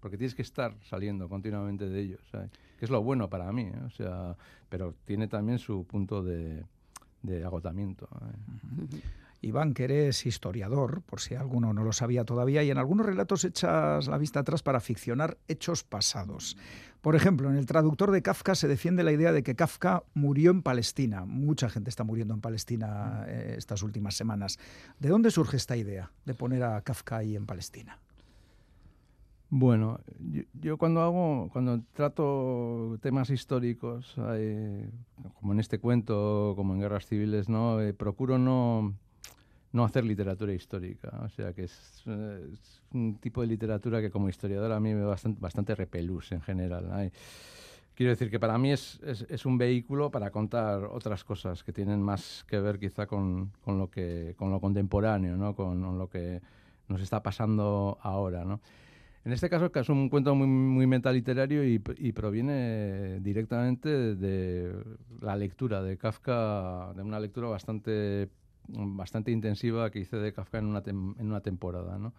porque 0.00 0.16
tienes 0.16 0.34
que 0.34 0.42
estar 0.42 0.74
saliendo 0.82 1.28
continuamente 1.28 1.88
de 1.88 2.00
ellos, 2.00 2.20
que 2.78 2.84
es 2.84 2.90
lo 2.90 3.02
bueno 3.02 3.28
para 3.28 3.52
mí, 3.52 3.62
¿eh? 3.62 3.82
o 3.86 3.90
sea, 3.90 4.36
pero 4.68 4.94
tiene 5.04 5.28
también 5.28 5.58
su 5.58 5.84
punto 5.86 6.22
de, 6.22 6.64
agotamiento. 7.44 8.08
Iván, 9.42 9.74
que 9.74 9.84
eres 9.84 10.26
historiador, 10.26 11.02
por 11.02 11.20
si 11.20 11.34
alguno 11.34 11.72
no 11.72 11.82
lo 11.82 11.92
sabía 11.92 12.24
todavía, 12.24 12.62
y 12.62 12.70
en 12.70 12.78
algunos 12.78 13.06
relatos 13.06 13.44
echas 13.44 14.06
la 14.06 14.18
vista 14.18 14.40
atrás 14.40 14.62
para 14.62 14.80
ficcionar 14.80 15.38
hechos 15.48 15.82
pasados. 15.82 16.56
Por 17.00 17.16
ejemplo, 17.16 17.48
en 17.48 17.56
el 17.56 17.64
traductor 17.64 18.10
de 18.10 18.20
Kafka 18.20 18.54
se 18.54 18.68
defiende 18.68 19.02
la 19.02 19.12
idea 19.12 19.32
de 19.32 19.42
que 19.42 19.54
Kafka 19.54 20.04
murió 20.12 20.50
en 20.50 20.62
Palestina. 20.62 21.24
Mucha 21.24 21.70
gente 21.70 21.88
está 21.88 22.04
muriendo 22.04 22.34
en 22.34 22.42
Palestina 22.42 23.24
eh, 23.26 23.54
estas 23.56 23.82
últimas 23.82 24.14
semanas. 24.14 24.58
¿De 24.98 25.08
dónde 25.08 25.30
surge 25.30 25.56
esta 25.56 25.76
idea 25.76 26.12
de 26.26 26.34
poner 26.34 26.62
a 26.62 26.82
Kafka 26.82 27.18
ahí 27.18 27.36
en 27.36 27.46
Palestina? 27.46 27.98
Bueno, 29.52 29.98
yo, 30.60 30.78
cuando 30.78 31.00
hago, 31.00 31.48
cuando 31.52 31.82
trato 31.92 32.98
temas 33.02 33.30
históricos, 33.30 34.14
como 34.14 35.52
en 35.52 35.58
este 35.58 35.80
cuento, 35.80 36.52
como 36.54 36.74
en 36.74 36.80
guerras 36.80 37.06
civiles, 37.06 37.48
no, 37.48 37.80
eh, 37.80 37.92
procuro 37.92 38.38
no 38.38 38.94
no 39.72 39.84
hacer 39.84 40.04
literatura 40.04 40.52
histórica. 40.52 41.20
O 41.24 41.28
sea, 41.28 41.52
que 41.52 41.64
es, 41.64 42.02
un 42.92 43.18
tipo 43.20 43.40
de 43.40 43.46
literatura 43.46 44.00
que 44.00 44.10
como 44.10 44.28
historiador 44.28 44.72
a 44.72 44.80
mí 44.80 44.94
me 44.94 45.04
bastante, 45.04 45.40
bastante 45.40 45.74
repelús 45.74 46.32
en 46.32 46.40
general. 46.40 47.12
Quiero 47.94 48.10
decir 48.10 48.30
que 48.30 48.40
para 48.40 48.56
mí 48.56 48.72
es, 48.72 48.98
es, 49.02 49.44
un 49.44 49.58
vehículo 49.58 50.10
para 50.10 50.30
contar 50.30 50.84
otras 50.84 51.22
cosas 51.22 51.62
que 51.62 51.72
tienen 51.72 52.00
más 52.00 52.44
que 52.48 52.58
ver 52.58 52.78
quizá 52.78 53.06
con, 53.06 53.52
con 53.60 53.78
lo, 53.78 53.90
que, 53.90 54.34
con 54.38 54.50
lo 54.50 54.60
contemporáneo, 54.60 55.36
¿no? 55.36 55.54
con, 55.54 55.98
lo 55.98 56.08
que 56.08 56.40
nos 56.88 57.00
está 57.02 57.22
pasando 57.22 57.98
ahora. 58.00 58.44
¿no? 58.44 58.60
En 59.24 59.32
este 59.32 59.50
caso 59.50 59.70
es 59.72 59.88
un 59.90 60.08
cuento 60.08 60.34
muy, 60.34 60.46
muy 60.46 60.86
metaliterario 60.86 61.62
y, 61.62 61.82
y 61.98 62.12
proviene 62.12 63.20
directamente 63.20 64.16
de 64.16 64.72
la 65.20 65.36
lectura 65.36 65.82
de 65.82 65.98
Kafka, 65.98 66.94
de 66.96 67.02
una 67.02 67.20
lectura 67.20 67.48
bastante 67.48 68.30
bastante 68.68 69.30
intensiva 69.30 69.90
que 69.90 70.00
hice 70.00 70.16
de 70.16 70.32
Kafka 70.32 70.58
en 70.58 70.66
una, 70.66 70.82
en 70.86 71.26
una 71.26 71.40
temporada. 71.40 71.98
¿no? 71.98 72.12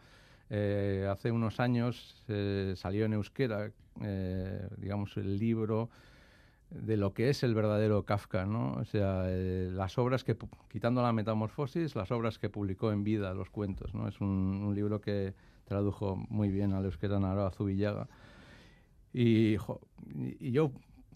Eh, 0.53 1.07
hace 1.09 1.31
unos 1.31 1.61
años 1.61 2.13
eh, 2.27 2.73
salió 2.75 3.05
en 3.05 3.13
euskera, 3.13 3.71
eh, 4.01 4.67
digamos, 4.75 5.15
el 5.15 5.39
libro 5.39 5.89
de 6.69 6.97
lo 6.97 7.13
que 7.13 7.29
es 7.29 7.43
el 7.43 7.55
verdadero 7.55 8.03
Kafka, 8.03 8.45
¿no? 8.45 8.73
O 8.73 8.83
sea, 8.83 9.23
las 9.27 9.97
obras 9.97 10.25
que, 10.25 10.37
quitando 10.69 11.01
la 11.01 11.13
metamorfosis, 11.13 11.95
las 11.95 12.11
obras 12.11 12.37
que 12.37 12.49
publicó 12.49 12.91
en 12.91 13.05
vida, 13.05 13.33
los 13.33 13.49
cuentos, 13.49 13.93
¿no? 13.93 14.09
Es 14.09 14.19
un, 14.19 14.73
libro 14.75 14.99
que 14.99 15.33
tradujo 15.63 16.17
muy 16.29 16.49
bien 16.49 16.73
al 16.73 16.83
euskera 16.83 17.17
Naro 17.17 17.49
Zubillaga. 17.51 18.09
Y, 19.13 19.55
y, 20.15 20.51
yo 20.51 20.73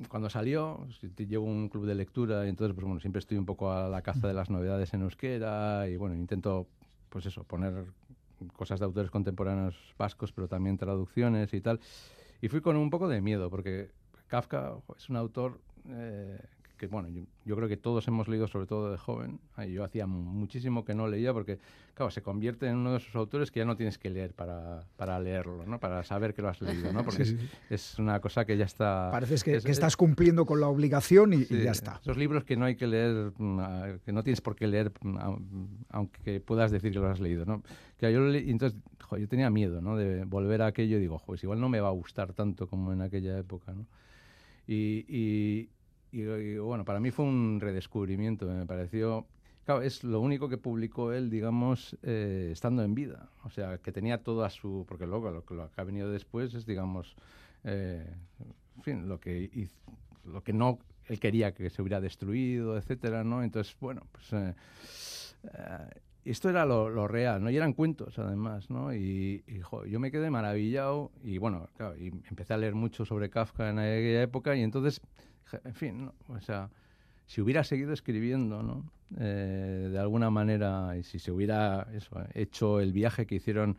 cuando 0.09 0.29
salió, 0.29 0.87
llevo 1.17 1.45
un 1.45 1.69
club 1.69 1.85
de 1.85 1.95
lectura 1.95 2.45
y 2.45 2.49
entonces 2.49 2.75
pues 2.75 2.85
bueno, 2.85 2.99
siempre 2.99 3.19
estoy 3.19 3.37
un 3.37 3.45
poco 3.45 3.71
a 3.71 3.87
la 3.89 4.01
caza 4.01 4.27
de 4.27 4.33
las 4.33 4.49
novedades 4.49 4.93
en 4.93 5.01
euskera 5.01 5.87
y 5.87 5.95
bueno, 5.95 6.15
intento 6.15 6.67
pues 7.09 7.25
eso, 7.25 7.43
poner 7.43 7.85
cosas 8.53 8.79
de 8.79 8.85
autores 8.85 9.09
contemporáneos 9.09 9.75
vascos, 9.97 10.33
pero 10.33 10.47
también 10.47 10.77
traducciones 10.77 11.53
y 11.53 11.61
tal. 11.61 11.79
Y 12.41 12.49
fui 12.49 12.61
con 12.61 12.75
un 12.75 12.89
poco 12.89 13.07
de 13.07 13.21
miedo 13.21 13.49
porque 13.49 13.91
Kafka 14.27 14.75
es 14.97 15.09
un 15.09 15.15
autor 15.15 15.61
eh, 15.89 16.39
que 16.87 16.91
bueno, 16.91 17.09
yo, 17.45 17.55
creo 17.55 17.67
que 17.67 17.77
todos 17.77 18.07
hemos 18.07 18.27
leído, 18.27 18.47
sobre 18.47 18.67
todo 18.67 18.91
de 18.91 18.97
joven. 18.97 19.39
yo 19.69 19.83
hacía 19.83 20.05
muchísimo 20.07 20.85
que 20.85 20.93
no 20.93 21.07
leía 21.07 21.33
porque, 21.33 21.59
claro, 21.93 22.11
se 22.11 22.21
convierte 22.21 22.67
en 22.67 22.77
uno 22.77 22.91
de 22.91 22.97
esos 22.97 23.15
autores 23.15 23.51
que 23.51 23.59
ya 23.59 23.65
no 23.65 23.75
tienes 23.75 23.97
que 23.97 24.09
leer 24.09 24.33
para, 24.33 24.83
para 24.95 25.19
leerlo, 25.19 25.65
¿no? 25.65 25.79
Para 25.79 26.03
saber 26.03 26.33
que 26.33 26.41
lo 26.41 26.49
has 26.49 26.61
leído, 26.61 26.93
¿no? 26.93 27.03
Porque 27.05 27.37
es, 27.69 27.99
una 27.99 28.19
cosa 28.19 28.45
que 28.45 28.57
ya 28.57 28.65
está... 28.65 29.09
Pareces 29.11 29.43
que, 29.43 29.59
que 29.61 29.71
estás 29.71 29.97
cumpliendo 29.97 30.45
con 30.45 30.61
la 30.61 30.67
obligación 30.67 31.33
y, 31.33 31.45
ya 31.45 31.71
está. 31.71 31.99
Esos 32.01 32.17
libros 32.17 32.43
que 32.43 32.55
no 32.55 32.65
hay 32.65 32.75
que 32.75 32.87
leer, 32.87 33.33
mm, 33.37 33.59
que 34.05 34.11
no 34.11 34.23
tienes 34.23 34.41
por 34.41 34.55
qué 34.55 34.67
leer, 34.67 34.91
mm, 35.01 35.17
aunque 35.89 36.39
puedas 36.39 36.71
decir 36.71 36.91
que 36.91 36.99
lo 36.99 37.09
has 37.09 37.19
leído, 37.19 37.45
¿no? 37.45 37.63
Que 37.97 38.11
yo 38.11 38.27
entonces, 38.33 38.79
yo 39.17 39.27
tenía 39.27 39.49
miedo, 39.49 39.81
¿no? 39.81 39.97
De 39.97 40.23
volver 40.25 40.61
a 40.61 40.67
aquello 40.67 40.97
y 40.97 40.99
digo, 40.99 41.21
pues 41.25 41.43
igual 41.43 41.59
no 41.59 41.69
me 41.69 41.79
va 41.79 41.87
a 41.87 41.93
gustar 41.93 42.33
tanto 42.33 42.67
como 42.67 42.93
en 42.93 43.01
aquella 43.01 43.37
época, 43.37 43.73
¿no? 43.73 43.85
y, 44.67 45.05
y, 45.07 45.69
bueno, 46.23 46.85
para 46.85 46.99
mí 46.99 47.11
fue 47.11 47.25
un 47.25 47.59
redescubrimiento, 47.59 48.45
me 48.45 48.65
pareció... 48.65 49.25
Claro, 49.65 49.81
es 49.81 50.03
lo 50.03 50.19
único 50.19 50.47
que 50.47 50.59
publicó 50.59 51.11
él, 51.11 51.31
digamos, 51.31 51.97
eh, 52.03 52.49
estando 52.51 52.83
en 52.83 52.93
vida. 52.93 53.29
O 53.43 53.49
sea, 53.49 53.79
que 53.79 53.91
tenía 53.91 54.21
toda 54.21 54.51
su... 54.51 54.85
Porque 54.87 55.07
luego 55.07 55.31
lo, 55.31 55.43
que 55.43 55.81
ha 55.81 55.83
venido 55.83 56.11
después 56.11 56.53
es, 56.53 56.67
digamos, 56.67 57.15
eh, 57.63 58.05
lo 58.85 59.19
que, 59.19 59.69
lo 60.23 60.43
que 60.43 60.53
no 60.53 60.77
él 61.07 61.19
quería 61.19 61.53
que 61.53 61.71
se 61.71 61.81
hubiera 61.81 61.99
destruido, 61.99 62.77
etcétera, 62.77 63.23
¿no? 63.23 63.41
Entonces, 63.43 63.75
bueno, 63.79 64.03
pues... 64.11 64.33
Eh, 64.33 64.53
esto 66.25 66.49
era 66.49 66.65
lo, 66.65 67.07
real, 67.07 67.43
¿no? 67.43 67.51
Y 67.51 67.57
eran 67.57 67.73
cuentos, 67.73 68.17
además, 68.17 68.71
¿no? 68.71 68.93
Y, 68.93 69.43
yo 69.87 69.99
me 69.99 70.09
quedé 70.09 70.31
maravillado 70.31 71.11
y, 71.23 71.37
bueno, 71.37 71.69
claro, 71.77 71.95
y 71.97 72.07
empecé 72.07 72.53
a 72.55 72.57
leer 72.57 72.73
mucho 72.73 73.05
sobre 73.05 73.29
Kafka 73.29 73.69
en 73.69 73.77
aquella 73.77 74.23
época 74.23 74.55
y 74.55 74.63
entonces 74.63 75.01
en 75.63 75.73
fin, 75.73 76.11
o 76.27 76.41
sea, 76.41 76.69
si 77.25 77.41
hubiera 77.41 77.63
seguido 77.63 77.93
escribiendo, 77.93 78.63
¿no? 78.63 78.83
Eh, 79.19 79.89
de 79.91 79.99
alguna 79.99 80.29
manera, 80.29 80.97
y 80.97 81.03
si 81.03 81.19
se 81.19 81.31
hubiera 81.31 81.87
hecho 82.33 82.79
el 82.79 82.91
viaje 82.91 83.25
que 83.25 83.35
hicieron 83.35 83.77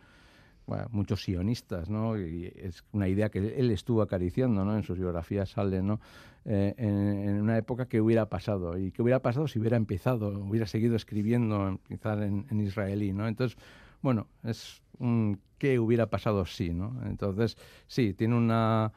muchos 0.90 1.22
sionistas, 1.22 1.88
¿no? 1.88 2.18
Y 2.18 2.52
es 2.56 2.82
una 2.92 3.08
idea 3.08 3.28
que 3.28 3.38
él 3.56 3.70
estuvo 3.70 4.02
acariciando, 4.02 4.64
¿no? 4.64 4.76
En 4.76 4.82
sus 4.82 4.98
biografías 4.98 5.50
sale, 5.50 5.80
¿no? 5.82 6.00
Eh, 6.44 6.74
en, 6.76 7.40
una 7.40 7.56
época 7.56 7.86
que 7.86 8.00
hubiera 8.00 8.28
pasado 8.28 8.76
y 8.78 8.90
que 8.90 9.02
hubiera 9.02 9.20
pasado 9.20 9.46
si 9.48 9.58
hubiera 9.58 9.76
empezado, 9.76 10.28
hubiera 10.28 10.66
seguido 10.66 10.96
escribiendo, 10.96 11.80
quizás 11.86 12.20
en, 12.22 12.46
en 12.50 12.60
israelí, 12.60 13.12
¿no? 13.12 13.28
Entonces, 13.28 13.56
bueno, 14.02 14.26
es 14.42 14.82
un 14.98 15.40
qué 15.58 15.78
hubiera 15.78 16.08
pasado 16.08 16.44
si, 16.46 16.70
¿no? 16.70 17.00
Entonces, 17.06 17.56
sí, 17.86 18.12
tiene 18.12 18.34
una 18.34 18.92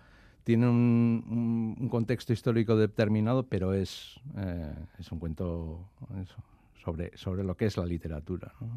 tiene 0.50 0.68
un, 0.68 1.76
un, 1.80 1.90
contexto 1.90 2.34
histórico 2.34 2.76
determinado, 2.76 3.44
pero 3.44 3.76
es, 3.76 4.20
eh, 4.36 4.74
es 4.98 5.12
un 5.12 5.20
cuento 5.20 5.92
sobre, 6.84 7.16
sobre 7.16 7.44
lo 7.44 7.56
que 7.56 7.68
es 7.68 7.78
la 7.78 7.86
literatura. 7.86 8.52
¿no? 8.60 8.68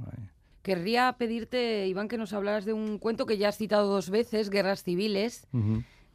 Querría 0.63 1.15
pedirte, 1.17 1.87
Iván, 1.89 2.09
que 2.09 2.19
nos 2.19 2.35
hablaras 2.35 2.67
de 2.67 2.75
un 2.75 2.99
cuento 2.99 3.25
que 3.25 3.39
ya 3.39 3.49
has 3.49 3.57
citado 3.57 3.89
dos 3.89 4.11
veces, 4.11 4.51
Guerras 4.51 4.83
Civiles, 4.83 5.47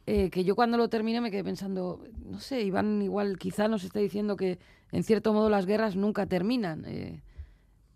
eh, 0.06 0.30
que 0.30 0.44
yo 0.44 0.54
cuando 0.54 0.76
lo 0.76 0.88
terminé 0.88 1.20
me 1.20 1.32
quedé 1.32 1.42
pensando, 1.42 2.04
no 2.24 2.38
sé, 2.38 2.62
Iván 2.62 3.02
igual 3.02 3.36
quizá 3.36 3.66
nos 3.66 3.82
está 3.82 3.98
diciendo 3.98 4.36
que 4.36 4.60
en 4.92 5.02
cierto 5.02 5.32
modo 5.32 5.50
las 5.50 5.66
guerras 5.66 5.96
nunca 5.96 6.26
terminan. 6.26 6.84
Eh, 6.86 7.20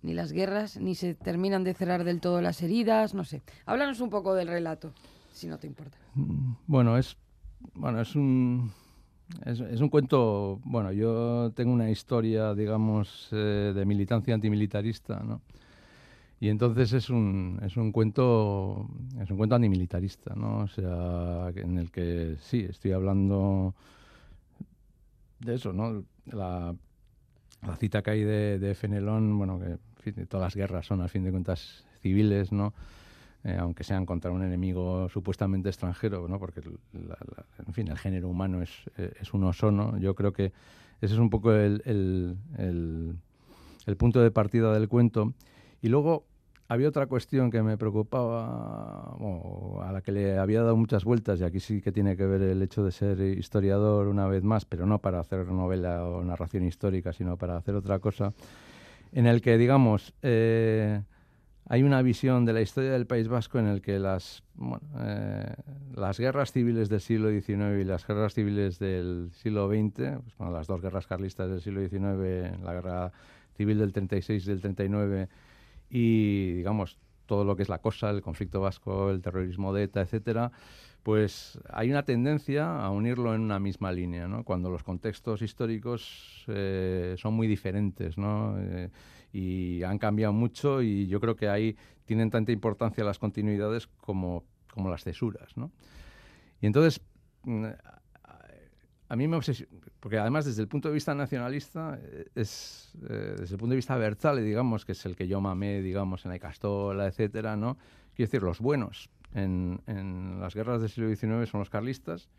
ni 0.02 0.14
las 0.14 0.32
guerras, 0.32 0.78
ni 0.78 0.96
se 0.96 1.14
terminan 1.14 1.62
de 1.62 1.74
cerrar 1.74 2.02
del 2.02 2.20
todo 2.20 2.40
las 2.40 2.60
heridas, 2.60 3.14
no 3.14 3.22
sé. 3.22 3.40
Háblanos 3.66 4.00
un 4.00 4.10
poco 4.10 4.34
del 4.34 4.48
relato, 4.48 4.92
si 5.30 5.46
no 5.46 5.58
te 5.58 5.68
importa. 5.68 5.96
Mm, 6.16 6.54
bueno, 6.66 6.98
es, 6.98 7.16
bueno, 7.74 8.00
es 8.00 8.14
un... 8.14 8.72
Es, 9.46 9.80
un 9.80 9.88
cuento, 9.88 10.60
bueno, 10.64 10.92
yo 10.92 11.52
tengo 11.54 11.72
una 11.72 11.90
historia, 11.90 12.54
digamos, 12.54 13.28
eh, 13.32 13.72
de 13.74 13.84
militancia 13.86 14.34
antimilitarista, 14.34 15.20
¿no? 15.20 15.40
Y 16.38 16.48
entonces 16.48 16.92
es 16.92 17.08
un, 17.08 17.58
es 17.62 17.76
un 17.78 17.92
cuento 17.92 18.90
es 19.20 19.30
un 19.30 19.36
cuento 19.38 19.54
antimilitarista, 19.54 20.34
¿no? 20.34 20.64
O 20.64 20.68
sea, 20.68 21.50
en 21.54 21.78
el 21.78 21.90
que 21.90 22.36
sí, 22.40 22.66
estoy 22.68 22.92
hablando 22.92 23.74
de 25.38 25.54
eso, 25.54 25.72
¿no? 25.72 26.04
La, 26.26 26.74
cita 27.78 28.02
que 28.02 28.10
hay 28.10 28.24
de, 28.24 28.58
de 28.58 28.74
Fenelón, 28.74 29.38
bueno, 29.38 29.60
que 30.02 30.12
todas 30.26 30.44
las 30.46 30.56
guerras 30.56 30.84
son, 30.84 31.00
al 31.00 31.08
fin 31.08 31.24
de 31.24 31.30
cuentas, 31.30 31.84
civiles, 32.00 32.52
¿no? 32.52 32.74
Eh, 33.45 33.57
aunque 33.59 33.82
sean 33.82 34.07
contra 34.07 34.30
un 34.30 34.45
enemigo 34.45 35.09
supuestamente 35.09 35.68
extranjero, 35.68 36.28
¿no? 36.28 36.38
Porque, 36.38 36.61
en 36.62 37.72
fin, 37.72 37.88
el 37.88 37.99
género 37.99 38.28
humano 38.28 38.62
es, 38.62 38.70
es 38.97 39.34
uno 39.34 39.53
solo. 39.53 39.99
Yo 39.99 40.14
creo 40.14 40.32
que 40.32 40.53
ese 41.01 41.14
es 41.14 41.18
un 41.18 41.28
poco 41.28 41.53
el, 41.53 41.82
el, 41.84 42.36
el, 42.57 43.16
el 43.84 43.97
punto 43.97 44.20
de 44.20 44.30
partida 44.30 44.72
del 44.72 44.88
cuento. 44.88 45.32
Y 45.80 45.88
luego 45.88 46.24
había 46.68 46.88
otra 46.88 47.07
cuestión 47.07 47.51
que 47.51 47.62
me 47.62 47.76
preocupaba, 47.76 49.16
a 49.82 49.93
la 49.93 50.01
que 50.03 50.12
le 50.12 50.38
había 50.38 50.62
dado 50.62 50.76
muchas 50.76 51.05
vueltas, 51.05 51.40
y 51.40 51.45
aquí 51.45 51.59
sí 51.59 51.82
que 51.82 51.90
tiene 51.90 52.16
que 52.16 52.24
ver 52.24 52.40
el 52.43 52.62
hecho 52.62 52.84
de 52.84 52.93
ser 52.93 53.20
historiador 53.20 54.07
una 54.07 54.28
vez 54.28 54.45
más, 54.45 54.64
pero 54.64 54.86
no 54.86 55.01
para 55.01 55.18
hacer 55.18 55.49
novela 55.49 56.07
o 56.07 56.22
narración 56.22 56.64
histórica, 56.64 57.12
sino 57.12 57.36
para 57.36 57.57
hacer 57.57 57.74
otra 57.74 57.99
cosa, 57.99 58.32
en 59.12 59.26
el 59.26 59.43
que, 59.43 59.59
digamos, 59.59 60.14
eh, 60.22 61.03
hay 61.68 61.82
una 61.82 62.02
visión 62.02 62.44
de 62.44 62.52
la 62.52 62.60
historia 62.60 62.92
del 62.92 63.06
País 63.06 63.28
Vasco 63.28 63.58
en 63.58 63.66
el 63.66 63.80
que 63.80 63.98
las, 63.98 64.42
eh, 64.98 65.54
las 65.94 66.18
guerras 66.18 66.52
civiles 66.52 66.88
del 66.88 67.00
siglo 67.00 67.30
XIX 67.30 67.80
y 67.80 67.84
las 67.84 68.06
guerras 68.06 68.34
civiles 68.34 68.78
del 68.78 69.30
siglo 69.32 69.68
XX, 69.68 70.20
pues, 70.36 70.50
las 70.50 70.66
dos 70.66 70.82
guerras 70.82 71.06
carlistas 71.06 71.50
del 71.50 71.60
siglo 71.60 71.80
XIX, 71.80 72.60
la 72.62 72.72
guerra 72.74 73.12
civil 73.56 73.78
del 73.78 73.92
36 73.92 74.44
y 74.44 74.48
del 74.48 74.60
39, 74.60 75.28
y, 75.90 76.52
digamos, 76.54 76.98
todo 77.26 77.44
lo 77.44 77.56
que 77.56 77.62
es 77.62 77.68
la 77.68 77.78
cosa, 77.78 78.10
el 78.10 78.22
conflicto 78.22 78.60
vasco, 78.60 79.10
el 79.10 79.22
terrorismo 79.22 79.72
de 79.72 79.84
ETA, 79.84 80.02
etcétera, 80.02 80.52
pues 81.02 81.58
hay 81.70 81.90
una 81.90 82.04
tendencia 82.04 82.80
a 82.80 82.90
unirlo 82.90 83.34
en 83.34 83.40
una 83.40 83.58
misma 83.58 83.92
línea, 83.92 84.28
¿no? 84.28 84.44
Cuando 84.44 84.70
los 84.70 84.82
contextos 84.82 85.42
históricos 85.42 86.44
eh, 86.48 87.14
son 87.18 87.34
muy 87.34 87.46
diferentes, 87.46 88.18
¿no? 88.18 88.56
Eh, 88.58 88.90
y 89.33 89.83
han 89.83 89.99
cambiado 89.99 90.33
mucho 90.33 90.83
y 90.83 91.07
yo 91.07 91.20
creo 91.20 91.37
que 91.37 91.49
ahí 91.49 91.76
tienen 92.05 92.30
tanta 92.30 92.53
importancia 92.53 93.05
las 93.05 93.18
continuidades 93.18 93.87
como, 93.87 94.45
como 94.72 94.91
las 94.91 95.05
cesuras, 95.05 95.57
¿no? 95.57 95.70
Y 96.61 96.66
entonces, 96.66 97.01
mm, 97.45 97.66
a 99.09 99.16
mí 99.16 99.28
me 99.28 99.37
obsesiona, 99.37 99.70
porque 100.01 100.18
además 100.18 100.47
desde 100.47 100.62
el 100.62 100.68
punto 100.68 100.89
de 100.89 100.95
vista 100.95 101.14
nacionalista, 101.14 101.99
eh, 102.03 102.28
es, 102.35 102.93
eh, 103.11 103.35
desde 103.39 103.55
el 103.55 103.59
punto 103.59 103.72
de 103.72 103.76
vista 103.76 103.95
Berzale, 103.97 104.41
digamos, 104.41 104.87
que 104.87 104.93
es 104.93 105.05
el 105.05 105.16
que 105.16 105.28
yo 105.28 105.39
mamé, 105.41 105.83
digamos, 105.83 106.24
en 106.24 106.30
la 106.30 106.39
Castola, 106.39 107.07
etcétera, 107.07 107.55
¿no? 107.55 107.76
Quiero 108.14 108.28
decir, 108.28 108.43
los 108.43 108.61
buenos 108.61 109.11
en, 109.35 109.83
en, 109.87 110.41
las 110.41 110.55
guerras 110.55 110.80
del 110.80 110.89
siglo 110.89 111.14
XIX 111.14 111.47
son 111.47 111.61
los 111.61 111.68
carlistas, 111.68 112.30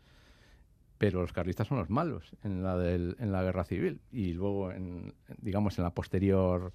pero 1.04 1.20
los 1.20 1.34
carlistas 1.34 1.68
son 1.68 1.76
los 1.76 1.90
malos 1.90 2.32
en 2.44 2.62
la, 2.62 2.78
del, 2.78 3.14
en 3.18 3.30
la 3.30 3.42
guerra 3.42 3.64
civil 3.64 4.00
y 4.10 4.32
luego, 4.32 4.72
en, 4.72 5.12
digamos, 5.36 5.76
en 5.76 5.84
la 5.84 5.90
posterior 5.90 6.72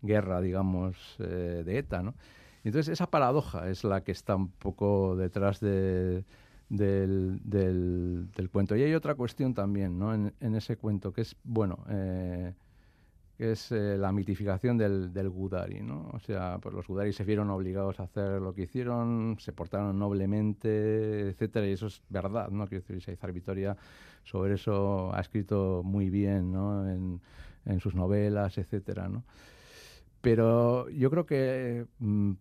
guerra, 0.00 0.40
digamos, 0.40 0.96
eh, 1.18 1.62
de 1.62 1.76
ETA, 1.76 2.02
¿no? 2.02 2.14
Entonces, 2.64 2.90
esa 2.90 3.10
paradoja 3.10 3.68
es 3.68 3.84
la 3.84 4.02
que 4.02 4.12
está 4.12 4.34
un 4.36 4.48
poco 4.48 5.14
detrás 5.14 5.60
de 5.60 6.24
del, 6.70 7.38
del, 7.44 8.48
cuento. 8.50 8.76
Y 8.76 8.82
hay 8.82 8.94
otra 8.94 9.14
cuestión 9.14 9.52
también 9.52 9.98
¿no? 9.98 10.14
en, 10.14 10.54
ese 10.54 10.78
cuento, 10.78 11.12
que 11.12 11.20
es, 11.20 11.36
bueno, 11.44 11.84
eh, 11.90 12.54
que 13.40 13.52
es 13.52 13.72
eh, 13.72 13.96
la 13.96 14.12
mitificación 14.12 14.76
del, 14.76 15.14
del 15.14 15.30
Gudari. 15.30 15.80
¿no? 15.80 16.10
O 16.12 16.18
sea, 16.18 16.58
pues 16.60 16.74
los 16.74 16.86
Gudari 16.86 17.14
se 17.14 17.24
vieron 17.24 17.48
obligados 17.48 17.98
a 17.98 18.02
hacer 18.02 18.38
lo 18.42 18.52
que 18.52 18.64
hicieron, 18.64 19.36
se 19.38 19.54
portaron 19.54 19.98
noblemente, 19.98 21.30
etcétera, 21.30 21.66
y 21.66 21.72
eso 21.72 21.86
es 21.86 22.02
verdad. 22.10 22.50
¿no? 22.50 22.66
Quiero 22.66 22.84
decir, 22.86 23.00
Saizar 23.00 23.32
Vitoria 23.32 23.74
sobre 24.24 24.56
eso 24.56 25.14
ha 25.14 25.20
escrito 25.22 25.80
muy 25.82 26.10
bien 26.10 26.52
¿no? 26.52 26.86
en, 26.86 27.22
en 27.64 27.80
sus 27.80 27.94
novelas, 27.94 28.58
etcétera, 28.58 29.08
¿no? 29.08 29.24
Pero 30.20 30.90
yo 30.90 31.10
creo 31.10 31.24
que... 31.24 31.86
Mm, 31.98 32.32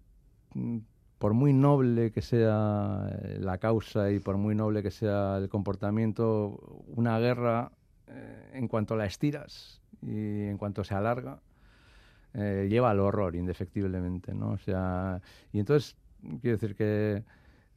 por 1.18 1.34
muy 1.34 1.52
noble 1.52 2.12
que 2.12 2.22
sea 2.22 3.10
eh, 3.24 3.38
la 3.42 3.58
causa 3.58 4.10
y 4.10 4.20
por 4.20 4.38
muy 4.38 4.56
noble 4.56 4.82
que 4.82 4.92
sea 4.92 5.38
el 5.38 5.50
comportamiento, 5.50 6.84
una 6.88 7.20
guerra, 7.20 7.74
eh, 8.08 8.52
en 8.54 8.70
cuanto 8.70 8.96
la 8.96 9.06
estiras 9.06 9.80
y 10.02 10.44
en 10.44 10.58
cuanto 10.58 10.84
se 10.84 10.96
alarga, 10.96 11.40
eh, 12.34 12.68
lleva 12.70 12.92
al 12.92 13.00
horror, 13.00 13.36
indefectiblemente, 13.36 14.34
¿no? 14.34 14.52
O 14.52 14.58
sea, 14.58 15.22
y 15.52 15.60
entonces, 15.60 15.96
quiero 16.42 16.58
decir 16.58 16.76
que 16.76 17.24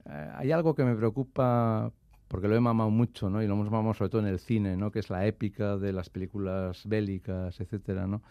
hay 0.04 0.50
algo 0.50 0.74
que 0.74 0.84
me 0.84 0.96
preocupa 0.96 1.92
porque 2.32 2.48
lo 2.48 2.56
he 2.56 2.60
mamado 2.60 2.88
mucho, 2.88 3.28
¿no? 3.28 3.42
Y 3.42 3.46
lo 3.46 3.52
hemos 3.52 3.70
mamado 3.70 3.92
sobre 3.92 4.08
todo 4.08 4.22
en 4.22 4.28
el 4.28 4.38
cine, 4.38 4.74
¿no? 4.74 4.90
Que 4.90 5.00
es 5.00 5.10
la 5.10 5.26
épica 5.26 5.76
de 5.76 5.92
las 5.92 6.08
películas 6.08 6.86
bélicas, 6.86 7.60
etcétera, 7.60 8.06
¿no? 8.06 8.22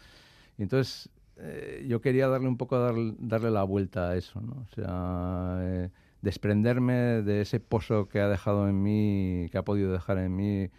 Y 0.57 0.63
entonces 0.63 1.11
eh, 1.37 1.85
yo 1.87 2.01
quería 2.01 2.27
darle 2.27 2.47
un 2.47 2.57
poco, 2.57 2.79
darle 3.19 3.51
la 3.51 3.63
vuelta 3.63 4.09
a 4.09 4.15
eso, 4.15 4.41
¿no? 4.41 4.53
O 4.53 4.75
sea, 4.75 5.59
eh, 5.61 5.89
desprenderme 6.23 7.21
de 7.21 7.41
ese 7.41 7.59
pozo 7.59 8.07
que 8.09 8.19
ha 8.19 8.27
dejado 8.27 8.67
en 8.67 8.81
mí, 8.81 9.47
que 9.51 9.59
ha 9.59 9.63
podido 9.63 9.91
dejar 9.91 10.17
en 10.17 10.35
mí, 10.35 10.69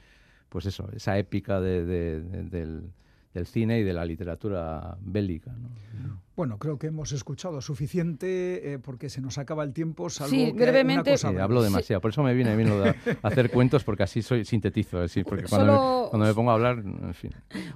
pues 0.48 0.66
eso, 0.66 0.88
esa 0.92 1.16
épica 1.16 1.60
de, 1.60 1.84
del, 1.84 2.92
del 3.34 3.46
cine 3.46 3.78
y 3.80 3.82
de 3.82 3.92
la 3.92 4.04
literatura 4.04 4.96
bélica. 5.00 5.52
¿no? 5.52 6.20
Bueno, 6.34 6.58
creo 6.58 6.78
que 6.78 6.86
hemos 6.86 7.12
escuchado 7.12 7.60
suficiente 7.60 8.72
eh, 8.72 8.78
porque 8.78 9.10
se 9.10 9.20
nos 9.20 9.36
acaba 9.36 9.64
el 9.64 9.72
tiempo. 9.72 10.08
Salvo 10.08 10.30
sí, 10.30 10.46
que 10.46 10.52
brevemente. 10.52 11.16
Sí, 11.18 11.26
hablo 11.26 11.62
demasiado, 11.62 12.00
por 12.00 12.10
eso 12.10 12.22
me 12.22 12.32
viene 12.34 12.56
bien 12.56 12.70
lo 12.70 12.80
de 12.80 12.94
hacer 13.22 13.50
cuentos 13.50 13.84
porque 13.84 14.02
así 14.02 14.22
soy 14.22 14.44
sintetizo, 14.44 15.00
así, 15.00 15.24
porque 15.24 15.44
cuando, 15.44 16.04
me, 16.04 16.10
cuando, 16.10 16.26
me, 16.26 16.34
pongo 16.34 16.50
a 16.50 16.54
hablar, 16.54 16.78
en 16.78 17.14
fin. 17.14 17.32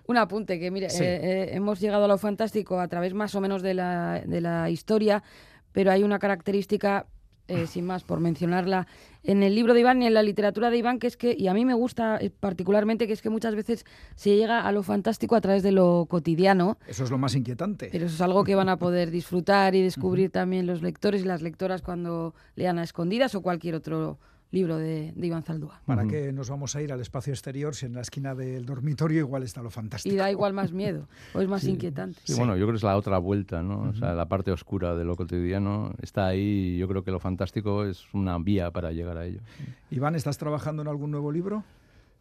Un 0.06 0.16
apunte 0.16 0.58
que 0.58 0.70
mire, 0.70 0.86
eh, 0.86 0.90
eh, 1.00 1.48
hemos 1.52 1.80
llegado 1.80 2.06
a 2.06 2.08
lo 2.08 2.16
fantástico 2.16 2.80
a 2.80 2.88
través 2.88 3.12
más 3.12 3.34
o 3.34 3.40
menos 3.40 3.62
de 3.62 3.74
la, 3.74 4.22
de 4.26 4.40
la 4.40 4.70
historia, 4.70 5.22
pero 5.72 5.90
hay 5.90 6.02
una 6.02 6.18
característica 6.18 7.06
eh, 7.48 7.66
sin 7.66 7.86
más, 7.86 8.04
por 8.04 8.20
mencionarla, 8.20 8.86
en 9.22 9.42
el 9.42 9.54
libro 9.54 9.74
de 9.74 9.80
Iván 9.80 10.02
y 10.02 10.06
en 10.06 10.14
la 10.14 10.22
literatura 10.22 10.70
de 10.70 10.78
Iván, 10.78 10.98
que 10.98 11.06
es 11.06 11.16
que, 11.16 11.34
y 11.36 11.48
a 11.48 11.54
mí 11.54 11.64
me 11.64 11.74
gusta 11.74 12.18
eh, 12.20 12.30
particularmente, 12.30 13.06
que 13.06 13.12
es 13.12 13.22
que 13.22 13.30
muchas 13.30 13.54
veces 13.54 13.84
se 14.14 14.36
llega 14.36 14.66
a 14.66 14.72
lo 14.72 14.82
fantástico 14.82 15.36
a 15.36 15.40
través 15.40 15.62
de 15.62 15.72
lo 15.72 16.06
cotidiano. 16.08 16.78
Eso 16.86 17.04
es 17.04 17.10
lo 17.10 17.18
más 17.18 17.34
inquietante. 17.34 17.88
Pero 17.90 18.06
eso 18.06 18.14
es 18.14 18.20
algo 18.20 18.44
que 18.44 18.54
van 18.54 18.68
a 18.68 18.78
poder 18.78 19.10
disfrutar 19.10 19.74
y 19.74 19.82
descubrir 19.90 20.30
también 20.30 20.66
los 20.66 20.82
lectores 20.82 21.22
y 21.22 21.24
las 21.24 21.42
lectoras 21.42 21.82
cuando 21.82 22.34
lean 22.54 22.78
a 22.78 22.82
escondidas 22.82 23.34
o 23.34 23.42
cualquier 23.42 23.74
otro 23.74 24.18
libro 24.50 24.76
de, 24.76 25.12
Iván 25.16 25.42
Zaldúa. 25.42 25.80
¿Para 25.84 26.06
qué 26.06 26.32
nos 26.32 26.48
vamos 26.48 26.76
a 26.76 26.82
ir 26.82 26.92
al 26.92 27.00
espacio 27.00 27.32
exterior 27.32 27.74
si 27.74 27.86
en 27.86 27.94
la 27.94 28.00
esquina 28.00 28.34
del 28.34 28.64
dormitorio 28.64 29.20
igual 29.20 29.42
está 29.42 29.62
lo 29.62 29.70
fantástico? 29.70 30.14
Y 30.14 30.16
da 30.16 30.30
igual 30.30 30.52
más 30.52 30.72
miedo, 30.72 31.08
o 31.34 31.40
es 31.40 31.48
más 31.48 31.64
inquietante. 31.64 32.20
Sí, 32.24 32.34
bueno, 32.34 32.56
yo 32.56 32.64
creo 32.64 32.72
que 32.72 32.78
es 32.78 32.82
la 32.82 32.96
otra 32.96 33.18
vuelta, 33.18 33.62
¿no? 33.62 33.82
O 33.90 33.94
sea, 33.94 34.14
la 34.14 34.28
parte 34.28 34.52
oscura 34.52 34.94
de 34.94 35.04
lo 35.04 35.16
cotidiano 35.16 35.94
está 36.00 36.26
ahí 36.26 36.74
y 36.74 36.78
yo 36.78 36.88
creo 36.88 37.04
que 37.04 37.10
lo 37.10 37.20
fantástico 37.20 37.84
es 37.84 38.06
una 38.14 38.38
vía 38.38 38.70
para 38.70 38.92
llegar 38.92 39.18
a 39.18 39.26
ello. 39.26 39.40
Iván, 39.90 40.14
¿estás 40.14 40.38
trabajando 40.38 40.82
en 40.82 40.88
algún 40.88 41.10
nuevo 41.10 41.32
libro? 41.32 41.64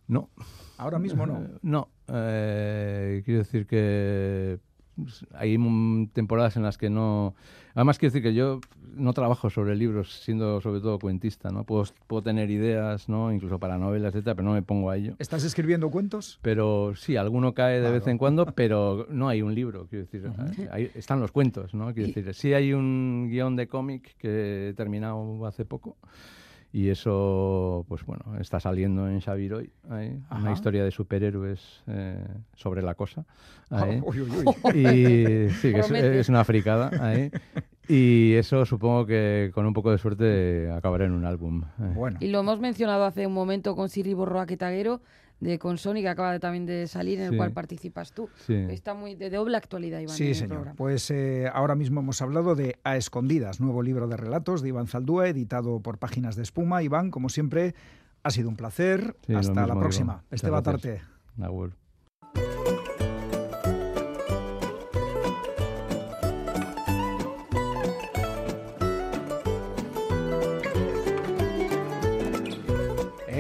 No. 0.08 0.30
¿Ahora 0.78 1.00
mismo 1.00 1.26
no? 1.26 1.42
no. 1.62 1.90
Eh, 2.08 3.22
quiero 3.26 3.40
decir 3.40 3.66
que 3.66 4.60
hay 5.34 5.58
mm, 5.58 6.08
temporadas 6.08 6.56
en 6.58 6.64
las 6.64 6.78
que 6.78 6.90
no... 6.90 7.36
Además, 7.74 8.00
quiero 8.00 8.14
decir 8.14 8.24
que 8.24 8.34
yo 8.34 8.62
no 8.96 9.14
trabajo 9.14 9.50
sobre 9.50 9.76
libros 9.76 10.22
siendo 10.24 10.62
sobre 10.62 10.80
todo 10.80 10.98
cuentista, 11.00 11.52
¿no? 11.52 11.66
Puedo, 11.66 11.84
puedo 12.08 12.24
tener 12.24 12.50
ideas, 12.50 13.10
¿no? 13.10 13.34
Incluso 13.34 13.60
para 13.60 13.78
novelas, 13.78 14.16
etcétera, 14.16 14.36
pero 14.36 14.48
no 14.48 14.54
me 14.54 14.62
pongo 14.62 14.90
a 14.90 14.98
ello. 14.98 15.16
¿Estás 15.20 15.44
escribiendo 15.44 15.90
cuentos? 15.90 16.40
Pero 16.42 16.94
sí, 16.96 17.18
alguno 17.18 17.54
cae 17.54 17.82
de 17.82 17.92
vez 17.92 18.08
en 18.08 18.18
cuando, 18.18 18.46
pero 18.46 19.08
no 19.10 19.28
hay 19.28 19.42
un 19.42 19.54
libro, 19.54 19.88
quiero 19.90 20.06
decir. 20.06 20.32
ahí 20.72 20.90
están 20.96 21.20
los 21.20 21.32
cuentos, 21.32 21.74
¿no? 21.74 21.94
Quiero 21.94 22.08
decir, 22.14 22.34
sí 22.34 22.54
hay 22.54 22.72
un 22.74 23.28
guion 23.30 23.56
de 23.56 23.68
cómic 23.68 24.16
que 24.18 24.70
he 24.70 24.74
terminado 24.74 25.46
hace 25.46 25.66
poco. 25.66 25.98
Y 26.76 26.90
eso, 26.90 27.86
pues 27.88 28.06
bueno, 28.06 28.38
está 28.38 28.60
saliendo 28.60 29.08
en 29.08 29.22
Xaviroy, 29.22 29.72
ahí, 29.90 30.20
una 30.30 30.52
historia 30.52 30.84
de 30.84 30.92
superhéroes 30.92 31.82
eh, 31.88 32.22
sobre 32.54 32.82
la 32.82 32.96
cosa. 32.96 33.24
Ahí. 33.70 34.02
Uy, 34.04 34.20
uy, 34.20 34.30
uy. 34.30 34.78
Y 34.78 35.50
sí, 35.62 35.72
que 35.72 35.80
es, 35.80 35.90
es 35.90 36.28
una 36.28 36.44
fricada 36.44 36.92
ahí. 37.02 37.32
Y 37.88 38.34
eso 38.34 38.66
supongo 38.66 39.06
que 39.06 39.52
con 39.54 39.66
un 39.66 39.72
poco 39.72 39.90
de 39.90 39.98
suerte 39.98 40.70
acabará 40.70 41.06
en 41.06 41.14
un 41.14 41.24
álbum. 41.24 41.64
eh. 41.80 41.94
Bueno, 41.96 42.18
Y 42.20 42.28
lo 42.28 42.42
hemos 42.42 42.60
mencionado 42.60 43.06
hace 43.06 43.26
un 43.26 43.34
momento 43.34 43.74
con 43.78 43.88
Siri 43.88 44.14
Borroa 44.14 44.46
Quetaguero, 44.46 45.00
de 45.40 45.60
con 45.60 45.78
Sony, 45.78 45.96
que 45.96 46.08
acaba 46.10 46.32
de- 46.32 46.40
también 46.40 46.66
de 46.66 46.88
salir, 46.88 47.20
en 47.20 47.28
Sí. 47.28 47.32
el 47.34 47.38
cual 47.38 47.52
participas 47.52 48.12
tú. 48.14 48.30
Sí. 48.48 48.54
Está 48.54 48.94
muy 48.94 49.16
de 49.16 49.30
doble 49.30 49.58
actualidad, 49.58 50.00
Iván. 50.00 50.14
en 50.14 50.18
sí, 50.18 50.28
el 50.30 50.36
señor. 50.36 50.50
programa. 50.50 50.76
Pues 50.78 51.12
eh, 51.12 51.50
ahora 51.54 51.76
mismo 51.76 52.00
hemos 52.00 52.22
hablado 52.22 52.56
de 52.56 52.78
A 52.84 52.96
Escondidas, 52.98 53.60
nuevo 53.60 53.84
libro 53.84 54.08
de 54.08 54.18
relatos 54.18 54.62
de 54.62 54.70
Iván 54.70 54.88
Zaldúa, 54.88 55.28
editado 55.28 55.80
por 55.82 55.98
Páginas 55.98 56.36
de 56.36 56.44
Espuma. 56.44 56.84
Iván, 56.84 57.12
como 57.12 57.30
siempre, 57.30 57.76
ha 58.24 58.32
sido 58.32 58.50
un 58.50 58.56
placer. 58.56 59.16
Sí, 59.28 59.34
Hasta 59.36 59.52
mismo 59.62 59.68
la 59.68 59.80
próxima. 59.80 60.14
Muchas 60.14 60.28
Esteban 60.32 60.64
gracias. 60.64 61.85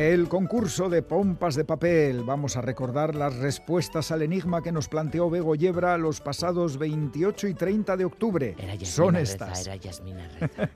El 0.06 0.30
concurso 0.30 0.88
de 0.88 1.01
pompas 1.01 1.56
de 1.56 1.66
papel. 1.66 2.22
Vamos 2.22 2.58
a 2.58 2.62
recordar 2.62 3.16
las 3.16 3.38
respuestas 3.38 4.12
al 4.12 4.22
enigma 4.22 4.62
que 4.62 4.72
nos 4.72 4.88
planteó 4.88 5.32
Bego 5.32 5.56
Yebra 5.56 5.97
los 5.97 6.22
pasados 6.22 6.78
28 6.78 7.47
y 7.47 7.56
30 7.56 7.97
de 7.97 8.06
octubre. 8.06 8.56
Era 8.60 8.76
Son 8.86 9.16
Reza, 9.16 9.34
estas. 9.34 9.66
Era 9.66 9.78
Yasmina 9.78 10.28
Reza. 10.39 10.70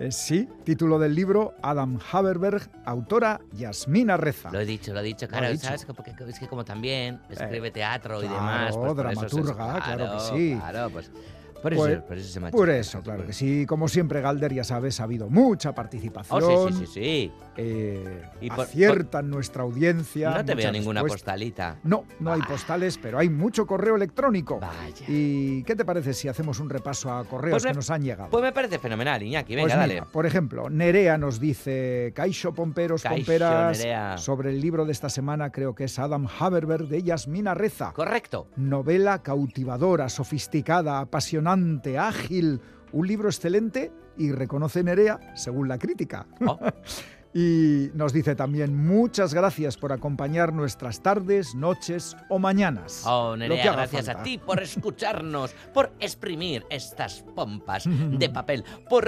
Eh, 0.00 0.10
sí, 0.10 0.48
título 0.64 0.98
del 0.98 1.14
libro 1.14 1.52
Adam 1.60 1.98
Haberberg, 2.10 2.70
autora 2.86 3.42
Yasmina 3.52 4.16
Reza. 4.16 4.50
Lo 4.50 4.60
he 4.60 4.64
dicho, 4.64 4.94
lo 4.94 5.00
he 5.00 5.04
dicho. 5.04 5.28
Claro, 5.28 5.48
he 5.48 5.52
dicho. 5.52 5.66
¿sabes? 5.66 5.84
Porque 5.84 6.14
es 6.26 6.38
que 6.38 6.48
como 6.48 6.64
también 6.64 7.20
escribe 7.28 7.70
teatro 7.70 8.22
y 8.22 8.28
claro, 8.28 8.34
demás. 8.34 8.76
Pues 8.78 8.86
eso 8.86 8.94
dramaturga, 8.94 9.80
claro 9.84 10.12
que 10.14 10.20
sí. 10.20 10.56
Claro, 10.58 10.90
pues. 10.90 11.10
Por 11.62 11.74
Pues- 11.76 11.92
eso, 11.92 12.04
por 12.06 12.16
eso 12.18 12.28
se 12.32 12.40
me 12.40 12.48
ha 12.48 12.50
Por 12.50 12.70
hecho- 12.70 12.78
eso, 12.80 13.02
claro 13.02 13.26
que 13.26 13.32
sí. 13.32 13.66
Como 13.66 13.88
siempre, 13.88 14.20
Galder, 14.20 14.54
ya 14.54 14.64
sabes, 14.64 15.00
ha 15.00 15.04
habido 15.04 15.28
mucha 15.28 15.74
participación. 15.74 16.42
Oh, 16.42 16.68
sí, 16.68 16.74
sí, 16.74 16.86
sí, 16.86 16.92
sí. 16.92 17.32
eh, 17.56 18.22
Y 18.40 18.48
por- 18.48 18.60
aciertan 18.60 19.28
nuestra 19.28 19.62
audiencia. 19.62 20.30
No 20.30 20.44
te 20.44 20.54
veo 20.54 20.72
ninguna 20.72 21.02
respuestas. 21.02 21.22
postalita. 21.34 21.78
No, 21.84 22.04
no 22.20 22.32
hay 22.32 22.40
postales, 22.42 22.96
pero 22.98 23.18
hay 23.18 23.28
mucho 23.28 23.66
correo 23.66 23.96
electrónico. 23.96 24.58
Vaya. 24.60 25.04
¿Y 25.08 25.62
qué 25.64 25.76
te 25.76 25.84
parece 25.84 26.14
si 26.14 26.28
hacemos 26.28 26.60
un 26.60 26.70
repaso 26.70 27.12
a 27.12 27.24
correos 27.24 27.54
Pues 27.54 27.64
me- 27.64 27.70
que 27.70 27.76
nos 27.76 27.90
han 27.90 28.02
llegado? 28.02 28.30
Pues 28.30 28.42
me 28.42 28.52
parece 28.52 28.78
fenomenal, 28.78 29.22
Iñaki. 29.22 29.54
Venga, 29.54 29.64
Pues 29.66 29.76
dale. 29.76 29.94
mira, 29.94 30.06
por 30.06 30.24
ejemplo, 30.26 30.70
Nerea 30.70 31.18
nos 31.18 31.38
dice, 31.40 32.12
Caixo 32.14 32.54
Pomperos, 32.54 33.02
Caixo, 33.02 33.16
Pomperas, 33.16 33.78
Nerea. 33.78 34.16
sobre 34.18 34.50
el 34.50 34.60
libro 34.60 34.84
de 34.86 34.92
esta 34.92 35.08
semana, 35.10 35.50
creo 35.50 35.74
que 35.74 35.84
es 35.84 35.98
Adam 35.98 36.26
Haberberg 36.38 36.88
de 36.88 37.02
Yasmina 37.02 37.54
Reza. 37.54 37.92
Correcto. 37.92 38.48
Novela 38.56 39.22
cautivadora, 39.22 40.08
sofisticada, 40.08 41.04
ágil, 41.98 42.60
un 42.92 43.06
libro 43.06 43.28
excelente 43.28 43.92
y 44.16 44.32
reconoce 44.32 44.82
Nerea 44.82 45.18
según 45.34 45.68
la 45.68 45.78
crítica. 45.78 46.26
Oh. 46.46 46.58
Y 47.32 47.90
nos 47.94 48.12
dice 48.12 48.34
también 48.34 48.74
muchas 48.74 49.34
gracias 49.34 49.76
por 49.76 49.92
acompañar 49.92 50.52
nuestras 50.52 51.00
tardes, 51.00 51.54
noches 51.54 52.16
o 52.28 52.40
mañanas. 52.40 53.04
Oh, 53.06 53.36
Nerea, 53.36 53.72
gracias 53.72 54.08
a 54.08 54.22
ti 54.24 54.38
por 54.38 54.60
escucharnos, 54.60 55.54
por 55.72 55.92
exprimir 56.00 56.66
estas 56.70 57.22
pompas 57.36 57.84
de 58.18 58.28
papel, 58.30 58.64
por 58.88 59.04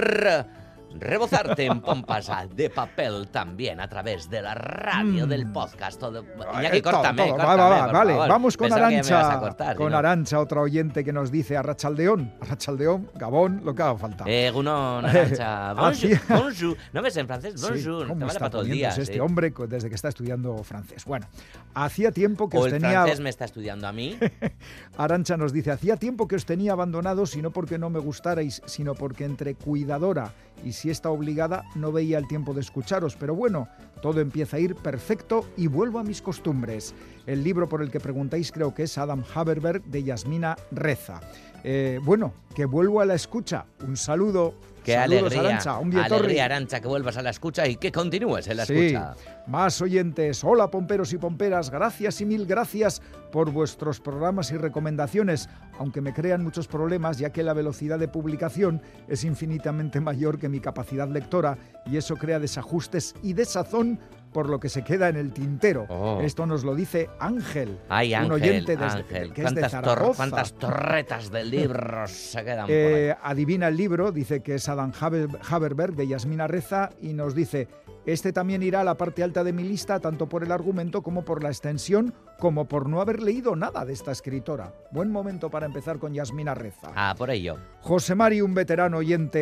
rebozarte 0.99 1.65
en 1.65 1.81
pompas 1.81 2.29
ah, 2.29 2.45
de 2.47 2.69
papel 2.69 3.27
también 3.29 3.79
a 3.79 3.87
través 3.87 4.29
de 4.29 4.41
la 4.41 4.53
radio, 4.55 5.25
Mm. 5.25 5.29
del 5.29 5.51
podcast. 5.51 5.99
Todo. 5.99 6.21
Eh, 6.21 6.25
Iñaki, 6.59 6.81
todo, 6.81 6.93
córtame, 6.93 7.23
todo. 7.23 7.31
Córtame, 7.37 7.57
va, 7.61 7.69
va, 7.69 7.83
por 7.85 7.93
vale, 7.93 8.11
favor. 8.13 8.29
vamos 8.29 8.57
con 8.57 8.65
Pensaba 8.69 8.87
Arancha. 8.87 9.39
cortar, 9.39 9.75
con 9.75 9.91
¿no? 9.91 9.97
Arancha, 9.97 10.39
otra 10.39 10.61
oyente 10.61 11.03
que 11.03 11.11
nos 11.13 11.31
dice 11.31 11.57
Arrachaldeón, 11.57 12.33
Arrachaldeón, 12.41 13.09
Gabón, 13.15 13.61
lo 13.63 13.73
que 13.75 13.81
haga 13.83 13.97
falta. 13.97 14.23
Eh, 14.27 14.51
Gunon, 14.51 15.05
Arancha. 15.05 15.73
Bonjour, 15.73 15.93
Hacía- 16.13 16.21
bonjour. 16.29 16.77
¿No 16.93 17.01
ves 17.01 17.17
en 17.17 17.27
francés? 17.27 17.53
Sí, 17.59 17.67
Bonjour. 17.69 18.07
¿cómo 18.07 18.19
Te 18.19 18.25
vale 18.25 18.39
para 18.39 18.49
todo 18.51 18.61
el 18.61 18.69
día. 18.71 18.89
este 18.89 19.05
sí. 19.13 19.19
hombre 19.19 19.53
desde 19.67 19.89
que 19.89 19.95
está 19.95 20.09
estudiando 20.09 20.55
francés? 20.63 21.05
Bueno, 21.05 21.27
hacía 21.73 22.11
tiempo 22.11 22.49
que 22.49 22.57
O 22.57 22.61
os 22.61 22.67
el 22.67 22.73
tenía... 22.73 23.01
francés 23.01 23.19
me 23.19 23.29
está 23.29 23.45
estudiando 23.45 23.87
a 23.87 23.91
mí. 23.91 24.17
Arancha 24.97 25.37
nos 25.37 25.51
dice, 25.53 25.71
hacía 25.71 25.97
tiempo 25.97 26.27
que 26.27 26.35
os 26.35 26.45
tenía 26.45 26.73
abandonados 26.73 27.35
y 27.35 27.41
no 27.41 27.51
porque 27.51 27.77
no 27.77 27.89
me 27.89 27.99
gustarais, 27.99 28.61
sino 28.65 28.93
porque 28.95 29.25
entre 29.25 29.55
cuidadora 29.55 30.31
y 30.63 30.71
si 30.73 30.89
está 30.89 31.09
obligada 31.09 31.65
no 31.75 31.91
veía 31.91 32.17
el 32.17 32.27
tiempo 32.27 32.53
de 32.53 32.61
escucharos. 32.61 33.15
Pero 33.15 33.35
bueno, 33.35 33.67
todo 34.03 34.19
empieza 34.19 34.57
a 34.57 34.59
ir 34.59 34.75
perfecto 34.75 35.45
y 35.55 35.67
vuelvo 35.67 35.97
a 35.97 36.03
mis 36.03 36.21
costumbres. 36.21 36.93
El 37.25 37.41
libro 37.41 37.69
por 37.69 37.81
el 37.81 37.89
que 37.89 38.01
preguntáis 38.01 38.51
creo 38.51 38.73
que 38.75 38.83
es 38.83 38.97
Adam 38.97 39.23
Haberberg 39.33 39.81
de 39.85 40.03
Yasmina 40.03 40.57
Reza. 40.71 41.21
Eh, 41.63 42.01
bueno, 42.03 42.33
que 42.53 42.65
vuelvo 42.65 42.99
a 42.99 43.05
la 43.05 43.13
escucha. 43.15 43.65
Un 43.87 43.95
saludo. 43.95 44.55
Qué 44.83 44.95
Saludos, 44.95 45.31
alegría. 45.31 45.49
Arancha. 45.49 45.77
Un 45.79 45.95
alegría, 45.95 46.43
Arancha, 46.43 46.81
que 46.81 46.89
vuelvas 46.89 47.15
a 47.15 47.21
la 47.21 47.29
escucha 47.29 47.65
y 47.65 47.77
que 47.77 47.89
continúes 47.93 48.45
en 48.49 48.57
la 48.57 48.65
Sí, 48.65 48.73
escucha. 48.77 49.15
más 49.47 49.81
oyentes. 49.81 50.43
Hola, 50.43 50.69
pomperos 50.69 51.13
y 51.13 51.17
pomperas. 51.17 51.69
Gracias 51.69 52.19
y 52.19 52.25
mil 52.25 52.45
gracias 52.45 53.01
por 53.31 53.49
vuestros 53.49 54.01
programas 54.01 54.51
y 54.51 54.57
recomendaciones, 54.57 55.47
aunque 55.79 56.01
me 56.01 56.13
crean 56.13 56.43
muchos 56.43 56.67
problemas, 56.67 57.17
ya 57.17 57.29
que 57.31 57.43
la 57.43 57.53
velocidad 57.53 57.97
de 57.97 58.09
publicación 58.09 58.81
es 59.07 59.23
infinitamente 59.23 60.01
mayor 60.01 60.37
que 60.37 60.49
mi 60.49 60.59
capacidad 60.59 61.07
lectora 61.07 61.57
y 61.85 61.95
eso 61.95 62.17
crea 62.17 62.39
desajustes 62.39 63.15
y 63.23 63.31
desazón 63.31 63.92
por 64.31 64.49
lo 64.49 64.59
que 64.59 64.67
se 64.67 64.83
queda 64.83 65.09
en 65.09 65.15
el 65.15 65.31
tintero. 65.31 65.85
Oh. 65.89 66.19
Esto 66.21 66.45
nos 66.47 66.63
lo 66.63 66.73
dice 66.73 67.07
Ángel, 67.19 67.77
Ay, 67.87 68.15
Ángel, 68.15 68.31
un 68.31 68.41
oyente 68.41 68.75
desde, 68.75 68.99
Ángel, 68.99 69.31
que 69.33 69.43
es 69.43 69.53
de 69.53 69.69
Zaragoza. 69.69 70.17
cuántas 70.17 70.53
torretas 70.53 71.29
de 71.31 71.43
libros 71.45 72.09
se 72.11 72.43
quedan 72.43 72.65
por 72.65 72.75
ahí. 72.75 72.81
Eh, 72.83 73.15
adivina 73.21 73.67
el 73.67 73.77
libro, 73.77 74.11
dice 74.11 74.41
que 74.41 74.55
es 74.55 74.67
Adam 74.69 74.91
Haber- 74.99 75.29
Haberberg 75.47 75.93
de 75.95 76.07
Yasmina 76.07 76.47
Reza 76.47 76.89
y 76.99 77.13
nos 77.13 77.35
dice, 77.35 77.67
este 78.05 78.33
también 78.33 78.63
irá 78.63 78.81
a 78.81 78.83
la 78.83 78.95
parte 78.95 79.23
alta 79.23 79.43
de 79.43 79.53
mi 79.53 79.63
lista 79.63 79.99
tanto 79.99 80.27
por 80.27 80.43
el 80.43 80.51
argumento 80.51 81.01
como 81.01 81.23
por 81.23 81.41
la 81.41 81.49
extensión, 81.49 82.13
como 82.37 82.65
por 82.65 82.89
no 82.89 82.99
haber 82.99 83.21
leído 83.21 83.55
nada 83.55 83.85
de 83.85 83.93
esta 83.93 84.11
escritora. 84.11 84.73
Buen 84.91 85.11
momento 85.11 85.49
para 85.49 85.65
empezar 85.65 85.99
con 85.99 86.13
Yasmina 86.13 86.53
Reza. 86.53 86.91
Ah, 86.95 87.15
por 87.17 87.29
ello. 87.29 87.57
José 87.81 88.15
Mari, 88.15 88.41
un 88.41 88.53
veterano 88.53 88.97
oyente 88.97 89.39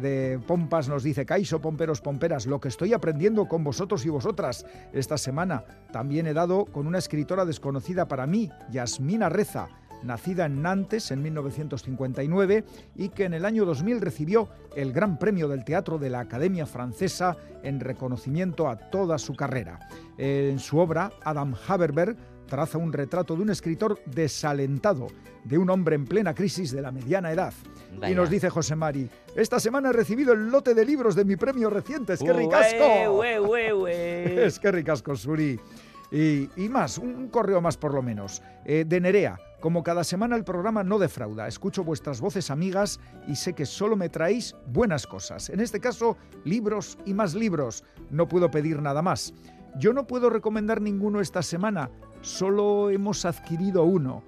de 0.00 0.38
Pompas, 0.46 0.88
nos 0.88 1.02
dice, 1.02 1.24
Caiso, 1.24 1.60
pomperos, 1.60 2.00
pomperas, 2.00 2.46
lo 2.46 2.60
que 2.60 2.68
estoy 2.68 2.92
aprendiendo 2.92 3.48
con 3.48 3.64
vosotros 3.64 4.04
y 4.04 4.10
vosotras 4.10 4.66
esta 4.92 5.16
semana. 5.16 5.64
También 5.92 6.26
he 6.26 6.34
dado 6.34 6.66
con 6.66 6.86
una 6.86 6.98
escritora 6.98 7.44
desconocida 7.44 8.08
para 8.08 8.26
mí, 8.26 8.50
Yasmina 8.70 9.28
Reza, 9.28 9.68
nacida 10.04 10.46
en 10.46 10.62
Nantes 10.62 11.10
en 11.10 11.22
1959 11.22 12.64
y 12.96 13.08
que 13.10 13.24
en 13.24 13.34
el 13.34 13.44
año 13.44 13.64
2000 13.64 14.00
recibió 14.00 14.48
el 14.76 14.92
Gran 14.92 15.18
Premio 15.18 15.48
del 15.48 15.64
Teatro 15.64 15.98
de 15.98 16.10
la 16.10 16.20
Academia 16.20 16.66
Francesa 16.66 17.36
en 17.62 17.80
reconocimiento 17.80 18.68
a 18.68 18.76
toda 18.76 19.18
su 19.18 19.34
carrera. 19.34 19.80
En 20.18 20.58
su 20.58 20.78
obra, 20.78 21.10
Adam 21.24 21.54
Haberberg 21.66 22.16
traza 22.46 22.76
un 22.76 22.92
retrato 22.92 23.34
de 23.34 23.42
un 23.42 23.50
escritor 23.50 23.98
desalentado, 24.04 25.06
de 25.44 25.56
un 25.56 25.70
hombre 25.70 25.96
en 25.96 26.04
plena 26.04 26.34
crisis 26.34 26.70
de 26.70 26.82
la 26.82 26.92
mediana 26.92 27.32
edad. 27.32 27.54
Y 28.06 28.14
nos 28.14 28.28
dice 28.28 28.50
José 28.50 28.76
Mari, 28.76 29.08
esta 29.34 29.58
semana 29.58 29.88
he 29.88 29.92
recibido 29.92 30.34
el 30.34 30.50
lote 30.50 30.74
de 30.74 30.84
libros 30.84 31.14
de 31.14 31.24
mi 31.24 31.36
premio 31.36 31.70
reciente, 31.70 32.12
es 32.12 32.20
que 32.20 32.32
ricasco. 32.32 33.12
Ue. 33.12 34.42
Es 34.46 34.58
que 34.58 34.70
ricasco, 34.70 35.16
Suri. 35.16 35.58
Y, 36.10 36.48
y 36.62 36.68
más, 36.68 36.98
un, 36.98 37.14
un 37.14 37.28
correo 37.28 37.62
más 37.62 37.78
por 37.78 37.94
lo 37.94 38.02
menos. 38.02 38.42
Eh, 38.66 38.84
de 38.86 39.00
Nerea, 39.00 39.38
como 39.62 39.84
cada 39.84 40.02
semana 40.02 40.34
el 40.34 40.42
programa 40.42 40.82
no 40.82 40.98
defrauda, 40.98 41.46
escucho 41.46 41.84
vuestras 41.84 42.20
voces 42.20 42.50
amigas 42.50 42.98
y 43.28 43.36
sé 43.36 43.54
que 43.54 43.64
solo 43.64 43.94
me 43.94 44.08
traéis 44.08 44.56
buenas 44.66 45.06
cosas. 45.06 45.50
En 45.50 45.60
este 45.60 45.78
caso, 45.78 46.16
libros 46.44 46.98
y 47.06 47.14
más 47.14 47.32
libros. 47.34 47.84
No 48.10 48.26
puedo 48.26 48.50
pedir 48.50 48.82
nada 48.82 49.02
más. 49.02 49.32
Yo 49.78 49.92
no 49.92 50.04
puedo 50.04 50.30
recomendar 50.30 50.80
ninguno 50.82 51.20
esta 51.20 51.42
semana, 51.42 51.90
solo 52.22 52.90
hemos 52.90 53.24
adquirido 53.24 53.84
uno. 53.84 54.24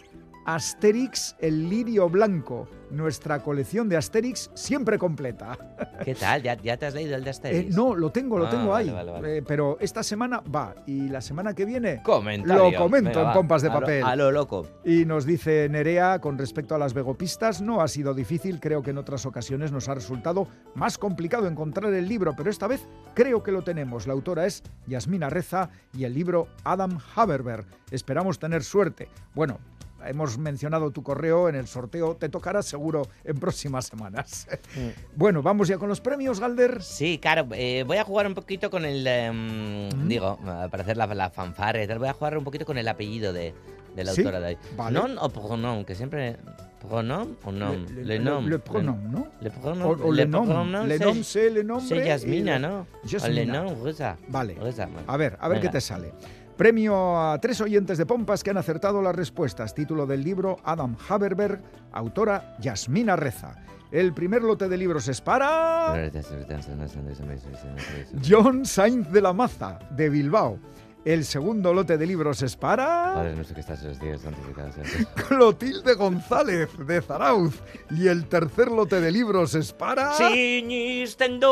Asterix 0.47 1.35
el 1.41 1.69
lirio 1.69 2.09
blanco, 2.09 2.69
nuestra 2.91 3.41
colección 3.43 3.89
de 3.89 3.97
Asterix 3.97 4.51
siempre 4.55 4.99
completa. 4.99 5.57
¿Qué 6.05 6.15
tal? 6.15 6.43
¿Ya, 6.43 6.55
ya 6.63 6.77
te 6.77 6.87
has 6.87 6.95
leído 6.95 7.17
el 7.17 7.25
de 7.25 7.31
Asterix? 7.31 7.73
Eh, 7.73 7.77
no, 7.77 7.95
lo 7.95 8.11
tengo, 8.11 8.39
lo 8.39 8.47
Ah, 8.47 8.51
tengo 8.51 8.69
vale, 8.69 8.91
ahí. 8.91 8.95
vale, 8.95 9.11
vale. 9.11 9.37
Eh, 9.39 9.43
pero 9.43 9.79
esta 9.81 10.03
semana 10.03 10.41
va 10.55 10.75
y 10.87 11.09
la 11.09 11.21
semana 11.21 11.55
que 11.55 11.65
viene 11.65 12.03
Comentario. 12.03 12.71
lo 12.71 12.77
comento 12.79 13.09
Venga, 13.11 13.21
en 13.23 13.27
va, 13.29 13.33
pompas 13.33 13.63
de 13.63 13.69
a 13.69 13.73
lo- 13.75 13.81
papel. 13.81 14.05
A 14.05 14.17
lo 14.17 14.31
loco. 14.33 14.67
Y 14.85 15.05
nos 15.07 15.25
dice 15.25 15.69
Nerea, 15.71 16.21
con 16.21 16.37
respecto 16.39 16.75
a 16.75 16.79
las 16.79 16.95
vegopistas, 16.95 17.63
no 17.63 17.81
ha 17.81 17.89
sido 17.89 18.13
difícil, 18.15 18.61
creo 18.61 18.83
que 18.83 18.91
en 18.91 18.99
otras 18.99 19.27
ocasiones 19.27 19.73
nos 19.73 19.89
ha 19.89 19.95
resultado 19.95 20.47
más 20.75 20.99
complicado 20.99 21.49
encontrar 21.49 21.93
el 21.93 22.09
libro, 22.09 22.35
pero 22.37 22.51
esta 22.51 22.67
vez 22.67 22.87
creo 23.15 23.43
que 23.43 23.51
lo 23.53 23.63
tenemos. 23.63 24.07
La 24.07 24.13
autora 24.13 24.47
es 24.47 24.63
Yasmina 24.87 25.31
Reza 25.31 25.71
y 25.93 26.05
el 26.05 26.15
libro 26.15 26.49
Adam 26.65 26.99
Haberberg. 27.17 27.65
Esperamos 27.91 28.39
tener 28.39 28.63
suerte. 28.65 29.09
Bueno, 29.35 29.59
hemos 30.09 30.39
mencionado 30.39 30.91
tu 30.91 31.03
correo 31.03 31.49
en 31.49 31.55
el 31.55 31.67
sorteo, 31.67 32.17
te 32.17 32.29
tocará 32.29 32.63
seguro 32.63 33.03
en 33.25 33.39
próximas 33.39 33.87
semanas. 33.87 34.47
bueno, 35.17 35.43
vamos 35.43 35.69
ya 35.69 35.79
con 35.79 35.89
los 35.89 36.01
premios, 36.01 36.41
Galder. 36.41 36.83
Sí, 36.83 37.19
claro, 37.19 37.47
eh, 37.53 37.85
voy 37.87 37.97
a 37.99 38.05
jugar 38.05 38.27
un 38.27 38.35
poquito 38.35 38.71
con 38.71 38.85
el. 38.85 39.07
em, 39.07 39.89
Mm. 39.89 40.09
Digo, 40.09 40.39
eh, 40.43 40.69
para 40.71 40.83
hacer 40.83 40.97
la, 40.97 41.07
la 41.07 41.31
fanfarra 41.31 41.83
y 41.83 41.87
tal, 41.87 41.99
voy 41.99 42.09
a 42.09 42.13
jugar 42.13 42.37
un 42.39 42.45
poquito 42.45 42.65
con 42.65 42.79
el 42.79 42.87
apellido 42.89 43.33
de, 43.33 43.55
de 43.95 44.05
la 44.05 44.13
Sí, 44.13 44.21
autora 44.23 44.41
de 44.41 44.47
hoy. 44.49 44.59
vale. 44.77 44.99
¿Non 44.99 45.17
o 45.19 45.29
pronom? 45.29 45.85
Que 45.85 45.95
siempre. 45.95 46.37
¿Pronom 46.85 47.37
o 47.45 47.51
nom? 47.53 47.87
Le, 47.89 48.05
Le 48.05 48.05
le- 48.05 48.19
nom. 48.21 48.45
le 48.47 48.59
pronom, 48.59 48.99
¿no? 49.11 49.29
Le 49.41 49.51
pronom. 49.51 49.89
O, 49.89 49.97
o 50.09 50.13
le 50.13 50.27
nom. 50.27 50.45
pronom, 50.45 50.85
Le 50.87 50.99
nom, 50.99 51.23
c'est 51.25 51.49
le 51.49 51.65
nombre. 51.65 51.89
C'est 51.89 52.05
Yasmina, 52.05 52.59
le- 52.59 52.69
¿no? 52.69 52.75
O 52.81 52.87
le 53.05 53.09
Yasmina. 53.09 53.63
nom, 53.63 53.75
rusa. 53.83 54.17
Vale. 54.29 54.55
Rusa, 54.61 54.85
bueno. 54.87 55.05
A 55.09 55.17
ver, 55.17 55.39
a 55.41 55.49
ver 55.49 55.61
qué 55.61 55.69
te 55.71 55.81
sale. 55.81 56.13
Premio 56.57 57.19
a 57.19 57.39
tres 57.41 57.61
oyentes 57.61 57.99
de 57.99 58.07
Pompas 58.07 58.45
que 58.45 58.51
han 58.51 58.57
acertado 58.57 59.03
las 59.03 59.17
respuestas. 59.17 59.75
Título 59.75 60.07
del 60.07 60.23
libro 60.23 60.59
Adam 60.63 60.97
Haberberg, 61.09 61.61
autora 61.91 62.57
Yasmina 62.61 63.17
Reza. 63.17 63.57
El 63.91 64.15
primer 64.15 64.43
lote 64.43 64.69
de 64.69 64.77
libros 64.77 65.09
es 65.09 65.21
para 65.21 65.93
John 68.29 68.65
Sainz 68.65 69.11
de 69.11 69.21
la 69.21 69.33
Maza, 69.33 69.81
de 69.91 70.09
Bilbao. 70.09 70.59
El 71.05 71.27
segundo 71.27 71.75
lote 71.75 71.99
de 71.99 72.07
libros 72.07 72.41
es 72.41 72.57
para 72.57 73.13
Padre 73.13 73.35
nuestro 73.35 73.55
que 73.55 73.61
estás 73.61 73.83
en 73.83 73.89
los 73.89 74.01
días 74.01 74.23
santificados. 74.23 74.75
seas 74.75 74.91
tú. 74.91 75.05
Clotilde 75.29 75.93
González, 75.95 76.71
de 76.79 77.03
Zarauz. 77.03 77.61
Y 77.91 78.09
el 78.09 78.27
tercer 78.27 78.71
lote 78.71 79.03
de 79.03 79.13
libros 79.13 79.55
es 79.55 79.71
para... 79.75 80.15
Sinistendo, 80.15 81.51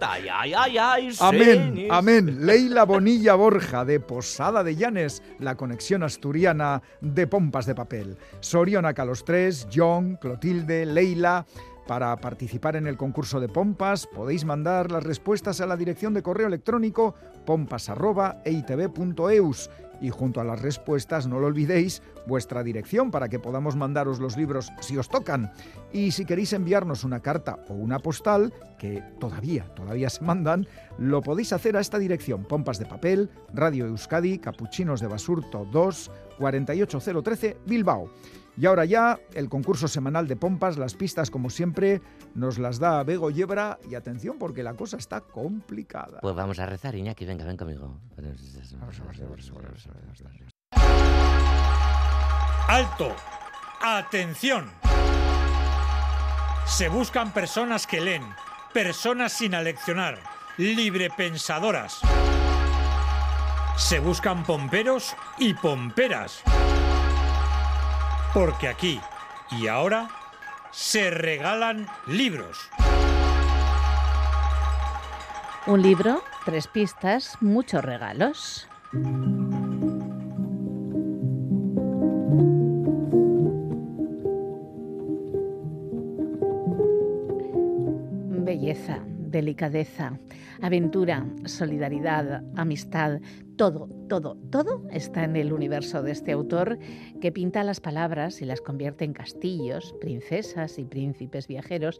ay, 0.00 0.28
ay, 0.32 0.54
ay, 0.54 0.78
ay, 0.78 1.12
Amén, 1.18 1.88
amén. 1.90 2.46
Leila 2.46 2.84
Bonilla 2.84 3.34
Borja, 3.34 3.84
de 3.84 3.98
Posada 3.98 4.62
de 4.62 4.76
Llanes, 4.76 5.20
la 5.40 5.56
conexión 5.56 6.04
asturiana 6.04 6.80
de 7.00 7.26
pompas 7.26 7.66
de 7.66 7.74
papel. 7.74 8.16
Sorionaca 8.38 9.04
los 9.04 9.24
tres, 9.24 9.66
John, 9.74 10.16
Clotilde, 10.20 10.86
Leila. 10.86 11.44
Para 11.88 12.14
participar 12.18 12.76
en 12.76 12.86
el 12.86 12.96
concurso 12.98 13.40
de 13.40 13.48
pompas 13.48 14.06
podéis 14.06 14.44
mandar 14.44 14.92
las 14.92 15.02
respuestas 15.02 15.62
a 15.62 15.66
la 15.66 15.74
dirección 15.74 16.12
de 16.12 16.22
correo 16.22 16.46
electrónico 16.46 17.14
pompas.eitv.eus 17.46 19.70
y 20.02 20.10
junto 20.10 20.42
a 20.42 20.44
las 20.44 20.60
respuestas 20.60 21.26
no 21.26 21.40
lo 21.40 21.46
olvidéis 21.46 22.02
vuestra 22.26 22.62
dirección 22.62 23.10
para 23.10 23.30
que 23.30 23.38
podamos 23.38 23.74
mandaros 23.74 24.20
los 24.20 24.36
libros 24.36 24.70
si 24.80 24.98
os 24.98 25.08
tocan. 25.08 25.50
Y 25.90 26.10
si 26.10 26.26
queréis 26.26 26.52
enviarnos 26.52 27.04
una 27.04 27.20
carta 27.20 27.60
o 27.68 27.72
una 27.72 28.00
postal, 28.00 28.52
que 28.78 29.02
todavía, 29.18 29.64
todavía 29.74 30.10
se 30.10 30.22
mandan, 30.22 30.66
lo 30.98 31.22
podéis 31.22 31.54
hacer 31.54 31.74
a 31.74 31.80
esta 31.80 31.98
dirección, 31.98 32.44
Pompas 32.44 32.78
de 32.78 32.84
Papel, 32.84 33.30
Radio 33.54 33.86
Euskadi, 33.86 34.38
Capuchinos 34.38 35.00
de 35.00 35.06
Basurto 35.06 35.66
2, 35.72 36.10
48013, 36.38 37.56
Bilbao. 37.64 38.10
Y 38.58 38.66
ahora 38.66 38.84
ya, 38.84 39.20
el 39.34 39.48
concurso 39.48 39.86
semanal 39.86 40.26
de 40.26 40.34
pompas, 40.34 40.78
las 40.78 40.94
pistas 40.94 41.30
como 41.30 41.48
siempre, 41.48 42.02
nos 42.34 42.58
las 42.58 42.80
da 42.80 43.04
Bego 43.04 43.30
Yebra 43.30 43.78
y 43.88 43.94
atención 43.94 44.36
porque 44.36 44.64
la 44.64 44.74
cosa 44.74 44.96
está 44.96 45.20
complicada. 45.20 46.18
Pues 46.20 46.34
vamos 46.34 46.58
a 46.58 46.66
rezar, 46.66 46.96
Iñaki, 46.96 47.24
venga, 47.24 47.44
ven 47.44 47.56
conmigo. 47.56 48.00
Alto. 52.66 53.14
Atención. 53.80 54.68
Se 56.66 56.88
buscan 56.88 57.32
personas 57.32 57.86
que 57.86 58.00
leen, 58.00 58.24
personas 58.74 59.32
sin 59.32 59.54
aleccionar, 59.54 60.18
librepensadoras. 60.56 62.00
Se 63.76 64.00
buscan 64.00 64.42
pomperos 64.42 65.14
y 65.38 65.54
pomperas. 65.54 66.42
Porque 68.34 68.68
aquí 68.68 69.00
y 69.50 69.66
ahora 69.66 70.08
se 70.70 71.10
regalan 71.10 71.86
libros. 72.06 72.68
Un 75.66 75.82
libro, 75.82 76.22
tres 76.44 76.66
pistas, 76.66 77.36
muchos 77.40 77.84
regalos. 77.84 78.68
Belleza, 88.30 89.00
delicadeza, 89.06 90.18
aventura, 90.62 91.26
solidaridad, 91.44 92.42
amistad, 92.56 93.20
todo, 93.58 93.88
todo, 94.08 94.36
todo 94.50 94.86
está 94.92 95.24
en 95.24 95.34
el 95.34 95.52
universo 95.52 96.02
de 96.02 96.12
este 96.12 96.30
autor 96.30 96.78
que 97.20 97.32
pinta 97.32 97.64
las 97.64 97.80
palabras 97.80 98.40
y 98.40 98.44
las 98.44 98.60
convierte 98.60 99.04
en 99.04 99.12
castillos, 99.12 99.96
princesas 100.00 100.78
y 100.78 100.84
príncipes 100.84 101.48
viajeros 101.48 101.98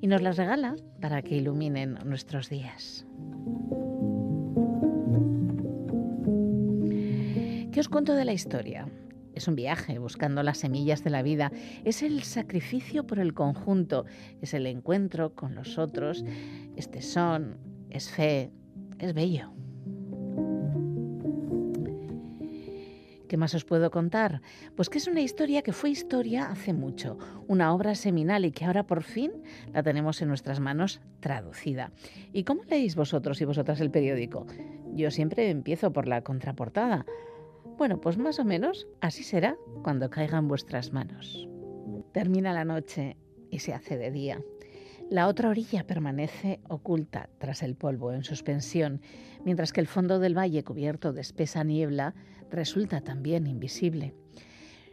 y 0.00 0.06
nos 0.06 0.22
las 0.22 0.36
regala 0.36 0.76
para 1.00 1.20
que 1.22 1.34
iluminen 1.34 1.98
nuestros 2.04 2.48
días. 2.48 3.04
¿Qué 7.72 7.80
os 7.80 7.88
cuento 7.88 8.14
de 8.14 8.24
la 8.24 8.32
historia? 8.32 8.88
Es 9.34 9.48
un 9.48 9.56
viaje 9.56 9.98
buscando 9.98 10.44
las 10.44 10.58
semillas 10.58 11.02
de 11.02 11.10
la 11.10 11.22
vida, 11.22 11.50
es 11.84 12.02
el 12.02 12.22
sacrificio 12.22 13.04
por 13.04 13.18
el 13.18 13.34
conjunto, 13.34 14.06
es 14.40 14.54
el 14.54 14.66
encuentro 14.66 15.34
con 15.34 15.56
los 15.56 15.76
otros, 15.76 16.24
es 16.76 16.88
tesón, 16.88 17.58
es 17.90 18.10
fe, 18.10 18.52
es 19.00 19.12
bello. 19.12 19.52
¿Qué 23.30 23.36
más 23.36 23.54
os 23.54 23.64
puedo 23.64 23.92
contar? 23.92 24.42
Pues 24.74 24.90
que 24.90 24.98
es 24.98 25.06
una 25.06 25.20
historia 25.20 25.62
que 25.62 25.72
fue 25.72 25.90
historia 25.90 26.50
hace 26.50 26.72
mucho, 26.72 27.16
una 27.46 27.72
obra 27.72 27.94
seminal 27.94 28.44
y 28.44 28.50
que 28.50 28.64
ahora 28.64 28.88
por 28.88 29.04
fin 29.04 29.30
la 29.72 29.84
tenemos 29.84 30.20
en 30.20 30.26
nuestras 30.26 30.58
manos 30.58 31.00
traducida. 31.20 31.92
¿Y 32.32 32.42
cómo 32.42 32.64
leéis 32.64 32.96
vosotros 32.96 33.40
y 33.40 33.44
vosotras 33.44 33.80
el 33.80 33.92
periódico? 33.92 34.48
Yo 34.94 35.12
siempre 35.12 35.48
empiezo 35.48 35.92
por 35.92 36.08
la 36.08 36.24
contraportada. 36.24 37.06
Bueno, 37.78 38.00
pues 38.00 38.18
más 38.18 38.40
o 38.40 38.44
menos 38.44 38.88
así 39.00 39.22
será 39.22 39.56
cuando 39.84 40.10
caiga 40.10 40.38
en 40.38 40.48
vuestras 40.48 40.92
manos. 40.92 41.48
Termina 42.10 42.52
la 42.52 42.64
noche 42.64 43.16
y 43.48 43.60
se 43.60 43.74
hace 43.74 43.96
de 43.96 44.10
día. 44.10 44.42
La 45.10 45.26
otra 45.26 45.48
orilla 45.48 45.84
permanece 45.84 46.60
oculta 46.68 47.28
tras 47.38 47.64
el 47.64 47.74
polvo 47.74 48.12
en 48.12 48.22
suspensión, 48.22 49.00
mientras 49.44 49.72
que 49.72 49.80
el 49.80 49.88
fondo 49.88 50.20
del 50.20 50.38
valle 50.38 50.62
cubierto 50.62 51.12
de 51.12 51.20
espesa 51.20 51.64
niebla 51.64 52.14
resulta 52.48 53.00
también 53.00 53.48
invisible. 53.48 54.14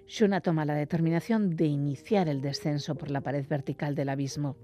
Shuna 0.08 0.42
toma 0.42 0.66
la 0.66 0.74
determinación 0.74 1.56
de 1.56 1.66
iniciar 1.66 2.30
el 2.30 2.42
descenso 2.42 2.96
por 2.96 3.12
la 3.12 3.22
pared 3.22 3.46
vertical 3.48 3.94
del 3.94 4.10
abismo. 4.10 4.58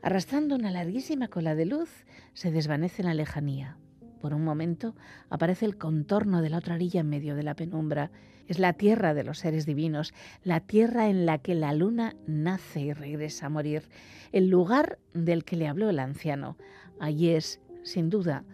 Arrastrando 0.00 0.54
una 0.54 0.70
larguísima 0.70 1.26
cola 1.26 1.56
de 1.56 1.66
luz, 1.66 2.04
se 2.32 2.52
desvanece 2.52 3.02
en 3.02 3.08
la 3.08 3.14
lejanía. 3.14 3.78
Por 4.22 4.34
un 4.34 4.44
momento 4.44 4.94
aparece 5.30 5.66
el 5.66 5.76
contorno 5.76 6.42
de 6.42 6.48
la 6.48 6.58
otra 6.58 6.76
orilla 6.76 7.00
en 7.00 7.08
medio 7.08 7.34
de 7.34 7.42
la 7.42 7.56
penumbra. 7.56 8.12
Es 8.46 8.60
la 8.60 8.72
tierra 8.72 9.14
de 9.14 9.24
los 9.24 9.40
seres 9.40 9.66
divinos, 9.66 10.14
la 10.44 10.60
tierra 10.60 11.08
en 11.08 11.26
la 11.26 11.38
que 11.38 11.56
la 11.56 11.72
luna 11.72 12.14
nace 12.28 12.82
y 12.82 12.92
regresa 12.92 13.46
a 13.46 13.48
morir, 13.48 13.88
el 14.30 14.48
lugar 14.48 15.00
del 15.12 15.44
que 15.44 15.56
le 15.56 15.66
habló 15.66 15.90
el 15.90 15.98
anciano. 15.98 16.56
Allí 17.00 17.30
es, 17.30 17.60
sin 17.82 18.10
duda, 18.10 18.44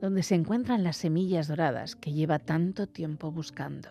donde 0.00 0.22
se 0.22 0.34
encuentran 0.34 0.82
las 0.82 0.96
semillas 0.96 1.46
doradas 1.46 1.94
que 1.94 2.14
lleva 2.14 2.38
tanto 2.38 2.86
tiempo 2.86 3.30
buscando. 3.30 3.90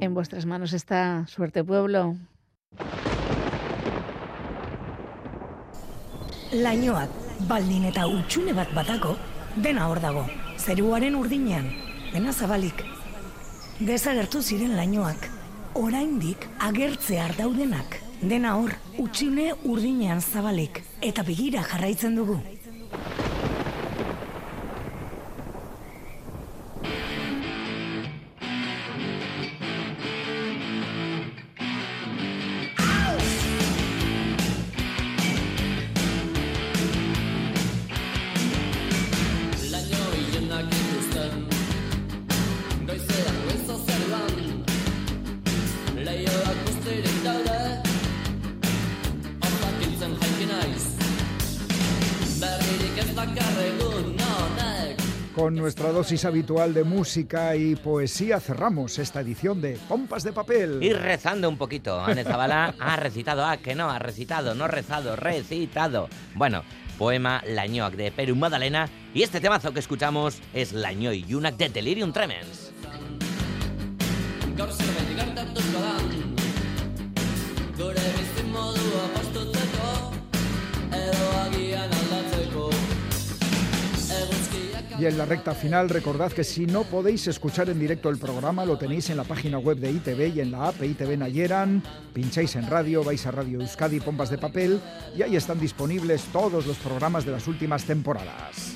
En 0.00 0.14
vuestras 0.14 0.46
manos 0.46 0.72
está 0.72 1.28
suerte 1.28 1.62
pueblo. 1.62 2.16
Lainoak, 6.52 7.10
baldin 7.44 7.82
eta 7.90 8.06
utxune 8.08 8.54
bat 8.56 8.70
batako, 8.72 9.10
dena 9.60 9.84
hor 9.90 9.98
dago. 10.00 10.22
Zeruaren 10.56 11.14
urdinean, 11.18 11.66
dena 12.14 12.32
zabalik. 12.32 12.80
Desagertu 13.84 14.40
ziren 14.40 14.72
lainoak, 14.76 15.28
oraindik 15.76 16.48
agertzear 16.58 17.36
daudenak. 17.36 18.00
Dena 18.22 18.54
hor, 18.56 18.72
utxune 18.96 19.50
urdinean 19.62 20.22
zabalik. 20.24 20.80
Eta 21.02 21.22
begira 21.22 21.66
jarraitzen 21.68 22.16
dugu. 22.16 22.40
Con 55.38 55.54
nuestra 55.54 55.92
dosis 55.92 56.24
habitual 56.24 56.74
de 56.74 56.82
música 56.82 57.54
y 57.54 57.76
poesía 57.76 58.40
cerramos 58.40 58.98
esta 58.98 59.20
edición 59.20 59.60
de 59.60 59.78
Pompas 59.88 60.24
de 60.24 60.32
Papel. 60.32 60.82
Y 60.82 60.92
rezando 60.92 61.48
un 61.48 61.56
poquito. 61.56 62.00
Ane 62.00 62.24
Zabala 62.24 62.74
ha 62.80 62.96
recitado, 62.96 63.44
ah, 63.44 63.56
que 63.56 63.76
no, 63.76 63.88
ha 63.88 64.00
recitado, 64.00 64.56
no 64.56 64.66
rezado, 64.66 65.14
recitado. 65.14 66.08
Bueno, 66.34 66.64
poema 66.98 67.40
Lañoc 67.46 67.94
de 67.94 68.10
Perú 68.10 68.34
Madalena 68.34 68.88
y 69.14 69.22
este 69.22 69.40
temazo 69.40 69.72
que 69.72 69.78
escuchamos 69.78 70.40
es 70.54 70.72
Laño 70.72 71.12
y 71.12 71.22
Yunak 71.22 71.56
de 71.56 71.68
Delirium 71.68 72.12
Tremens. 72.12 72.72
Y 84.98 85.06
en 85.06 85.16
la 85.16 85.26
recta 85.26 85.54
final 85.54 85.88
recordad 85.88 86.32
que 86.32 86.42
si 86.42 86.66
no 86.66 86.82
podéis 86.82 87.28
escuchar 87.28 87.70
en 87.70 87.78
directo 87.78 88.08
el 88.08 88.18
programa 88.18 88.64
lo 88.64 88.76
tenéis 88.76 89.08
en 89.10 89.16
la 89.16 89.22
página 89.22 89.58
web 89.58 89.78
de 89.78 89.92
ITV 89.92 90.34
y 90.34 90.40
en 90.40 90.50
la 90.50 90.68
app 90.68 90.82
ITV 90.82 91.16
Nayeran. 91.16 91.82
Pincháis 92.12 92.56
en 92.56 92.66
radio, 92.68 93.04
vais 93.04 93.24
a 93.24 93.30
Radio 93.30 93.60
Euskadi 93.60 94.00
Pompas 94.00 94.28
de 94.30 94.38
Papel 94.38 94.80
y 95.16 95.22
ahí 95.22 95.36
están 95.36 95.60
disponibles 95.60 96.24
todos 96.32 96.66
los 96.66 96.76
programas 96.78 97.24
de 97.24 97.30
las 97.30 97.46
últimas 97.46 97.84
temporadas. 97.84 98.74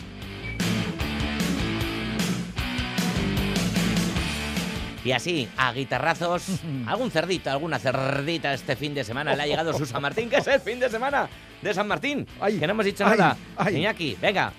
Y 5.04 5.10
así, 5.10 5.48
a 5.56 5.72
guitarrazos, 5.72 6.44
algún 6.86 7.10
cerdito, 7.10 7.50
alguna 7.50 7.80
cerdita 7.80 8.54
este 8.54 8.76
fin 8.76 8.94
de 8.94 9.02
semana. 9.02 9.34
Le 9.34 9.42
ha 9.42 9.46
llegado 9.46 9.72
su 9.76 9.84
San 9.86 10.00
Martín, 10.00 10.30
que 10.30 10.36
es 10.36 10.46
el 10.46 10.60
fin 10.60 10.78
de 10.78 10.88
semana 10.88 11.28
de 11.60 11.74
San 11.74 11.88
Martín. 11.88 12.24
que 12.24 12.66
no 12.66 12.72
hemos 12.72 12.84
dicho 12.84 13.04
ay, 13.04 13.18
nada. 13.18 13.36
ay. 13.56 13.78
Iñaki, 13.78 14.16
venga. 14.22 14.52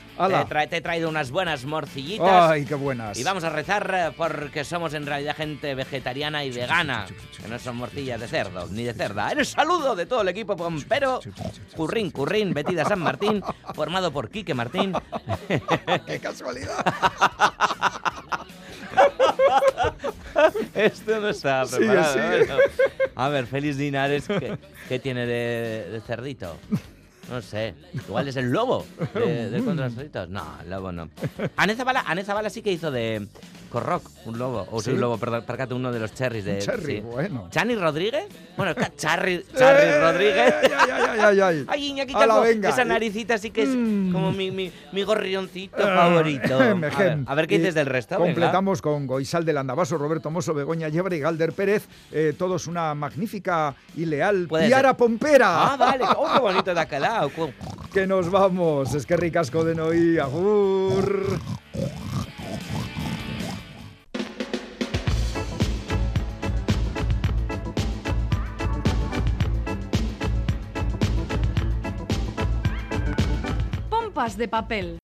Te, 0.70 0.78
he 0.78 0.82
traído 0.82 1.10
unas 1.10 1.32
buenas 1.32 1.66
morcillitas. 1.66 2.52
¡Ay, 2.52 2.66
qué 2.66 2.76
buenas! 2.76 3.18
Y 3.18 3.24
vamos 3.24 3.44
a 3.44 3.50
rezar 3.50 3.92
eh, 3.94 4.14
porque 4.16 4.64
somos 4.64 4.94
en 4.94 5.06
realidad 5.06 5.36
gente 5.36 5.76
vegetariana 5.76 6.44
y 6.44 6.52
vegana, 6.52 7.06
que 7.42 7.48
no 7.48 7.60
son 7.60 7.78
morcillas 7.78 8.20
de 8.20 8.28
cerdo 8.28 8.68
ni 8.72 8.84
de 8.84 8.94
cerda. 8.94 9.32
El 9.32 9.46
saludo 9.46 9.96
de 9.96 10.06
todo 10.06 10.22
el 10.22 10.28
equipo 10.30 10.56
pompero, 10.56 11.20
Currín, 11.76 12.12
Currín, 12.12 12.54
Betida 12.54 12.86
San 12.86 13.00
Martín, 13.00 13.42
formado 13.74 14.12
por 14.12 14.30
Quique 14.30 14.54
Martín. 14.54 14.94
¡Qué 16.08 16.20
casualidad! 16.20 16.86
Esto 20.74 21.20
no 21.20 21.30
está 21.30 21.64
preparado. 21.66 22.14
bueno. 22.16 22.56
A 23.16 23.30
ver, 23.30 23.46
Félix 23.48 23.78
Dinares, 23.78 24.28
¿qué, 24.28 24.58
qué 24.90 25.00
tiene 25.00 25.26
de, 25.26 25.90
de 25.92 26.02
cerdito? 26.02 26.58
No 27.30 27.42
sé. 27.42 27.74
Igual 27.94 28.28
es 28.28 28.36
el 28.36 28.52
lobo 28.52 28.86
de, 29.14 29.50
de 29.50 29.64
contra 29.66 29.90
los. 29.90 30.30
No, 30.30 30.46
el 30.64 30.70
lobo 30.70 30.92
no. 30.92 31.10
Ane 31.56 31.76
Zabala, 31.76 32.04
Ane 32.06 32.24
Zabala 32.24 32.50
sí 32.50 32.62
que 32.62 32.72
hizo 32.72 32.92
de 32.92 33.28
Corroc, 33.74 34.04
un 34.26 34.38
lobo. 34.38 34.68
O 34.72 34.82
sí, 34.82 34.92
un 34.92 35.02
lobo, 35.02 35.18
perdón, 35.18 35.44
percate, 35.48 35.74
uno 35.74 35.92
de 35.92 36.00
los 36.00 36.14
cherries 36.14 36.46
de. 36.46 36.54
Un 36.54 36.60
cherry, 36.60 36.96
sí. 36.98 37.02
bueno. 37.02 37.48
¿Chani 37.50 37.76
Rodríguez? 37.76 38.26
Bueno, 38.56 38.72
es 38.72 38.78
que 38.78 38.96
Charry, 38.96 39.44
Charry 39.58 39.84
¡Eh! 39.90 40.00
Rodríguez. 40.00 40.54
¡Ay, 40.64 40.90
ay, 40.92 41.20
ay, 41.20 41.40
ay, 41.42 41.66
ay! 41.68 41.86
Iñaki 41.88 42.14
Calvo, 42.14 42.42
venga. 42.42 42.70
esa 42.70 42.86
naricita 42.86 43.38
sí 43.40 43.50
que 43.50 43.64
es 43.64 43.70
Mm. 43.70 44.12
como 44.14 44.32
mi, 44.32 44.52
mi, 44.52 44.72
mi 44.92 45.02
gorrioncito 45.04 45.78
Ah, 45.80 46.08
favorito. 46.08 46.54
A 46.60 46.60
ver, 46.60 46.76
Mejem. 46.76 47.26
a 47.28 47.34
ver 47.36 47.48
qué 47.48 47.58
dices 47.58 47.74
del 47.74 47.88
resto. 47.88 48.16
venga. 48.16 48.28
Completamos 48.28 48.82
con 48.84 49.08
Goizal 49.08 49.44
del 49.44 49.58
Andabaso, 49.58 49.98
Roberto 49.98 50.30
Mosso, 50.30 50.54
Begoña 50.54 50.90
Yebra 50.90 51.16
y 51.16 51.20
Galder 51.20 51.52
Pérez. 51.54 51.88
eh, 52.12 52.34
todos 52.38 52.68
una 52.68 52.94
magnífica 52.94 53.74
y 53.98 54.06
leal 54.06 54.48
Piara 54.48 54.90
ser. 54.90 54.98
Pompera. 54.98 55.74
Ah, 55.74 55.78
vale. 55.78 56.06
Oh, 56.16 56.28
qué 56.32 56.40
bonito 56.40 56.74
de. 56.76 56.84
Que 57.94 58.06
nos 58.06 58.30
vamos. 58.30 58.94
Es 58.94 59.06
que 59.08 59.18
ricasco 59.18 59.64
de 59.64 59.74
Noí. 59.76 60.18
Agur. 60.20 61.40
De 74.24 74.48
papel. 74.48 74.98